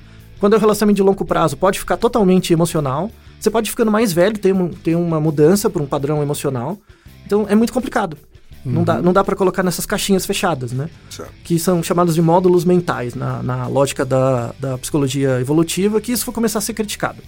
Quando 0.45 0.53
é 0.53 0.57
um 0.59 0.61
relacionamento 0.61 0.97
de 0.97 1.03
longo 1.03 1.24
prazo, 1.24 1.57
pode 1.57 1.78
ficar 1.78 1.97
totalmente 1.97 2.53
emocional. 2.53 3.11
Você 3.40 3.51
pode 3.51 3.66
ir 3.66 3.70
ficando 3.70 3.90
mais 3.90 4.12
velho, 4.12 4.36
ter, 4.36 4.53
um, 4.53 4.68
ter 4.68 4.95
uma 4.95 5.18
mudança 5.18 5.70
para 5.70 5.82
um 5.82 5.86
padrão 5.86 6.22
emocional. 6.22 6.76
Então 7.24 7.47
é 7.49 7.55
muito 7.55 7.72
complicado. 7.72 8.18
Não 8.62 8.84
dá, 8.84 9.01
não 9.01 9.11
dá 9.11 9.24
para 9.24 9.34
colocar 9.34 9.62
nessas 9.62 9.86
caixinhas 9.86 10.26
fechadas, 10.26 10.70
né? 10.70 10.90
Certo. 11.09 11.32
que 11.42 11.59
são 11.59 11.82
chamados 11.82 12.14
de 12.14 12.20
módulos 12.20 12.62
mentais 12.62 13.14
na, 13.14 13.42
na 13.42 13.66
lógica 13.66 14.05
da, 14.05 14.55
da 14.61 14.76
psicologia 14.76 15.40
evolutiva, 15.40 15.99
que 15.99 16.12
isso 16.12 16.26
foi 16.26 16.34
começar 16.34 16.59
a 16.59 16.62
ser 16.62 16.74
criticado. 16.74 17.22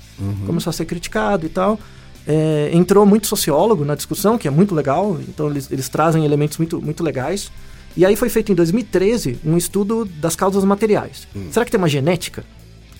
Começou 0.47 0.69
a 0.69 0.75
ser 0.75 0.85
criticado 0.85 1.47
e 1.47 1.49
tal. 1.49 1.81
É, 2.27 2.69
entrou 2.75 3.07
muito 3.07 3.27
sociólogo 3.27 3.83
na 3.83 3.95
discussão, 3.95 4.37
que 4.37 4.47
é 4.47 4.51
muito 4.51 4.75
legal, 4.75 5.19
então 5.27 5.49
eles, 5.49 5.73
eles 5.73 5.89
trazem 5.89 6.23
elementos 6.27 6.59
muito, 6.59 6.83
muito 6.83 7.03
legais. 7.03 7.51
E 7.97 8.05
aí 8.05 8.15
foi 8.15 8.29
feito 8.29 8.53
em 8.53 8.55
2013 8.55 9.41
um 9.43 9.57
estudo 9.57 10.05
das 10.05 10.37
causas 10.37 10.63
materiais. 10.65 11.27
Será 11.51 11.65
que 11.65 11.71
tem 11.71 11.79
uma 11.79 11.89
genética 11.89 12.45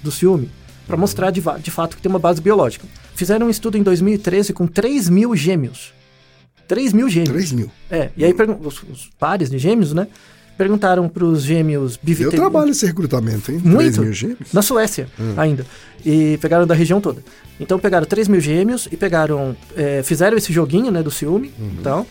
do 0.03 0.11
ciúme? 0.11 0.51
Para 0.87 0.97
mostrar 0.97 1.31
de, 1.31 1.43
de 1.61 1.71
fato 1.71 1.97
que 1.97 2.03
tem 2.03 2.09
uma 2.11 2.19
base 2.19 2.41
biológica. 2.41 2.87
Fizeram 3.15 3.47
um 3.47 3.51
estudo 3.51 3.77
em 3.77 3.83
2013 3.83 4.53
com 4.53 4.67
3 4.67 5.09
mil 5.09 5.35
gêmeos. 5.35 5.93
3 6.69 6.93
mil 6.93 7.09
gêmeos. 7.09 7.31
3 7.31 7.53
mil. 7.53 7.71
É, 7.91 8.11
e 8.17 8.25
aí 8.25 8.35
os, 8.61 8.83
os 8.85 9.11
pares 9.19 9.51
de 9.51 9.59
gêmeos, 9.59 9.93
né? 9.93 10.07
Perguntaram 10.57 11.07
para 11.09 11.25
os 11.25 11.43
gêmeos 11.43 11.95
Eu 11.95 12.01
bivitelinos. 12.03 12.41
trabalho 12.41 12.71
esse 12.71 12.87
recrutamento, 12.87 13.53
hein? 13.53 13.61
3 13.61 13.75
Muito. 13.75 14.01
mil 14.01 14.13
gêmeos. 14.13 14.53
Na 14.53 14.63
Suécia, 14.63 15.07
ainda. 15.37 15.67
E 16.05 16.39
pegaram 16.41 16.67
da 16.67 16.75
região 16.75 17.01
toda. 17.01 17.23
Então 17.61 17.79
pegaram 17.79 18.07
3 18.07 18.27
mil 18.29 18.41
gêmeos 18.41 18.89
e 18.91 18.97
pegaram. 18.97 19.55
é, 19.77 20.03
fizeram 20.03 20.37
esse 20.37 20.53
joguinho, 20.53 20.91
né, 20.91 21.03
do 21.03 21.11
ciúme 21.11 21.53
e 21.79 21.83
tal. 21.83 22.07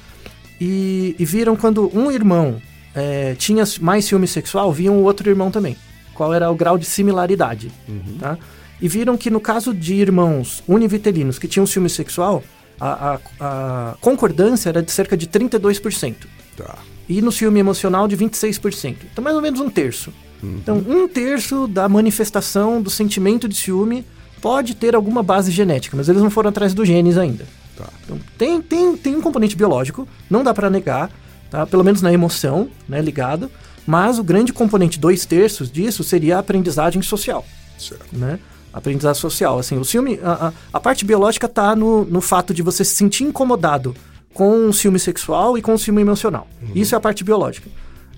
E, 0.62 1.16
e 1.18 1.26
viram 1.26 1.56
quando 1.56 1.90
um 1.98 2.12
irmão 2.12 2.62
é, 2.94 3.36
tinha 3.36 3.64
mais 3.82 4.06
ciúme 4.06 4.28
sexual, 4.28 4.72
viam 4.72 4.98
o 4.98 5.04
outro 5.04 5.30
irmão 5.30 5.50
também. 5.50 5.76
Qual 6.16 6.34
era 6.34 6.50
o 6.50 6.56
grau 6.56 6.78
de 6.78 6.86
similaridade, 6.86 7.72
tá? 8.20 8.38
E 8.82 8.88
viram 8.88 9.16
que 9.16 9.30
no 9.30 9.40
caso 9.40 9.74
de 9.74 9.94
irmãos 9.96 10.64
univitelinos 10.68 11.38
que 11.38 11.48
tinham 11.48 11.66
ciúme 11.68 11.90
sexual, 11.90 12.44
a, 12.80 13.14
a- 13.14 13.20
a 13.40 13.96
concordância 14.02 14.70
era 14.70 14.82
de 14.82 14.92
cerca 14.92 15.16
de 15.16 15.28
32%. 15.28 16.16
Tá. 16.58 16.76
E 17.08 17.22
no 17.22 17.32
ciúme 17.32 17.60
emocional 17.60 18.08
de 18.08 18.18
26%. 18.18 18.96
Então, 19.12 19.24
mais 19.24 19.36
ou 19.36 19.42
menos 19.42 19.60
um 19.60 19.70
terço. 19.70 20.12
Então, 20.44 20.78
um 20.88 21.08
terço 21.08 21.68
da 21.68 21.88
manifestação 21.90 22.82
do 22.82 22.90
sentimento 22.90 23.48
de 23.48 23.56
ciúme 23.56 24.06
pode 24.42 24.76
ter 24.76 24.94
alguma 24.96 25.24
base 25.24 25.52
genética, 25.52 25.96
mas 25.98 26.08
eles 26.10 26.22
não 26.22 26.30
foram 26.30 26.50
atrás 26.50 26.74
dos 26.74 26.88
genes 26.88 27.18
ainda. 27.18 27.46
Tá. 27.78 27.86
Então, 28.04 28.20
tem, 28.38 28.62
tem, 28.62 28.96
tem 28.98 29.16
um 29.16 29.22
componente 29.22 29.56
biológico, 29.56 30.08
não 30.30 30.44
dá 30.44 30.54
pra 30.54 30.70
negar, 30.70 31.10
tá? 31.50 31.66
pelo 31.66 31.84
menos 31.84 32.02
na 32.02 32.12
emoção, 32.14 32.70
né, 32.88 33.02
ligado. 33.02 33.50
Mas 33.86 34.18
o 34.18 34.24
grande 34.24 34.52
componente, 34.52 35.00
dois 35.00 35.26
terços 35.26 35.72
disso, 35.72 36.04
seria 36.04 36.38
a 36.38 36.40
aprendizagem 36.40 37.02
social 37.02 37.46
Certo. 37.78 38.18
né? 38.18 38.40
Aprendizado 38.74 39.16
social. 39.16 39.60
Assim, 39.60 39.78
o 39.78 39.86
ciúme, 39.86 40.20
a, 40.22 40.48
a, 40.48 40.54
a 40.74 40.80
parte 40.80 41.06
biológica 41.06 41.48
tá 41.48 41.76
no, 41.76 42.04
no 42.06 42.20
fato 42.20 42.54
de 42.54 42.62
você 42.62 42.84
se 42.84 42.96
sentir 42.96 43.24
incomodado 43.24 43.96
com 44.34 44.68
o 44.68 44.74
ciúme 44.74 45.00
sexual 45.00 45.58
e 45.58 45.62
com 45.62 45.74
o 45.74 45.80
ciúme 45.80 46.02
emocional. 46.02 46.48
Isso 46.74 46.94
é 46.94 46.98
a 46.98 47.02
parte 47.02 47.24
biológica. 47.24 47.70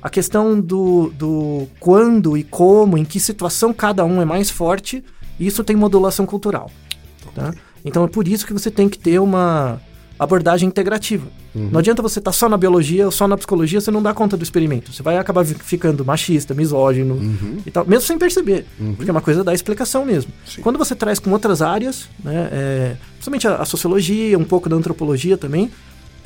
A 0.01 0.09
questão 0.09 0.59
do, 0.59 1.11
do 1.15 1.68
quando 1.80 2.36
e 2.36 2.43
como, 2.43 2.97
em 2.97 3.05
que 3.05 3.20
situação 3.20 3.72
cada 3.72 4.03
um 4.03 4.20
é 4.22 4.26
mais 4.26 4.49
forte, 4.49 5.03
isso 5.39 5.63
tem 5.63 5.76
modulação 5.76 6.26
cultural. 6.26 6.72
Tá? 7.36 7.53
Então 7.86 8.03
é 8.03 8.07
por 8.07 8.28
isso 8.28 8.47
que 8.47 8.53
você 8.53 8.72
tem 8.72 8.89
que 8.89 8.97
ter 8.97 9.20
uma 9.20 9.80
abordagem 10.20 10.68
integrativa. 10.68 11.28
Não 11.53 11.80
adianta 11.80 12.01
você 12.01 12.20
estar 12.20 12.32
só 12.32 12.47
na 12.49 12.57
biologia 12.57 13.05
ou 13.05 13.11
só 13.11 13.28
na 13.28 13.36
psicologia, 13.38 13.80
você 13.82 13.89
não 13.91 14.01
dá 14.01 14.13
conta 14.13 14.36
do 14.38 14.43
experimento. 14.43 14.91
Você 14.93 15.01
vai 15.03 15.18
acabar 15.18 15.43
ficando 15.45 16.03
machista, 16.05 16.53
misógino 16.53 17.20
e 17.65 17.72
tal, 17.72 17.86
mesmo 17.86 18.05
sem 18.05 18.18
perceber. 18.18 18.65
Porque 18.95 19.09
é 19.09 19.11
uma 19.11 19.22
coisa 19.22 19.43
da 19.43 19.53
explicação 19.53 20.05
mesmo. 20.05 20.32
Sim. 20.45 20.61
Quando 20.61 20.78
você 20.78 20.95
traz 20.95 21.18
com 21.20 21.32
outras 21.32 21.61
áreas, 21.61 22.07
né, 22.24 22.49
é, 22.51 22.95
principalmente 23.13 23.47
a, 23.47 23.55
a 23.57 23.65
sociologia, 23.65 24.38
um 24.38 24.43
pouco 24.43 24.70
da 24.70 24.76
antropologia 24.76 25.38
também, 25.38 25.72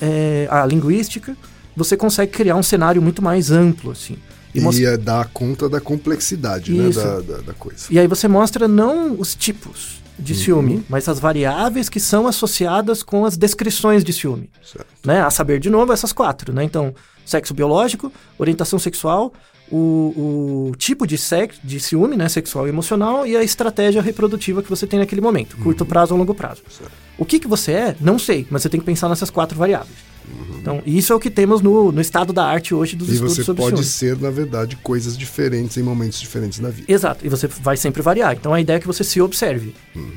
é, 0.02 0.48
a 0.50 0.66
linguística, 0.66 1.36
você 1.76 1.96
consegue 1.96 2.32
criar 2.32 2.56
um 2.56 2.64
cenário 2.64 3.02
muito 3.02 3.22
mais 3.22 3.52
amplo, 3.52 3.92
assim. 3.92 4.18
E 4.54 4.60
E 4.60 4.62
mos- 4.62 4.80
é 4.82 4.98
dar 4.98 5.30
conta 5.34 5.70
da 5.70 5.80
complexidade 5.80 6.74
né, 6.74 6.90
da, 6.90 7.22
da, 7.22 7.38
da 7.42 7.54
coisa. 7.54 7.86
e 7.90 7.98
aí 7.98 8.06
você 8.08 8.28
mostra 8.28 8.68
não 8.68 9.18
os 9.18 9.34
tipos 9.34 10.01
de 10.22 10.36
ciúme, 10.36 10.86
mas 10.88 11.10
as 11.10 11.20
variáveis 11.20 11.90
que 11.90 12.00
são 12.00 12.28
associadas 12.28 13.02
com 13.02 13.26
as 13.26 13.36
descrições 13.36 14.04
de 14.04 14.14
ciúme. 14.14 14.50
Certo. 14.64 14.88
Né? 15.04 15.22
A 15.22 15.30
saber, 15.30 15.60
de 15.60 15.70
novo, 15.70 15.92
essas 15.92 16.14
quatro. 16.14 16.54
Né? 16.54 16.64
Então, 16.64 16.94
sexo 17.26 17.54
biológico, 17.54 18.12
orientação 18.38 18.78
sexual, 18.78 19.34
o, 19.72 20.70
o 20.72 20.76
tipo 20.78 21.08
de, 21.08 21.18
sex, 21.18 21.58
de 21.64 21.80
ciúme, 21.80 22.16
né? 22.16 22.30
sexual 22.30 22.68
e 22.68 22.70
emocional, 22.70 23.26
e 23.26 23.36
a 23.36 23.44
estratégia 23.44 24.02
reprodutiva 24.02 24.62
que 24.62 24.70
você 24.70 24.86
tem 24.86 25.00
naquele 25.00 25.22
momento, 25.22 25.58
curto 25.58 25.86
prazo 25.86 26.14
ou 26.14 26.20
longo 26.20 26.36
prazo. 26.36 26.62
Certo. 26.70 26.92
O 27.18 27.26
que, 27.26 27.40
que 27.40 27.48
você 27.48 27.72
é, 27.72 27.96
não 28.00 28.20
sei, 28.20 28.46
mas 28.50 28.62
você 28.62 28.70
tem 28.70 28.80
que 28.80 28.86
pensar 28.86 29.10
nessas 29.10 29.30
quatro 29.30 29.58
variáveis. 29.58 30.11
Então, 30.60 30.82
isso 30.86 31.12
é 31.12 31.16
o 31.16 31.20
que 31.20 31.30
temos 31.30 31.62
no, 31.62 31.92
no 31.92 32.00
estado 32.02 32.32
da 32.32 32.46
arte 32.46 32.74
hoje 32.74 32.96
dos 32.96 33.10
E 33.10 33.14
estudos 33.14 33.36
você 33.36 33.44
sobre 33.44 33.62
pode 33.64 33.76
ciúme. 33.84 33.86
ser, 34.18 34.18
na 34.22 34.30
verdade, 34.30 34.76
coisas 34.78 35.18
diferentes 35.18 35.78
em 35.78 35.84
momentos 35.84 36.20
diferentes 36.20 36.60
da 36.60 36.70
vida. 36.70 36.92
Exato, 36.92 37.26
e 37.26 37.30
você 37.30 37.48
vai 37.48 37.76
sempre 37.78 38.02
variar. 38.02 38.34
Então 38.34 38.54
a 38.54 38.62
ideia 38.62 38.78
é 38.78 38.80
que 38.80 38.88
você 38.88 39.04
se 39.04 39.20
observe, 39.22 39.74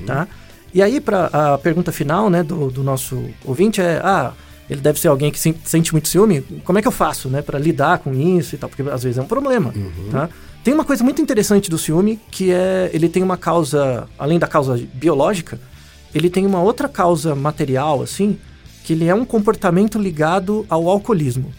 tá? 0.06 0.28
E 0.72 0.82
aí, 0.82 1.00
para 1.00 1.26
a 1.54 1.58
pergunta 1.58 1.92
final, 1.92 2.28
né, 2.28 2.42
do, 2.42 2.70
do 2.70 2.82
nosso 2.82 3.24
ouvinte 3.44 3.80
é, 3.80 4.00
ah, 4.02 4.32
ele 4.68 4.80
deve 4.80 4.98
ser 4.98 5.08
alguém 5.08 5.30
que 5.30 5.38
sen- 5.38 5.54
sente 5.64 5.92
muito 5.92 6.08
ciúme, 6.08 6.42
como 6.64 6.78
é 6.78 6.82
que 6.82 6.88
eu 6.88 6.92
faço, 6.92 7.28
né, 7.28 7.40
para 7.42 7.58
lidar 7.58 7.98
com 7.98 8.12
isso 8.12 8.54
e 8.54 8.58
tal? 8.58 8.68
Porque 8.68 8.82
às 8.82 9.02
vezes 9.04 9.18
é 9.18 9.22
um 9.22 9.26
problema, 9.26 9.72
tá? 10.10 10.28
Tem 10.64 10.72
uma 10.74 10.84
coisa 10.84 11.04
muito 11.04 11.20
interessante 11.22 11.70
do 11.70 11.76
ciúme, 11.78 12.18
que 12.30 12.50
é, 12.50 12.90
ele 12.92 13.08
tem 13.08 13.22
uma 13.22 13.36
causa, 13.36 14.08
além 14.18 14.38
da 14.38 14.46
causa 14.46 14.80
biológica, 14.94 15.60
ele 16.14 16.28
tem 16.30 16.44
uma 16.46 16.60
outra 16.62 16.88
causa 16.88 17.34
material, 17.34 18.02
assim, 18.02 18.38
que 18.84 18.92
ele 18.92 19.06
é 19.06 19.14
um 19.14 19.24
comportamento 19.24 19.98
ligado 19.98 20.64
ao 20.68 20.88
alcoolismo. 20.88 21.52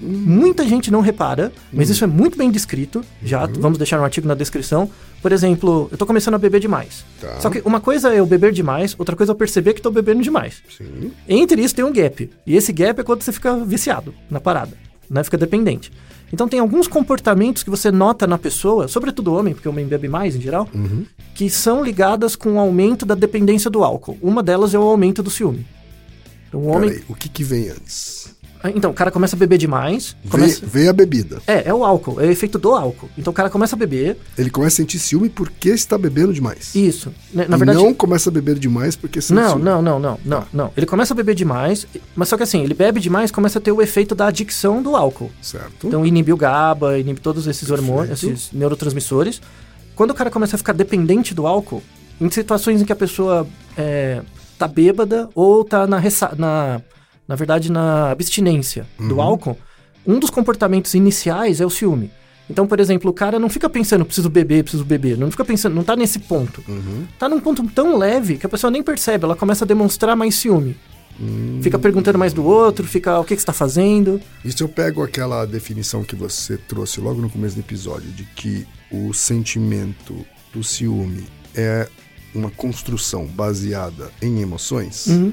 Muita 0.00 0.66
gente 0.66 0.90
não 0.90 1.00
repara, 1.00 1.52
mas 1.72 1.88
isso 1.88 2.02
é 2.02 2.08
muito 2.08 2.36
bem 2.36 2.50
descrito. 2.50 3.04
Já 3.22 3.46
vamos 3.46 3.78
deixar 3.78 4.00
um 4.00 4.04
artigo 4.04 4.26
na 4.26 4.34
descrição. 4.34 4.90
Por 5.20 5.30
exemplo, 5.30 5.88
eu 5.92 5.98
tô 5.98 6.04
começando 6.04 6.34
a 6.34 6.38
beber 6.38 6.60
demais. 6.60 7.04
Tá. 7.20 7.38
Só 7.38 7.48
que 7.48 7.62
uma 7.64 7.80
coisa 7.80 8.12
é 8.12 8.18
eu 8.18 8.26
beber 8.26 8.52
demais, 8.52 8.96
outra 8.98 9.14
coisa 9.14 9.30
é 9.30 9.34
eu 9.34 9.36
perceber 9.36 9.74
que 9.74 9.80
tô 9.80 9.92
bebendo 9.92 10.20
demais. 10.20 10.60
Sim. 10.76 11.12
Entre 11.28 11.62
isso 11.62 11.74
tem 11.76 11.84
um 11.84 11.92
gap. 11.92 12.28
E 12.44 12.56
esse 12.56 12.72
gap 12.72 13.00
é 13.00 13.04
quando 13.04 13.22
você 13.22 13.30
fica 13.30 13.56
viciado 13.58 14.12
na 14.28 14.40
parada, 14.40 14.76
né? 15.08 15.22
Fica 15.22 15.38
dependente. 15.38 15.92
Então 16.32 16.48
tem 16.48 16.58
alguns 16.58 16.88
comportamentos 16.88 17.62
que 17.62 17.70
você 17.70 17.92
nota 17.92 18.26
na 18.26 18.38
pessoa, 18.38 18.88
sobretudo 18.88 19.30
o 19.30 19.38
homem, 19.38 19.54
porque 19.54 19.68
o 19.68 19.70
homem 19.70 19.86
bebe 19.86 20.08
mais 20.08 20.34
em 20.34 20.40
geral, 20.40 20.68
que 21.34 21.48
são 21.48 21.84
ligadas 21.84 22.34
com 22.34 22.54
o 22.54 22.58
aumento 22.58 23.06
da 23.06 23.14
dependência 23.14 23.70
do 23.70 23.84
álcool. 23.84 24.18
Uma 24.20 24.42
delas 24.42 24.74
é 24.74 24.78
o 24.78 24.82
aumento 24.82 25.22
do 25.22 25.30
ciúme. 25.30 25.64
Então, 26.52 26.60
o 26.60 26.66
homem. 26.68 26.90
Peraí, 26.90 27.04
o 27.08 27.14
que, 27.14 27.28
que 27.28 27.42
vem 27.42 27.70
antes? 27.70 28.30
Ah, 28.64 28.70
Então, 28.70 28.90
o 28.92 28.94
cara 28.94 29.10
começa 29.10 29.34
a 29.34 29.38
beber 29.38 29.58
demais. 29.58 30.14
Vem, 30.22 30.30
Começa... 30.30 30.64
vem 30.64 30.86
a 30.88 30.92
bebida. 30.92 31.42
É, 31.48 31.68
é 31.68 31.74
o 31.74 31.84
álcool, 31.84 32.20
é 32.20 32.26
o 32.26 32.30
efeito 32.30 32.58
do 32.60 32.72
álcool. 32.72 33.08
Então 33.18 33.32
o 33.32 33.34
cara 33.34 33.50
começa 33.50 33.74
a 33.74 33.78
beber, 33.78 34.16
Ele 34.38 34.50
começa 34.50 34.74
a 34.74 34.76
sentir 34.76 35.00
ciúme 35.00 35.28
porque 35.28 35.70
está 35.70 35.98
bebendo 35.98 36.32
demais. 36.32 36.72
isso. 36.74 37.12
Na 37.34 37.42
E 37.42 37.48
verdade. 37.48 37.76
não 37.78 37.92
começa 37.92 38.30
a 38.30 38.32
beber 38.32 38.56
demais 38.58 38.94
porque 38.94 39.20
sente 39.20 39.40
Não, 39.40 39.48
ciúme. 39.50 39.64
não, 39.64 39.82
não, 39.82 39.98
não, 39.98 40.18
não, 40.24 40.44
não. 40.52 40.70
Ele 40.76 40.86
começa 40.86 41.12
a 41.12 41.16
beber 41.16 41.34
demais, 41.34 41.86
mas 42.14 42.28
só 42.28 42.36
que 42.36 42.44
assim, 42.44 42.62
ele 42.62 42.74
bebe 42.74 43.00
demais, 43.00 43.32
começa 43.32 43.58
a 43.58 43.62
ter 43.62 43.72
o 43.72 43.82
efeito 43.82 44.14
da 44.14 44.26
adicção 44.28 44.80
do 44.80 44.94
álcool. 44.94 45.32
Certo. 45.42 45.88
Então 45.88 46.06
inibe 46.06 46.32
o 46.32 46.36
GABA, 46.36 46.98
inibe 47.00 47.20
todos 47.20 47.48
esses 47.48 47.68
hormônios, 47.68 48.20
Perfeito. 48.20 48.34
esses 48.34 48.52
neurotransmissores. 48.52 49.40
Quando 49.96 50.12
o 50.12 50.14
cara 50.14 50.30
começa 50.30 50.54
a 50.54 50.58
ficar 50.58 50.72
dependente 50.72 51.34
do 51.34 51.48
álcool, 51.48 51.82
em 52.20 52.30
situações 52.30 52.80
em 52.80 52.84
que 52.84 52.92
a 52.92 52.96
pessoa 52.96 53.44
é, 53.76 54.22
tá 54.66 54.68
bêbada 54.68 55.28
ou 55.34 55.64
tá 55.64 55.86
na, 55.86 56.00
na, 56.36 56.80
na 57.26 57.34
verdade, 57.34 57.70
na 57.70 58.10
abstinência 58.10 58.86
do 58.98 59.20
álcool, 59.20 59.56
um 60.06 60.18
dos 60.18 60.30
comportamentos 60.30 60.94
iniciais 60.94 61.60
é 61.60 61.66
o 61.66 61.70
ciúme. 61.70 62.10
Então, 62.50 62.66
por 62.66 62.78
exemplo, 62.80 63.10
o 63.10 63.14
cara 63.14 63.38
não 63.38 63.48
fica 63.48 63.68
pensando, 63.70 64.04
preciso 64.04 64.28
beber, 64.28 64.62
preciso 64.62 64.84
beber. 64.84 65.16
Não 65.16 65.30
fica 65.30 65.44
pensando, 65.44 65.74
não 65.74 65.84
tá 65.84 65.96
nesse 65.96 66.18
ponto. 66.18 66.62
Tá 67.18 67.28
num 67.28 67.40
ponto 67.40 67.66
tão 67.68 67.96
leve 67.96 68.36
que 68.36 68.46
a 68.46 68.48
pessoa 68.48 68.70
nem 68.70 68.82
percebe, 68.82 69.24
ela 69.24 69.36
começa 69.36 69.64
a 69.64 69.68
demonstrar 69.68 70.14
mais 70.16 70.34
ciúme. 70.34 70.76
Fica 71.60 71.78
perguntando 71.78 72.18
mais 72.18 72.32
do 72.32 72.44
outro, 72.44 72.86
fica 72.86 73.18
o 73.18 73.24
que, 73.24 73.34
que 73.34 73.40
você 73.40 73.46
tá 73.46 73.52
fazendo. 73.52 74.20
E 74.44 74.50
se 74.50 74.62
eu 74.62 74.68
pego 74.68 75.02
aquela 75.02 75.44
definição 75.44 76.02
que 76.02 76.16
você 76.16 76.56
trouxe 76.56 77.00
logo 77.00 77.20
no 77.20 77.30
começo 77.30 77.54
do 77.54 77.60
episódio, 77.60 78.10
de 78.10 78.24
que 78.24 78.66
o 78.90 79.12
sentimento 79.12 80.26
do 80.52 80.64
ciúme 80.64 81.24
é 81.54 81.88
uma 82.34 82.50
construção 82.50 83.26
baseada 83.26 84.10
em 84.20 84.40
emoções, 84.40 85.06
Uhum. 85.06 85.32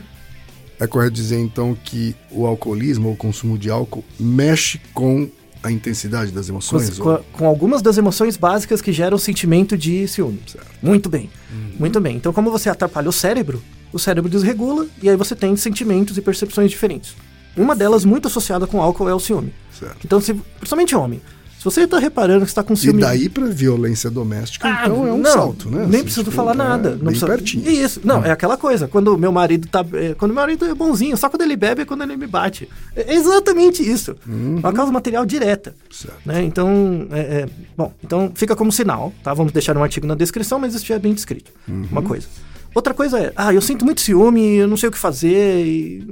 é 0.80 0.88
correto 0.88 1.14
dizer 1.14 1.40
então 1.40 1.76
que 1.84 2.16
o 2.32 2.46
alcoolismo 2.46 3.08
ou 3.10 3.14
o 3.14 3.18
consumo 3.18 3.58
de 3.58 3.70
álcool 3.70 4.04
mexe 4.20 4.80
com 4.94 5.30
a 5.62 5.72
intensidade 5.72 6.32
das 6.32 6.48
emoções? 6.48 6.98
com, 6.98 7.10
ou- 7.10 7.26
com 7.34 7.46
algumas 7.48 7.82
das 7.82 7.98
emoções 7.98 8.38
básicas 8.38 8.82
que 8.82 8.94
geram 8.94 9.18
o 9.18 9.20
sentimento 9.20 9.78
de 9.78 10.08
ciúme. 10.08 10.42
Muito 10.82 11.10
bem, 11.10 11.30
muito 11.78 12.00
bem. 12.00 12.16
Então, 12.16 12.32
como 12.32 12.50
você 12.50 12.70
atrapalha 12.70 13.10
o 13.10 13.14
cérebro, 13.14 13.62
o 13.92 14.00
cérebro 14.00 14.30
desregula 14.30 14.88
e 15.02 15.10
aí 15.10 15.16
você 15.18 15.36
tem 15.36 15.56
sentimentos 15.58 16.18
e 16.18 16.22
percepções 16.22 16.70
diferentes. 16.72 17.14
Uma 17.58 17.76
delas, 17.76 18.06
muito 18.06 18.28
associada 18.28 18.66
com 18.68 18.82
álcool, 18.82 19.10
é 19.10 19.14
o 19.14 19.20
ciúme. 19.20 19.54
Certo. 19.78 19.98
Então, 20.06 20.22
se, 20.22 20.34
principalmente 20.34 20.96
homem, 20.96 21.20
se 21.60 21.66
você 21.66 21.86
tá 21.86 22.00
reparando 22.00 22.46
que 22.46 22.52
está 22.52 22.64
com 22.64 22.74
E 22.74 22.78
ciúme... 22.78 23.02
daí 23.02 23.28
pra 23.28 23.46
violência 23.48 24.10
doméstica, 24.10 24.66
Ah, 24.66 24.84
então 24.86 25.06
é 25.06 25.12
um 25.12 25.18
não, 25.18 25.30
salto, 25.30 25.70
né? 25.70 25.80
Nem 25.80 25.88
Assim, 25.88 26.04
preciso 26.04 26.24
tipo, 26.24 26.36
falar 26.36 26.54
é 26.54 26.56
nada. 26.56 26.90
Bem 26.92 27.00
não 27.00 27.06
precisa... 27.08 27.28
pertinho. 27.28 27.70
Isso. 27.70 28.00
Não, 28.02 28.24
é 28.24 28.32
aquela 28.32 28.56
coisa. 28.56 28.88
Quando 28.88 29.18
meu 29.18 29.30
marido 29.30 29.68
tá. 29.68 29.86
é, 29.92 30.14
Quando 30.14 30.34
meu 30.34 30.42
marido 30.42 30.64
é 30.64 30.74
bonzinho, 30.74 31.18
só 31.18 31.28
quando 31.28 31.42
ele 31.42 31.58
bebe 31.58 31.82
é 31.82 31.86
quando 31.86 32.04
ele 32.04 32.16
me 32.16 32.28
bate. 32.28 32.70
É 32.96 33.14
exatamente 33.14 33.84
isso. 33.84 34.16
Uhum. 34.26 34.60
Uma 34.60 34.72
causa 34.72 34.90
material 34.90 35.26
direta. 35.26 35.76
Certo. 35.92 36.16
Né? 36.26 36.44
Então, 36.44 37.10
é, 37.12 37.20
é, 37.20 37.50
bom, 37.76 37.94
então 38.02 38.32
fica 38.34 38.56
como 38.56 38.72
sinal, 38.72 39.12
tá? 39.22 39.34
Vamos 39.34 39.52
deixar 39.52 39.78
um 39.78 39.84
artigo 39.84 40.08
na 40.08 40.16
descrição, 40.16 40.60
mas 40.60 40.74
isso 40.74 40.86
já 40.86 40.96
é 40.96 41.00
bem 41.00 41.14
descrito. 41.14 41.52
Uhum. 41.68 41.88
Uma 41.92 42.02
coisa. 42.02 42.26
Outra 42.74 42.94
coisa 42.94 43.20
é, 43.20 43.34
ah, 43.36 43.54
eu 43.54 43.62
sinto 43.62 43.84
muito 43.84 44.00
ciúme, 44.00 44.56
eu 44.56 44.68
não 44.68 44.78
sei 44.78 44.88
o 44.88 44.92
que 44.94 44.98
fazer, 44.98 45.66
e... 45.66 46.08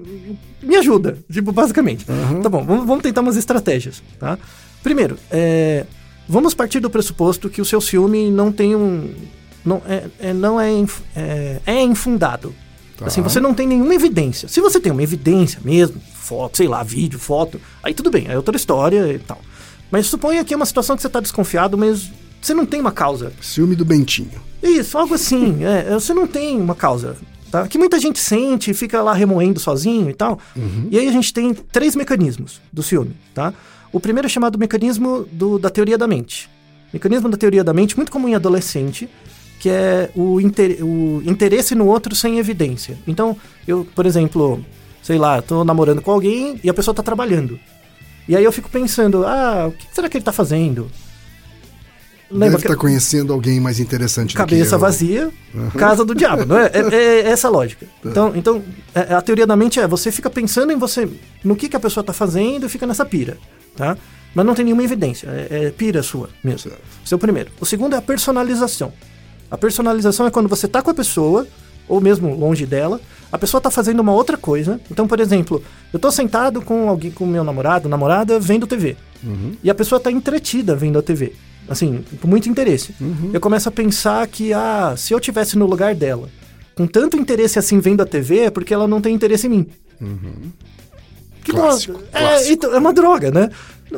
me 0.62 0.76
ajuda, 0.76 1.18
tipo, 1.32 1.54
basicamente. 1.54 2.06
Tá 2.44 2.50
bom, 2.50 2.66
vamos, 2.66 2.86
vamos 2.86 3.04
tentar 3.04 3.22
umas 3.22 3.38
estratégias, 3.38 4.04
tá? 4.20 4.38
Primeiro, 4.88 5.20
é, 5.30 5.86
vamos 6.30 6.54
partir 6.54 6.80
do 6.80 6.90
pressuposto 6.90 7.50
que 7.50 7.60
o 7.60 7.66
seu 7.66 7.82
ciúme 7.82 8.32
não 8.32 8.54
tem 8.54 8.74
um... 8.74 9.14
Não 9.66 9.82
é, 9.86 10.06
é- 10.18 10.34
não 10.34 10.62
é, 10.62 10.72
é, 11.14 11.60
é 11.66 11.84
infundado. 11.84 12.56
Tá. 12.96 13.08
Assim, 13.08 13.22
você 13.22 13.42
não 13.42 13.54
tem 13.54 13.68
nenhuma 13.68 13.94
evidência. 13.94 14.48
Se 14.48 14.62
você 14.62 14.80
tem 14.80 14.94
uma 14.94 15.04
evidência 15.04 15.60
mesmo, 15.62 16.02
foto, 16.16 16.56
sei 16.56 16.70
lá, 16.70 16.84
vídeo, 16.84 17.20
foto, 17.20 17.60
aí 17.84 17.94
tudo 17.94 18.10
bem, 18.10 18.28
é 18.30 18.38
outra 18.38 18.56
história 18.56 19.12
e 19.12 19.20
tal. 19.20 19.42
Mas 19.92 20.08
suponha 20.08 20.46
que 20.46 20.54
é 20.54 20.56
uma 20.58 20.66
situação 20.66 20.96
que 20.96 21.02
você 21.02 21.08
está 21.08 21.20
desconfiado, 21.20 21.78
mas 21.78 22.10
você 22.42 22.54
não 22.54 22.66
tem 22.66 22.80
uma 22.80 22.94
causa. 22.94 23.34
Ciúme 23.42 23.76
do 23.76 23.84
Bentinho. 23.84 24.40
Isso, 24.64 24.98
algo 24.98 25.16
assim. 25.16 25.58
é, 25.68 25.94
você 25.96 26.14
não 26.14 26.26
tem 26.26 26.62
uma 26.62 26.76
causa. 26.76 27.18
Tá? 27.52 27.68
Que 27.68 27.78
muita 27.78 28.00
gente 28.00 28.20
sente 28.20 28.72
e 28.72 28.74
fica 28.74 29.02
lá 29.02 29.14
remoendo 29.14 29.60
sozinho 29.60 30.10
e 30.10 30.14
tal. 30.14 30.40
E 30.90 30.98
aí 30.98 31.10
a 31.10 31.12
gente 31.12 31.34
tem 31.34 31.54
três 31.54 31.94
mecanismos 31.94 32.62
do 32.72 32.82
ciúme. 32.82 33.18
Tá? 33.34 33.54
O 33.92 34.00
primeiro 34.00 34.26
é 34.28 34.30
chamado 34.30 34.58
mecanismo 34.58 35.26
do- 35.32 35.58
da 35.58 35.70
teoria 35.70 35.98
da 35.98 36.08
mente. 36.08 36.50
Mecanismo 36.94 37.30
da 37.30 37.38
teoria 37.38 37.64
da 37.64 37.74
mente 37.74 37.96
muito 37.96 38.12
comum 38.12 38.28
em 38.28 38.36
adolescente, 38.36 39.10
que 39.60 39.70
é 39.70 40.10
o, 40.16 40.40
inter- 40.40 40.78
o 40.84 41.22
interesse 41.26 41.74
no 41.76 41.86
outro 41.88 42.16
sem 42.16 42.38
evidência. 42.40 42.98
Então, 43.08 43.36
eu, 43.68 43.88
por 43.96 44.06
exemplo, 44.06 44.64
sei 45.02 45.18
lá, 45.18 45.42
tô 45.42 45.64
namorando 45.64 46.02
com 46.02 46.12
alguém 46.12 46.60
e 46.64 46.70
a 46.70 46.74
pessoa 46.74 46.94
tá 46.94 47.02
trabalhando. 47.04 47.60
E 48.28 48.36
aí 48.36 48.44
eu 48.44 48.52
fico 48.52 48.70
pensando, 48.70 49.26
ah, 49.26 49.68
o 49.70 49.72
que 49.72 49.88
será 49.94 50.08
que 50.10 50.18
ele 50.18 50.24
tá 50.26 50.32
fazendo? 50.34 50.90
Deve 52.30 52.58
que- 52.58 52.64
estar 52.64 52.76
conhecendo 52.76 53.32
alguém 53.32 53.58
mais 53.58 53.80
interessante 53.80 54.36
cabeça 54.36 54.78
vazia, 54.78 55.32
casa 55.78 56.04
do 56.04 56.14
diabo, 56.14 56.46
não 56.46 56.58
é? 56.60 56.70
É, 56.74 56.80
é 57.24 57.30
essa 57.30 57.48
a 57.48 57.52
lógica. 57.52 57.88
Então, 58.06 58.34
então 58.36 58.62
é- 58.94 59.14
a 59.14 59.22
teoria 59.22 59.48
da 59.48 59.56
mente 59.56 59.80
é 59.80 59.88
você 59.88 60.12
fica 60.12 60.30
pensando 60.30 60.74
em 60.74 60.78
você, 60.78 61.08
no 61.42 61.56
que, 61.56 61.70
que 61.70 61.76
a 61.78 61.80
pessoa 61.80 62.04
tá 62.04 62.12
fazendo 62.12 62.66
e 62.66 62.70
fica 62.70 62.86
nessa 62.86 63.06
pira, 63.06 63.38
tá? 63.78 63.98
Mas 64.36 64.46
não 64.46 64.54
tem 64.54 64.66
nenhuma 64.66 64.84
evidência, 64.84 65.28
é, 65.30 65.68
é 65.68 65.72
pira 65.72 66.04
sua 66.04 66.30
mesmo. 66.44 66.72
Esse 67.04 67.14
é 67.14 67.16
o 67.16 67.20
primeiro. 67.20 67.50
O 67.60 67.66
segundo 67.66 67.94
é 67.94 67.98
a 67.98 68.02
personalização. 68.02 68.92
A 69.50 69.58
personalização 69.58 70.28
é 70.28 70.32
quando 70.32 70.50
você 70.50 70.68
tá 70.68 70.82
com 70.82 70.92
a 70.92 70.94
pessoa, 70.94 71.48
ou 71.88 72.02
mesmo 72.02 72.36
longe 72.36 72.66
dela, 72.66 73.00
a 73.32 73.38
pessoa 73.38 73.62
tá 73.62 73.72
fazendo 73.72 74.02
uma 74.02 74.12
outra 74.12 74.38
coisa. 74.38 74.80
Então, 74.92 75.08
por 75.08 75.20
exemplo, 75.20 75.64
eu 75.94 76.00
tô 76.00 76.12
sentado 76.12 76.62
com 76.62 76.90
alguém, 76.90 77.12
com 77.12 77.26
meu 77.26 77.44
namorado, 77.44 77.88
namorada, 77.88 78.40
vendo 78.40 78.68
TV. 78.68 78.98
E 79.64 79.70
a 79.70 79.76
pessoa 79.76 80.00
tá 80.00 80.12
entretida 80.12 80.76
vendo 80.76 81.00
a 81.00 81.02
TV. 81.02 81.34
Assim, 81.70 82.04
com 82.22 82.28
muito 82.28 82.50
interesse. 82.50 82.94
Eu 83.34 83.42
começo 83.42 83.68
a 83.70 83.72
pensar 83.72 84.26
que, 84.28 84.54
ah, 84.54 84.94
se 84.98 85.14
eu 85.14 85.20
tivesse 85.20 85.58
no 85.58 85.66
lugar 85.66 85.96
dela, 85.96 86.30
com 86.76 86.86
tanto 86.86 87.18
interesse 87.18 87.58
assim 87.58 87.80
vendo 87.80 88.02
a 88.02 88.06
TV, 88.06 88.40
é 88.40 88.50
porque 88.50 88.74
ela 88.74 88.88
não 88.88 89.02
tem 89.02 89.16
interesse 89.16 89.48
em 89.48 89.50
mim. 89.50 89.68
Que 91.48 91.54
Clássico, 91.54 91.94
não- 91.94 92.00
é, 92.14 92.20
clássico. 92.20 92.52
então, 92.54 92.74
é 92.76 92.78
uma 92.78 92.92
droga, 92.94 93.32
né? 93.32 93.50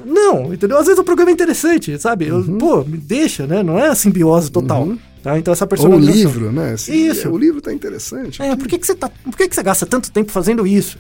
Não, 0.05 0.53
entendeu? 0.53 0.77
Às 0.77 0.85
vezes 0.85 0.99
o 0.99 1.03
programa 1.03 1.31
é 1.31 1.33
interessante, 1.33 1.97
sabe? 1.97 2.27
Eu- 2.27 2.43
pô, 2.59 2.83
me 2.83 2.97
deixa, 2.97 3.47
né? 3.47 3.63
Não 3.63 3.77
é 3.79 3.87
a 3.87 3.95
simbiose 3.95 4.51
total. 4.51 4.87
Tá? 5.23 5.37
Então 5.37 5.51
essa 5.51 5.67
Ou 5.79 5.95
o 5.95 5.99
livro, 5.99 6.51
né? 6.51 6.75
Isso. 6.75 7.27
é, 7.27 7.29
O 7.29 7.37
livro 7.37 7.59
tá 7.59 7.73
interessante. 7.73 8.41
É, 8.41 8.55
por 8.55 8.67
que, 8.67 8.77
que 8.77 8.85
você 8.85 8.93
tá. 8.95 9.09
Por 9.23 9.35
que, 9.35 9.49
que 9.49 9.55
você 9.55 9.63
gasta 9.63 9.85
tanto 9.85 10.11
tempo 10.11 10.31
fazendo 10.31 10.65
isso? 10.65 10.97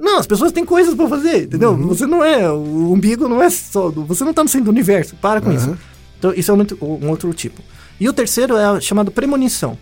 Não, 0.00 0.18
as 0.18 0.26
pessoas 0.26 0.52
têm 0.52 0.64
coisas 0.64 0.94
pra 0.94 1.08
fazer, 1.08 1.42
entendeu? 1.44 1.76
Você 1.88 2.06
não 2.06 2.24
é. 2.24 2.50
O 2.50 2.92
umbigo 2.92 3.28
não 3.28 3.42
é 3.42 3.50
só. 3.50 3.90
Você 3.90 4.24
não 4.24 4.32
tá 4.32 4.42
no 4.44 4.48
centro 4.48 4.66
do 4.66 4.70
universo. 4.70 5.14
Para 5.20 5.40
com 5.40 5.52
isso. 5.52 5.76
Então, 6.18 6.32
isso 6.34 6.50
é 6.50 6.54
um, 6.54 6.58
outro- 6.58 6.78
um 6.80 7.08
outro 7.10 7.32
tipo. 7.34 7.60
E 7.98 8.08
o 8.08 8.12
terceiro 8.12 8.56
é 8.56 8.80
chamado 8.80 9.10
premonição. 9.10 9.76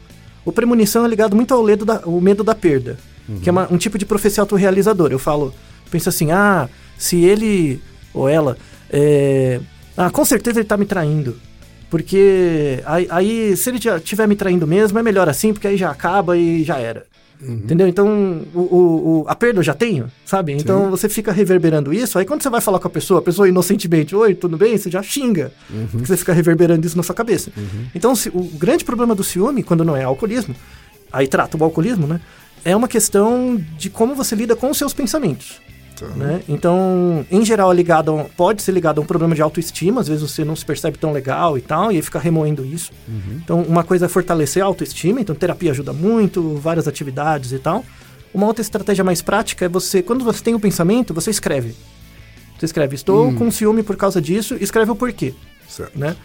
O 0.45 0.51
premonição 0.53 1.05
é 1.05 1.09
ligado 1.09 1.37
muito 1.37 1.53
ao 1.55 1.63
medo 1.63 1.85
da, 1.85 2.01
o 2.05 2.21
medo 2.21 2.43
da 2.43 2.55
perda, 2.55 2.97
que 3.43 3.49
é 3.49 3.53
uma- 3.53 3.69
um 3.71 3.77
tipo 3.77 3.99
de 3.99 4.07
profecia 4.07 4.41
autorrealizadora. 4.41 5.13
Eu 5.13 5.19
falo, 5.19 5.53
penso 5.89 6.09
assim, 6.09 6.31
ah, 6.33 6.69
se 6.97 7.25
ele 7.25 7.81
ou 8.15 8.29
ela. 8.29 8.57
é, 8.91 9.61
ah, 9.97 10.11
com 10.11 10.25
certeza 10.25 10.61
ele 10.61 10.67
tá 10.69 10.77
me 10.77 10.85
traindo. 10.87 11.37
Porque 11.91 12.81
aí, 12.85 13.07
aí, 13.11 13.57
se 13.57 13.71
ele 13.71 13.79
já 13.81 13.97
estiver 13.97 14.29
me 14.29 14.37
traindo 14.37 14.67
mesmo, 14.67 14.99
é 14.99 15.03
melhor 15.03 15.29
assim, 15.29 15.53
porque 15.53 15.67
aí 15.69 15.77
já 15.77 15.91
acaba 15.91 16.37
e 16.37 16.63
já 16.65 16.79
era. 16.79 17.05
Entendeu? 17.41 17.87
Então, 17.87 18.43
o, 18.53 18.59
o- 18.59 19.21
o- 19.21 19.25
a 19.29 19.35
perda 19.35 19.61
eu 19.61 19.63
já 19.63 19.73
tenho, 19.73 20.11
sabe? 20.27 20.53
Então 20.53 20.91
você 20.91 21.09
fica 21.09 21.31
reverberando 21.31 21.95
isso, 21.95 22.19
aí 22.19 22.25
quando 22.25 22.43
você 22.43 22.51
vai 22.51 22.61
falar 22.61 22.81
com 22.81 22.89
a 22.89 22.91
pessoa, 22.91 23.21
a 23.21 23.23
pessoa 23.23 23.49
inocentemente, 23.49 24.15
oi, 24.15 24.35
tudo 24.35 24.57
bem? 24.59 24.77
Você 24.77 24.91
já 24.91 25.01
xinga. 25.03 25.53
Porque 25.93 26.05
você 26.07 26.17
fica 26.17 26.33
reverberando 26.33 26.85
isso 26.85 26.97
na 26.97 27.03
sua 27.05 27.15
cabeça. 27.15 27.53
Então, 27.95 28.15
se- 28.17 28.29
o 28.31 28.43
grande 28.43 28.85
problema 28.85 29.15
do 29.15 29.23
ciúme, 29.23 29.63
quando 29.63 29.85
não 29.85 29.97
é 29.97 30.03
alcoolismo, 30.03 30.55
aí 31.13 31.29
trata 31.29 31.57
o 31.57 31.63
alcoolismo, 31.63 32.07
né? 32.09 32.21
É 32.65 32.75
uma 32.75 32.89
questão 32.89 33.57
de 33.79 33.89
como 33.89 34.17
você 34.17 34.35
lida 34.35 34.57
com 34.57 34.69
os 34.71 34.77
seus 34.77 34.93
pensamentos. 34.93 35.61
Tá. 35.99 36.07
Né? 36.07 36.43
Então, 36.49 37.25
em 37.31 37.45
geral, 37.45 37.73
é 37.73 37.75
ligado 37.75 38.15
um- 38.15 38.25
pode 38.25 38.63
ser 38.63 38.73
ligado 38.73 38.99
a 39.01 39.03
um 39.03 39.07
problema 39.07 39.35
de 39.35 39.43
autoestima, 39.43 40.01
às 40.01 40.09
vezes 40.09 40.23
você 40.31 40.45
não 40.45 40.55
se 40.55 40.65
percebe 40.65 40.97
tão 40.99 41.13
legal 41.13 41.59
e 41.59 41.61
tal, 41.61 41.91
e 41.91 41.97
aí 41.97 42.03
fica 42.03 42.19
remoendo 42.19 42.65
isso. 42.65 42.93
Então, 43.37 43.63
uma 43.63 43.83
coisa 43.83 44.07
é 44.07 44.09
fortalecer 44.09 44.63
a 44.63 44.67
autoestima, 44.67 45.21
então 45.21 45.35
terapia 45.35 45.71
ajuda 45.71 45.93
muito, 45.93 46.55
várias 46.57 46.87
atividades 46.87 47.53
e 47.53 47.59
tal. 47.59 47.85
Uma 48.33 48.47
outra 48.47 48.63
estratégia 48.63 49.03
mais 49.03 49.23
prática 49.23 49.65
é 49.65 49.69
você, 49.69 50.03
quando 50.03 50.25
você 50.25 50.43
tem 50.43 50.55
um 50.55 50.61
pensamento, 50.61 51.13
você 51.15 51.31
escreve. 51.31 51.75
Você 52.59 52.67
escreve, 52.67 52.95
estou 52.95 53.33
com 53.35 53.51
ciúme 53.51 53.83
por 53.83 53.97
causa 53.97 54.21
disso, 54.21 54.57
escreve 54.61 54.91
o 54.91 54.97
porquê 54.97 55.33
Certo. 55.69 55.99
né? 55.99 56.17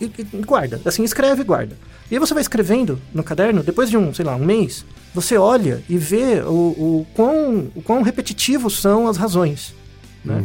E, 0.00 0.04
e 0.04 0.42
guarda, 0.42 0.80
assim, 0.84 1.02
escreve 1.04 1.42
e 1.42 1.44
guarda. 1.44 1.76
E 2.10 2.14
aí 2.14 2.18
você 2.18 2.34
vai 2.34 2.40
escrevendo 2.40 3.00
no 3.12 3.22
caderno, 3.22 3.62
depois 3.62 3.90
de 3.90 3.96
um, 3.96 4.12
sei 4.12 4.24
lá, 4.24 4.36
um 4.36 4.44
mês, 4.44 4.84
você 5.14 5.36
olha 5.36 5.82
e 5.88 5.96
vê 5.96 6.40
o, 6.40 6.50
o, 6.50 7.06
quão, 7.14 7.70
o 7.74 7.82
quão 7.82 8.02
repetitivos 8.02 8.80
são 8.80 9.08
as 9.08 9.16
razões. 9.16 9.74
Né? 10.24 10.42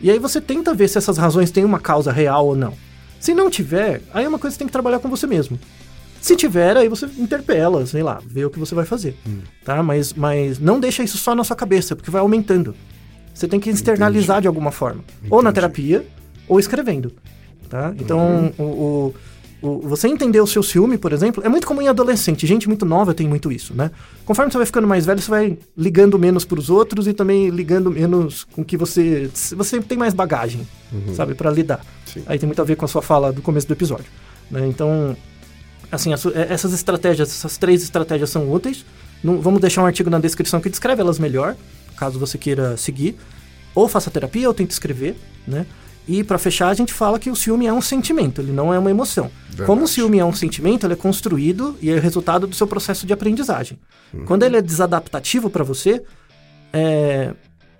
E 0.00 0.10
aí 0.10 0.18
você 0.18 0.40
tenta 0.40 0.74
ver 0.74 0.88
se 0.88 0.98
essas 0.98 1.18
razões 1.18 1.50
têm 1.50 1.64
uma 1.64 1.78
causa 1.78 2.10
real 2.10 2.46
ou 2.46 2.56
não. 2.56 2.74
Se 3.20 3.32
não 3.34 3.48
tiver, 3.48 4.02
aí 4.12 4.24
é 4.24 4.28
uma 4.28 4.38
coisa 4.38 4.54
que 4.54 4.58
você 4.58 4.58
tem 4.58 4.66
que 4.66 4.72
trabalhar 4.72 4.98
com 4.98 5.08
você 5.08 5.26
mesmo. 5.26 5.58
Se 6.20 6.34
tiver, 6.36 6.76
aí 6.76 6.88
você 6.88 7.06
interpela, 7.18 7.84
sei 7.86 8.02
lá, 8.02 8.20
vê 8.26 8.44
o 8.44 8.50
que 8.50 8.58
você 8.58 8.74
vai 8.74 8.86
fazer. 8.86 9.14
Tá? 9.62 9.82
Mas, 9.82 10.14
mas 10.14 10.58
não 10.58 10.80
deixa 10.80 11.02
isso 11.02 11.18
só 11.18 11.34
na 11.34 11.44
sua 11.44 11.54
cabeça, 11.54 11.94
porque 11.94 12.10
vai 12.10 12.20
aumentando. 12.20 12.74
Você 13.34 13.46
tem 13.46 13.60
que 13.60 13.68
externalizar 13.68 14.40
de 14.40 14.48
alguma 14.48 14.72
forma. 14.72 15.04
Ou 15.28 15.42
na 15.42 15.50
Entendi. 15.50 15.54
terapia, 15.54 16.06
ou 16.48 16.58
escrevendo. 16.58 17.12
Tá? 17.74 17.92
Então, 17.98 18.52
o, 18.56 18.62
o- 18.62 19.14
o- 19.60 19.80
você 19.88 20.06
entender 20.06 20.40
o 20.40 20.46
seu 20.46 20.62
ciúme, 20.62 20.96
por 20.96 21.12
exemplo, 21.12 21.42
é 21.44 21.48
muito 21.48 21.66
comum 21.66 21.82
em 21.82 21.88
adolescente. 21.88 22.46
Gente 22.46 22.68
muito 22.68 22.86
nova 22.86 23.12
tem 23.12 23.26
muito 23.26 23.50
isso, 23.50 23.74
né? 23.74 23.90
Conforme 24.24 24.52
você 24.52 24.58
vai 24.58 24.66
ficando 24.66 24.86
mais 24.86 25.04
velho, 25.04 25.20
você 25.20 25.28
vai 25.28 25.58
ligando 25.76 26.16
menos 26.16 26.44
pros 26.44 26.70
outros 26.70 27.08
e 27.08 27.12
também 27.12 27.48
ligando 27.48 27.90
menos 27.90 28.44
com 28.44 28.64
que 28.64 28.76
você... 28.76 29.28
Você 29.56 29.80
tem 29.80 29.98
mais 29.98 30.14
bagagem, 30.14 30.64
sabe? 31.16 31.34
Pra 31.34 31.50
lidar. 31.50 31.84
Sim. 32.06 32.22
Aí 32.26 32.38
tem 32.38 32.46
muito 32.46 32.62
a 32.62 32.64
ver 32.64 32.76
com 32.76 32.84
a 32.84 32.88
sua 32.88 33.02
fala 33.02 33.32
do 33.32 33.42
começo 33.42 33.66
do 33.66 33.72
episódio. 33.72 34.06
Né? 34.48 34.68
Então, 34.68 35.16
assim, 35.90 36.12
é- 36.12 36.52
essas 36.52 36.72
estratégias, 36.72 37.28
essas 37.28 37.56
três 37.58 37.82
estratégias 37.82 38.30
são 38.30 38.52
úteis. 38.52 38.84
Não- 39.20 39.40
vamos 39.40 39.60
deixar 39.60 39.82
um 39.82 39.86
artigo 39.86 40.08
na 40.10 40.20
descrição 40.20 40.60
que 40.60 40.70
descreve 40.70 41.00
elas 41.00 41.18
melhor, 41.18 41.56
caso 41.96 42.20
você 42.20 42.38
queira 42.38 42.76
seguir. 42.76 43.16
Ou 43.74 43.88
faça 43.88 44.12
terapia, 44.12 44.46
ou 44.46 44.54
tente 44.54 44.72
escrever, 44.72 45.16
né? 45.48 45.66
E 46.06 46.22
pra 46.22 46.36
fechar, 46.36 46.68
a 46.68 46.74
gente 46.74 46.92
fala 46.92 47.18
que 47.18 47.30
o 47.30 47.36
ciúme 47.36 47.66
é 47.66 47.72
um 47.72 47.80
sentimento, 47.80 48.40
ele 48.40 48.52
não 48.52 48.72
é 48.74 48.78
uma 48.78 48.90
emoção. 48.90 49.30
Verdade. 49.48 49.66
Como 49.66 49.84
o 49.84 49.88
ciúme 49.88 50.18
é 50.18 50.24
um 50.24 50.34
sentimento, 50.34 50.84
ele 50.86 50.92
é 50.92 50.96
construído 50.96 51.76
e 51.80 51.90
é 51.90 51.98
resultado 51.98 52.46
do 52.46 52.54
seu 52.54 52.66
processo 52.66 53.06
de 53.06 53.12
aprendizagem. 53.12 53.78
Quando 54.26 54.42
ele 54.42 54.56
é 54.56 54.62
desadaptativo 54.62 55.48
pra 55.48 55.64
você, 55.64 56.02
é, 56.72 57.32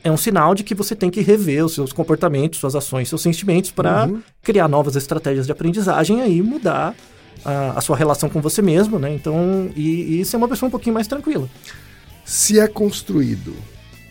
é 0.02 0.10
um 0.10 0.16
sinal 0.16 0.54
de 0.54 0.64
que 0.64 0.74
você 0.74 0.94
tem 0.96 1.10
que 1.10 1.20
rever 1.20 1.64
os 1.64 1.74
seus 1.74 1.92
comportamentos, 1.92 2.58
suas 2.58 2.74
ações, 2.74 3.08
seus 3.08 3.20
sentimentos 3.22 3.70
para 3.70 4.08
criar 4.42 4.68
novas 4.68 4.96
estratégias 4.96 5.46
de 5.46 5.52
aprendizagem 5.52 6.18
e 6.18 6.22
aí 6.22 6.42
mudar 6.42 6.94
a, 7.44 7.78
a 7.78 7.80
sua 7.80 7.96
relação 7.96 8.28
com 8.30 8.40
você 8.40 8.62
mesmo, 8.62 8.98
né? 8.98 9.12
Então, 9.14 9.70
e, 9.76 10.20
e 10.20 10.24
ser 10.24 10.36
uma 10.38 10.48
pessoa 10.48 10.68
um 10.68 10.70
pouquinho 10.70 10.94
mais 10.94 11.06
tranquila. 11.06 11.48
Se 12.24 12.58
é 12.58 12.66
construído, 12.66 13.54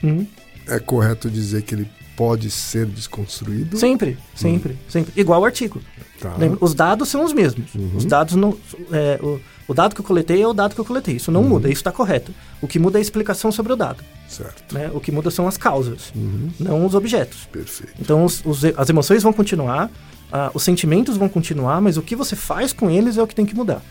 Uhum. 0.03 0.27
é 0.67 0.77
correto 0.79 1.29
dizer 1.31 1.61
que 1.63 1.73
ele 1.73 1.87
pode 2.15 2.49
ser 2.51 2.85
desconstruído? 2.85 3.77
Sempre, 3.77 4.17
sempre, 4.35 4.77
sempre. 4.89 5.11
Igual 5.19 5.41
o 5.41 5.45
artigo. 5.45 5.81
Tá. 6.19 6.35
Lembra? 6.37 6.57
Os 6.61 6.73
dados 6.73 7.09
são 7.09 7.23
os 7.25 7.33
mesmos. 7.33 7.69
Os 7.95 8.05
dados 8.05 8.35
não. 8.35 8.57
é, 8.91 9.19
o, 9.21 9.39
o 9.67 9.73
dado 9.73 9.93
que 9.95 10.01
eu 10.01 10.05
coletei 10.05 10.41
é 10.41 10.47
o 10.47 10.53
dado 10.53 10.73
que 10.75 10.79
eu 10.79 10.85
coletei. 10.85 11.15
Isso 11.15 11.31
não 11.31 11.43
muda, 11.43 11.67
isso 11.67 11.81
está 11.81 11.91
correto. 11.91 12.33
O 12.61 12.67
que 12.67 12.79
muda 12.79 12.97
é 12.97 12.99
a 12.99 13.01
explicação 13.01 13.51
sobre 13.51 13.73
o 13.73 13.75
dado. 13.75 14.03
Certo. 14.29 14.73
Né? 14.73 14.89
O 14.93 14.99
que 14.99 15.11
muda 15.11 15.29
são 15.29 15.47
as 15.47 15.57
causas, 15.57 16.13
não 16.59 16.85
os 16.85 16.95
objetos. 16.95 17.47
Perfeito. 17.51 17.93
Então 17.99 18.23
os- 18.25 18.41
os 18.45 18.63
as 18.77 18.89
emoções 18.89 19.21
vão 19.21 19.33
continuar, 19.33 19.91
ah, 20.31 20.49
os 20.53 20.63
sentimentos 20.63 21.17
vão 21.17 21.27
continuar, 21.29 21.81
mas 21.81 21.97
o 21.97 22.01
que 22.01 22.15
você 22.15 22.35
faz 22.35 22.71
com 22.73 22.89
eles 22.89 23.17
é 23.17 23.21
o 23.23 23.27
que 23.27 23.35
tem 23.35 23.45
que 23.45 23.55
mudar. 23.55 23.81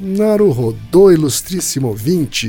Naruhodô, 0.00 1.12
ilustríssimo 1.12 1.88
ouvinte. 1.88 2.48